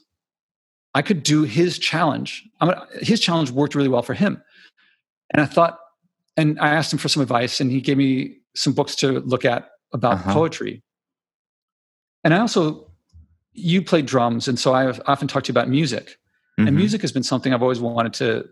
I 0.94 1.02
could 1.02 1.22
do 1.22 1.44
his 1.44 1.78
challenge. 1.78 2.44
Gonna, 2.60 2.88
his 3.02 3.20
challenge 3.20 3.52
worked 3.52 3.76
really 3.76 3.90
well 3.90 4.04
for 4.04 4.14
him. 4.14 4.42
And 5.32 5.42
i 5.42 5.46
thought 5.46 5.80
and 6.38 6.58
i 6.62 6.70
asked 6.70 6.94
him 6.94 7.00
for 7.00 7.10
some 7.10 7.22
advice 7.22 7.60
and 7.60 7.72
he 7.72 7.82
gave 7.82 7.98
me 7.98 8.38
some 8.56 8.72
books 8.72 8.96
to 8.96 9.20
look 9.20 9.44
at 9.44 9.70
about 9.92 10.14
uh-huh. 10.14 10.34
poetry. 10.34 10.82
And 12.24 12.34
i 12.34 12.40
also 12.40 12.87
you 13.58 13.82
play 13.82 14.02
drums, 14.02 14.48
and 14.48 14.58
so 14.58 14.74
I've 14.74 15.02
often 15.08 15.28
talked 15.28 15.48
to 15.48 15.50
you 15.50 15.54
about 15.54 15.68
music. 15.68 16.18
Mm-hmm. 16.58 16.68
And 16.68 16.78
music 16.78 17.02
has 17.02 17.12
been 17.12 17.24
something 17.24 17.54
I've 17.54 17.62
always 17.62 17.80
wanted 17.80 18.14
to. 18.16 18.48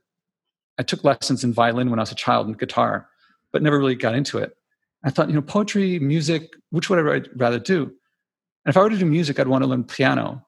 I 0.77 0.83
took 0.83 1.03
lessons 1.03 1.43
in 1.43 1.53
violin 1.53 1.89
when 1.89 1.99
I 1.99 2.01
was 2.01 2.11
a 2.11 2.15
child 2.15 2.47
and 2.47 2.57
guitar, 2.57 3.07
but 3.51 3.61
never 3.61 3.79
really 3.79 3.95
got 3.95 4.15
into 4.15 4.37
it. 4.39 4.57
I 5.03 5.11
thought, 5.11 5.29
you 5.29 5.35
know, 5.35 5.41
poetry, 5.41 5.99
music, 5.99 6.53
which 6.71 6.89
would 6.89 6.99
I 6.99 7.21
rather 7.35 7.59
do? 7.59 7.83
And 7.83 8.71
if 8.71 8.77
I 8.77 8.81
were 8.81 8.89
to 8.89 8.97
do 8.97 9.05
music, 9.05 9.39
I'd 9.39 9.47
want 9.47 9.63
to 9.63 9.69
learn 9.69 9.83
piano, 9.83 10.45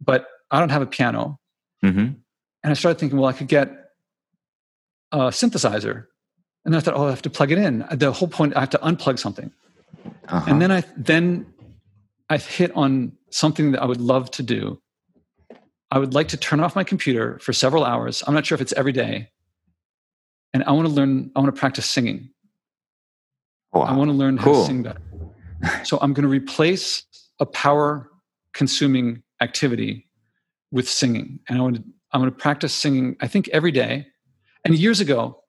but 0.00 0.26
I 0.50 0.58
don't 0.58 0.70
have 0.70 0.82
a 0.82 0.86
piano. 0.86 1.38
Mm-hmm. 1.84 1.98
And 1.98 2.18
I 2.64 2.72
started 2.72 2.98
thinking, 2.98 3.18
well, 3.18 3.28
I 3.28 3.34
could 3.34 3.48
get 3.48 3.70
a 5.12 5.28
synthesizer. 5.28 6.06
And 6.64 6.72
then 6.72 6.76
I 6.76 6.80
thought, 6.80 6.94
oh, 6.94 7.06
I 7.06 7.10
have 7.10 7.22
to 7.22 7.30
plug 7.30 7.52
it 7.52 7.58
in. 7.58 7.84
The 7.92 8.10
whole 8.10 8.28
point, 8.28 8.56
I 8.56 8.60
have 8.60 8.70
to 8.70 8.78
unplug 8.78 9.18
something. 9.18 9.52
Uh-huh. 10.28 10.44
And 10.48 10.60
then 10.60 10.72
I 10.72 10.82
then 10.96 11.46
I 12.30 12.38
hit 12.38 12.74
on 12.74 13.12
something 13.34 13.72
that 13.72 13.82
I 13.82 13.84
would 13.84 14.00
love 14.00 14.30
to 14.30 14.44
do. 14.44 14.80
I 15.90 15.98
would 15.98 16.14
like 16.14 16.28
to 16.28 16.36
turn 16.36 16.60
off 16.60 16.76
my 16.76 16.84
computer 16.84 17.38
for 17.40 17.52
several 17.52 17.84
hours. 17.84 18.22
I'm 18.26 18.32
not 18.32 18.46
sure 18.46 18.54
if 18.54 18.62
it's 18.62 18.72
every 18.74 18.92
day. 18.92 19.30
And 20.52 20.62
I 20.64 20.70
want 20.70 20.86
to 20.86 20.94
learn, 20.94 21.32
I 21.34 21.40
want 21.40 21.52
to 21.52 21.58
practice 21.58 21.84
singing. 21.84 22.30
Wow. 23.72 23.82
I 23.82 23.96
want 23.96 24.08
to 24.10 24.14
learn 24.16 24.36
how 24.36 24.52
to 24.52 24.64
sing 24.64 24.84
better. 24.84 25.00
so 25.82 25.98
I'm 26.00 26.12
going 26.12 26.22
to 26.22 26.28
replace 26.28 27.02
a 27.40 27.46
power 27.46 28.08
consuming 28.52 29.24
activity 29.40 30.08
with 30.70 30.88
singing. 30.88 31.40
And 31.48 31.58
I 31.58 31.62
want 31.62 31.76
to, 31.76 31.84
I'm 32.12 32.20
going 32.20 32.30
to 32.30 32.38
practice 32.38 32.72
singing, 32.72 33.16
I 33.20 33.26
think, 33.26 33.48
every 33.48 33.72
day. 33.72 34.06
And 34.64 34.78
years 34.78 35.00
ago, 35.00 35.42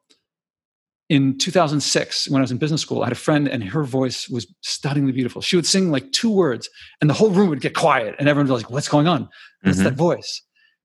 in 1.09 1.37
2006 1.37 2.29
when 2.29 2.39
i 2.39 2.43
was 2.43 2.51
in 2.51 2.57
business 2.57 2.81
school 2.81 3.03
i 3.03 3.05
had 3.05 3.11
a 3.11 3.15
friend 3.15 3.47
and 3.47 3.63
her 3.63 3.83
voice 3.83 4.27
was 4.29 4.47
stunningly 4.61 5.11
beautiful. 5.11 5.41
She 5.41 5.55
would 5.55 5.65
sing 5.65 5.91
like 5.91 6.11
two 6.11 6.31
words 6.31 6.69
and 6.99 7.09
the 7.09 7.13
whole 7.13 7.29
room 7.29 7.49
would 7.49 7.61
get 7.61 7.75
quiet 7.75 8.15
and 8.17 8.27
everyone 8.27 8.51
was 8.51 8.63
like 8.63 8.71
what's 8.71 8.87
going 8.87 9.07
on? 9.07 9.29
What's 9.61 9.77
mm-hmm. 9.77 9.85
that 9.85 9.93
voice. 9.93 10.41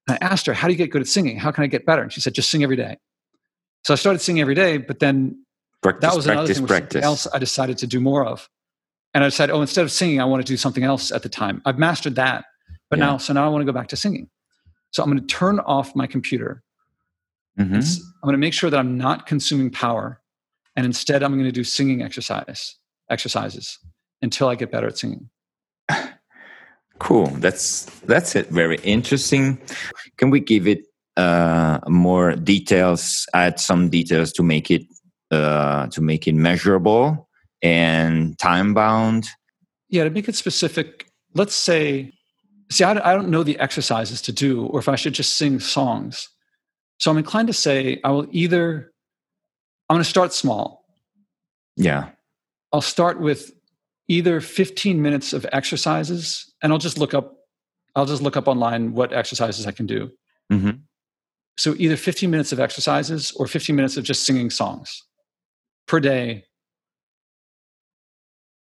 And 0.08 0.18
i 0.20 0.26
asked 0.26 0.46
her 0.46 0.54
how 0.54 0.68
do 0.68 0.72
you 0.72 0.78
get 0.78 0.90
good 0.90 1.00
at 1.00 1.08
singing? 1.08 1.38
How 1.38 1.50
can 1.50 1.64
i 1.64 1.66
get 1.66 1.86
better? 1.86 2.02
And 2.02 2.12
she 2.12 2.20
said 2.20 2.34
just 2.34 2.50
sing 2.50 2.62
every 2.62 2.76
day. 2.76 2.96
So 3.84 3.94
i 3.94 3.96
started 3.96 4.18
singing 4.20 4.42
every 4.42 4.54
day 4.54 4.76
but 4.76 4.98
then 4.98 5.42
practice, 5.82 6.10
that 6.10 6.16
was 6.16 6.26
another 6.26 6.40
practice, 6.40 6.58
thing 6.58 6.66
practice. 6.66 7.04
else 7.04 7.26
i 7.32 7.38
decided 7.38 7.78
to 7.78 7.86
do 7.86 8.00
more 8.00 8.26
of. 8.26 8.48
And 9.14 9.24
i 9.24 9.26
decided 9.28 9.54
oh 9.54 9.62
instead 9.62 9.84
of 9.84 9.90
singing 9.90 10.20
i 10.20 10.24
want 10.24 10.44
to 10.44 10.52
do 10.52 10.56
something 10.56 10.84
else 10.84 11.10
at 11.10 11.22
the 11.22 11.30
time. 11.30 11.62
I've 11.64 11.78
mastered 11.78 12.16
that 12.16 12.44
but 12.90 12.98
yeah. 12.98 13.06
now 13.06 13.16
so 13.16 13.32
now 13.32 13.46
i 13.46 13.48
want 13.48 13.62
to 13.62 13.66
go 13.66 13.72
back 13.72 13.88
to 13.88 13.96
singing. 13.96 14.28
So 14.90 15.02
i'm 15.02 15.10
going 15.10 15.26
to 15.26 15.34
turn 15.34 15.60
off 15.60 15.96
my 15.96 16.06
computer 16.06 16.62
Mm-hmm. 17.60 17.76
I'm 17.76 18.26
going 18.26 18.32
to 18.32 18.38
make 18.38 18.54
sure 18.54 18.70
that 18.70 18.78
I'm 18.78 18.96
not 18.96 19.26
consuming 19.26 19.70
power, 19.70 20.20
and 20.76 20.86
instead 20.86 21.22
I'm 21.22 21.32
going 21.32 21.44
to 21.44 21.52
do 21.52 21.64
singing 21.64 22.02
exercise 22.02 22.76
exercises 23.10 23.78
until 24.22 24.48
I 24.48 24.54
get 24.54 24.70
better 24.70 24.86
at 24.86 24.98
singing. 24.98 25.28
Cool. 27.00 27.28
That's 27.28 27.86
that's 28.04 28.36
it. 28.36 28.48
Very 28.48 28.76
interesting. 28.82 29.58
Can 30.18 30.28
we 30.28 30.38
give 30.38 30.68
it 30.68 30.84
uh, 31.16 31.80
more 31.88 32.36
details? 32.36 33.26
Add 33.32 33.58
some 33.58 33.88
details 33.88 34.32
to 34.32 34.42
make 34.42 34.70
it 34.70 34.82
uh, 35.30 35.86
to 35.86 36.02
make 36.02 36.28
it 36.28 36.34
measurable 36.34 37.26
and 37.62 38.38
time 38.38 38.74
bound. 38.74 39.28
Yeah, 39.88 40.04
to 40.04 40.10
make 40.10 40.28
it 40.28 40.34
specific. 40.34 41.06
Let's 41.34 41.54
say, 41.54 42.12
see, 42.70 42.84
I, 42.84 42.90
I 42.92 43.14
don't 43.14 43.30
know 43.30 43.44
the 43.44 43.58
exercises 43.58 44.20
to 44.22 44.32
do, 44.32 44.66
or 44.66 44.78
if 44.78 44.88
I 44.88 44.96
should 44.96 45.14
just 45.14 45.36
sing 45.36 45.58
songs. 45.58 46.28
So 47.00 47.10
I'm 47.10 47.16
inclined 47.16 47.48
to 47.48 47.54
say 47.54 47.98
I 48.04 48.10
will 48.10 48.28
either, 48.30 48.92
I'm 49.88 49.96
going 49.96 50.04
to 50.04 50.08
start 50.08 50.34
small. 50.34 50.84
Yeah. 51.76 52.10
I'll 52.72 52.82
start 52.82 53.20
with 53.20 53.52
either 54.06 54.40
15 54.40 55.00
minutes 55.00 55.32
of 55.32 55.46
exercises 55.50 56.52
and 56.62 56.72
I'll 56.72 56.78
just 56.78 56.98
look 56.98 57.14
up, 57.14 57.38
I'll 57.96 58.04
just 58.04 58.22
look 58.22 58.36
up 58.36 58.46
online 58.46 58.92
what 58.92 59.14
exercises 59.14 59.66
I 59.66 59.72
can 59.72 59.86
do. 59.86 60.10
Mm-hmm. 60.52 60.70
So 61.56 61.74
either 61.78 61.96
15 61.96 62.30
minutes 62.30 62.52
of 62.52 62.60
exercises 62.60 63.32
or 63.32 63.46
15 63.46 63.74
minutes 63.74 63.96
of 63.96 64.04
just 64.04 64.24
singing 64.24 64.50
songs 64.50 65.02
per 65.88 66.00
day. 66.00 66.44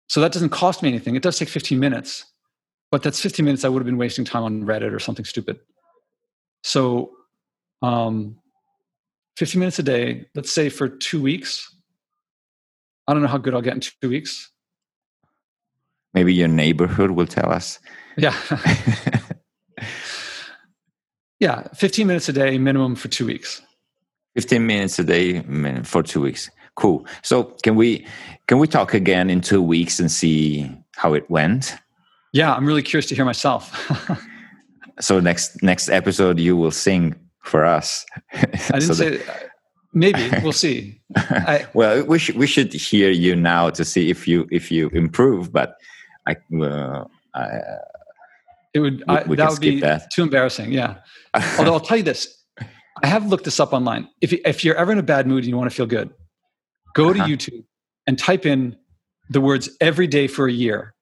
So 0.09 0.21
that 0.21 0.31
doesn't 0.31 0.51
cost 0.51 0.83
me 0.83 0.89
anything. 0.89 1.17
It 1.17 1.23
does 1.23 1.39
take 1.39 1.49
15 1.49 1.79
minutes, 1.79 2.25
but 2.93 3.03
that's 3.03 3.21
15 3.21 3.45
minutes 3.45 3.65
I 3.65 3.69
would 3.69 3.81
have 3.81 3.87
been 3.87 3.99
wasting 3.99 4.25
time 4.25 4.45
on 4.45 4.63
Reddit 4.65 4.93
or 4.93 5.01
something 5.01 5.25
stupid. 5.25 5.59
So 6.63 7.18
um, 7.83 8.37
15 9.37 9.59
minutes 9.59 9.79
a 9.79 9.83
day, 9.83 10.27
let's 10.35 10.53
say 10.53 10.69
for 10.69 10.89
two 10.89 11.23
weeks. 11.23 11.75
I 13.07 13.13
don't 13.13 13.23
know 13.23 13.29
how 13.29 13.39
good 13.39 13.55
I'll 13.55 13.63
get 13.63 13.75
in 13.75 13.81
two 13.81 14.09
weeks. 14.09 14.51
Maybe 16.15 16.35
your 16.35 16.49
neighborhood 16.49 17.13
will 17.13 17.27
tell 17.27 17.53
us. 17.53 17.79
Yeah. 18.17 18.35
yeah, 21.41 21.69
15 21.75 22.07
minutes 22.07 22.29
a 22.29 22.33
day 22.33 22.59
minimum 22.59 22.97
for 22.97 23.09
two 23.09 23.27
weeks. 23.27 23.63
15 24.35 24.67
minutes 24.67 24.99
a 24.99 25.05
day 25.05 25.43
for 25.83 26.03
two 26.03 26.21
weeks. 26.21 26.51
Cool. 26.75 27.07
So 27.23 27.45
can 27.63 27.77
we 27.77 28.07
can 28.47 28.59
we 28.59 28.69
talk 28.69 28.95
again 28.95 29.31
in 29.31 29.41
two 29.41 29.63
weeks 29.63 29.99
and 29.99 30.11
see 30.11 30.71
how 30.97 31.13
it 31.15 31.29
went? 31.29 31.75
Yeah, 32.33 32.55
I'm 32.55 32.67
really 32.67 32.83
curious 32.83 33.07
to 33.07 33.15
hear 33.15 33.25
myself. 33.25 33.91
so 35.01 35.19
next 35.19 35.61
next 35.63 35.89
episode 35.89 36.39
you 36.39 36.57
will 36.57 36.71
sing 36.71 37.17
for 37.43 37.65
us. 37.65 38.05
I 38.33 38.47
didn't 38.47 38.83
so 38.83 38.95
say. 38.95 39.17
That, 39.19 39.51
maybe 39.93 40.31
we'll 40.43 40.53
see. 40.53 41.01
I, 41.17 41.67
well, 41.75 42.05
we 42.05 42.19
should 42.19 42.37
we 42.37 42.47
should 42.47 42.73
hear 42.73 43.11
you 43.11 43.37
now 43.37 43.71
to 43.71 43.85
see 43.85 44.11
if 44.11 44.29
you 44.29 44.47
if 44.51 44.71
you 44.71 44.89
improve. 44.91 45.53
But 45.53 45.77
I, 46.27 46.37
uh, 46.63 47.05
I 47.35 47.61
it 48.75 48.81
would 48.81 49.03
I, 49.09 49.23
that 49.23 49.29
would 49.29 49.61
be 49.61 49.81
that. 49.81 50.11
too 50.11 50.23
embarrassing. 50.23 50.73
Yeah. 50.73 50.99
Although 51.59 51.75
I'll 51.75 51.81
tell 51.81 51.97
you 51.97 52.03
this, 52.03 52.43
I 53.03 53.07
have 53.07 53.27
looked 53.27 53.45
this 53.45 53.61
up 53.61 53.73
online. 53.73 54.09
If 54.21 54.33
if 54.33 54.65
you're 54.65 54.77
ever 54.77 54.93
in 54.93 54.99
a 54.99 55.03
bad 55.03 55.27
mood 55.27 55.45
and 55.45 55.49
you 55.49 55.57
want 55.57 55.71
to 55.71 55.75
feel 55.75 55.87
good, 55.87 56.11
go 56.95 57.11
uh-huh. 57.11 57.27
to 57.27 57.31
YouTube 57.31 57.65
and 58.07 58.19
type 58.19 58.47
in 58.47 58.77
the 59.31 59.41
words 59.41 59.71
"every 59.81 60.07
day 60.07 60.27
for 60.27 60.47
a 60.47 60.53
year," 60.53 60.95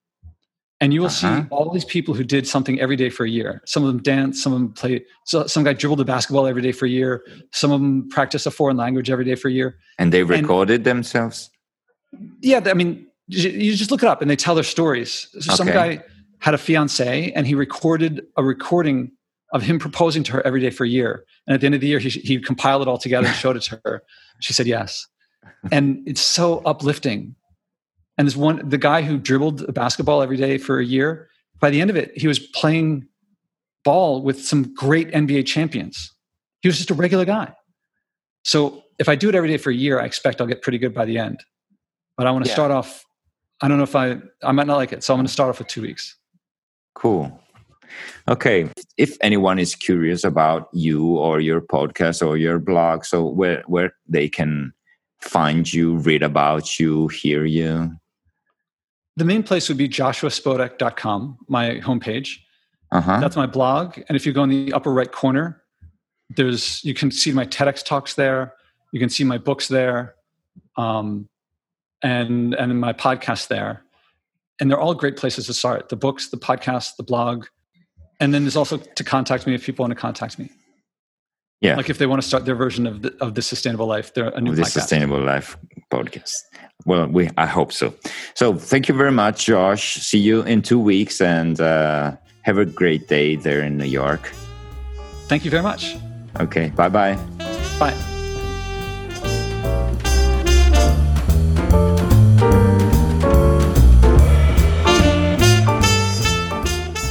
and 0.81 0.93
you 0.93 1.01
will 1.01 1.09
uh-huh. 1.09 1.43
see 1.43 1.49
all 1.51 1.71
these 1.71 1.85
people 1.85 2.15
who 2.15 2.25
did 2.25 2.47
something 2.47 2.79
every 2.81 2.97
day 2.97 3.09
for 3.09 3.25
a 3.25 3.31
year. 3.31 3.63
Some 3.65 3.83
of 3.83 3.89
them 3.89 4.03
dance 4.03 4.43
some 4.43 4.53
of 4.53 4.59
them 4.59 4.73
play 4.73 5.05
so 5.25 5.47
some 5.47 5.65
guy 5.65 5.73
dribbled 5.73 6.01
a 6.01 6.05
basketball 6.05 6.47
every 6.47 6.63
day 6.63 6.73
for 6.73 6.87
a 6.87 6.89
year. 6.89 7.25
Some 7.53 7.73
of 7.73 7.81
them 7.81 8.09
practice 8.09 8.47
a 8.47 8.51
foreign 8.51 8.77
language 8.77 9.11
every 9.11 9.25
day 9.25 9.35
for 9.35 9.49
a 9.49 9.53
year. 9.53 9.79
And 9.99 10.13
they 10.13 10.23
recorded 10.23 10.77
and, 10.77 10.85
themselves? 10.85 11.51
Yeah 12.41 12.61
i 12.67 12.75
mean 12.75 13.07
you 13.29 13.75
just 13.75 13.91
look 13.91 14.03
it 14.03 14.09
up 14.09 14.23
and 14.23 14.31
they 14.31 14.37
tell 14.37 14.55
their 14.55 14.65
stories. 14.65 15.29
So 15.33 15.53
okay. 15.53 15.57
some 15.57 15.67
guy 15.67 16.03
had 16.39 16.55
a 16.55 16.59
fiance 16.59 17.33
and 17.33 17.47
he 17.47 17.55
recorded 17.55 18.25
a 18.37 18.45
recording 18.45 19.11
of 19.53 19.63
him 19.63 19.79
proposing 19.79 20.23
to 20.25 20.33
her 20.33 20.47
every 20.47 20.61
day 20.61 20.71
for 20.71 20.85
a 20.85 20.89
year. 20.89 21.25
And 21.47 21.55
at 21.55 21.61
the 21.61 21.67
end 21.67 21.75
of 21.75 21.81
the 21.81 21.89
year 21.89 21.99
he, 21.99 22.09
he 22.09 22.39
compiled 22.39 22.83
it 22.83 22.89
all 22.89 22.99
together 22.99 23.27
and 23.27 23.37
showed 23.37 23.57
it 23.57 23.63
to 23.65 23.81
her. 23.85 24.03
She 24.41 24.53
said 24.53 24.67
yes. 24.67 25.07
And 25.73 26.03
it's 26.07 26.21
so 26.21 26.59
uplifting 26.65 27.35
and 28.19 28.27
this 28.27 28.37
one, 28.37 28.67
the 28.69 28.79
guy 28.79 29.03
who 29.03 29.19
dribbled 29.19 29.63
a 29.63 29.73
basketball 29.73 30.23
every 30.23 30.37
day 30.37 30.59
for 30.59 30.79
a 30.79 30.85
year, 30.85 31.29
by 31.61 31.71
the 31.71 31.81
end 31.81 31.91
of 31.91 31.97
it, 31.97 32.17
he 32.17 32.27
was 32.27 32.39
playing 32.39 33.07
ball 33.85 34.23
with 34.23 34.43
some 34.43 34.75
great 34.75 35.11
NBA 35.13 35.47
champions. 35.47 36.13
He 36.63 36.69
was 36.69 36.77
just 36.77 36.91
a 36.91 36.95
regular 36.95 37.25
guy. 37.25 37.55
So 38.43 38.83
if 38.99 39.09
I 39.09 39.17
do 39.17 39.29
it 39.29 39.35
every 39.35 39.49
day 39.49 39.59
for 39.59 39.71
a 39.71 39.75
year, 39.75 40.01
I 40.01 40.05
expect 40.05 40.41
I'll 40.41 40.47
get 40.47 40.63
pretty 40.63 40.79
good 40.79 40.95
by 40.95 41.05
the 41.05 41.19
end. 41.19 41.45
But 42.17 42.27
I 42.27 42.31
want 42.31 42.45
to 42.45 42.49
yeah. 42.49 42.55
start 42.55 42.71
off. 42.71 43.05
I 43.61 43.69
don't 43.69 43.77
know 43.77 43.85
if 43.85 43.97
I 43.97 44.19
I 44.43 44.53
might 44.53 44.67
not 44.67 44.77
like 44.77 44.93
it, 44.93 45.05
so 45.05 45.13
I'm 45.13 45.19
going 45.19 45.27
to 45.27 45.33
start 45.33 45.51
off 45.51 45.59
with 45.59 45.69
two 45.69 45.83
weeks. 45.83 46.17
Cool. 46.95 47.39
Okay. 48.29 48.69
If 48.97 49.17
anyone 49.21 49.59
is 49.59 49.75
curious 49.75 50.25
about 50.25 50.69
you 50.73 51.17
or 51.19 51.41
your 51.41 51.61
podcast 51.61 52.27
or 52.27 52.37
your 52.37 52.59
blog, 52.59 53.05
so 53.05 53.27
where 53.29 53.63
where 53.67 53.93
they 54.09 54.29
can 54.29 54.73
find 55.21 55.71
you, 55.73 55.97
read 55.97 56.23
about 56.23 56.79
you, 56.79 57.09
hear 57.09 57.45
you 57.45 57.97
the 59.17 59.25
main 59.25 59.43
place 59.43 59.69
would 59.69 59.79
be 59.79 59.89
joshuaspodek.com, 59.89 61.39
my 61.49 61.81
homepage. 61.81 62.39
Uh-huh. 62.93 63.19
That's 63.21 63.37
my 63.37 63.47
blog. 63.47 63.99
And 64.09 64.15
if 64.17 64.27
you 64.27 64.33
go 64.33 64.43
in 64.45 64.51
the 64.51 64.73
upper 64.73 64.93
right 64.93 65.11
corner, 65.11 65.63
there's 66.31 66.85
you 66.85 66.95
can 66.95 67.11
see 67.11 67.33
my 67.33 67.47
TEDx 67.47 67.85
talks 67.85 68.15
there. 68.15 68.55
You 68.93 69.01
can 69.01 69.09
see 69.09 69.25
my 69.25 69.39
books 69.39 69.69
there, 69.69 70.15
um, 70.77 71.29
and 72.03 72.55
and 72.55 72.81
my 72.81 72.93
podcast 72.93 73.49
there. 73.49 73.83
and 74.61 74.71
they're 74.71 74.79
all 74.81 74.95
great 74.95 75.17
places 75.17 75.47
to 75.47 75.55
start 75.55 75.89
the 75.89 75.97
books, 75.97 76.29
the 76.31 76.37
podcast, 76.37 76.97
the 76.97 77.03
blog. 77.03 77.47
And 78.21 78.33
then 78.33 78.45
there's 78.45 78.57
also 78.57 78.79
to 78.79 79.05
contact 79.05 79.47
me 79.47 79.55
if 79.55 79.65
people 79.65 79.83
want 79.83 79.93
to 79.93 80.01
contact 80.01 80.39
me. 80.39 80.51
Yeah. 81.61 81.77
Like 81.77 81.91
if 81.91 81.99
they 81.99 82.07
want 82.07 82.23
to 82.23 82.29
start 82.29 82.45
their 82.45 82.55
version 82.55 82.87
of 82.87 83.03
the, 83.03 83.15
of 83.21 83.35
the 83.35 83.43
sustainable 83.43 83.87
life, 83.87 84.15
they're 84.15 84.29
a 84.29 84.41
new 84.41 84.55
the 84.55 84.65
sustainable 84.65 85.21
life 85.21 85.59
podcast. 85.91 86.43
Well, 86.85 87.09
we 87.09 87.31
I 87.37 87.47
hope 87.47 87.73
so. 87.73 87.95
So 88.35 88.55
thank 88.55 88.89
you 88.89 88.95
very 88.95 89.13
much, 89.13 89.47
Josh. 89.47 89.99
See 90.01 90.21
you 90.21 90.43
in 90.43 90.63
two 90.63 90.79
weeks 90.79 91.21
and 91.21 91.61
uh, 91.61 92.13
have 92.43 92.59
a 92.59 92.65
great 92.65 93.09
day 93.09 93.37
there 93.37 93.63
in 93.63 93.77
New 93.77 93.89
York. 93.89 94.33
Thank 95.29 95.45
you 95.45 95.51
very 95.51 95.63
much. 95.63 95.97
Okay. 96.41 96.71
Bye 96.77 96.89
bye. 96.89 97.19
Bye. 97.79 98.17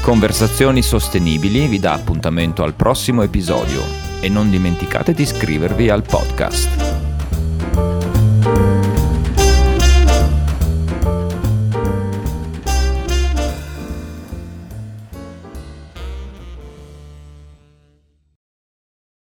Conversazioni 0.05 0.83
Sostenibili 0.83 1.65
vi 1.65 1.79
dà 1.79 1.93
appuntamento 1.93 2.61
al 2.63 2.75
prossimo 2.75 3.23
episodio 3.23 3.81
e 4.21 4.29
non 4.29 4.51
dimenticate 4.51 5.13
di 5.13 5.23
iscrivervi 5.23 5.89
al 5.89 6.03
podcast. 6.03 6.94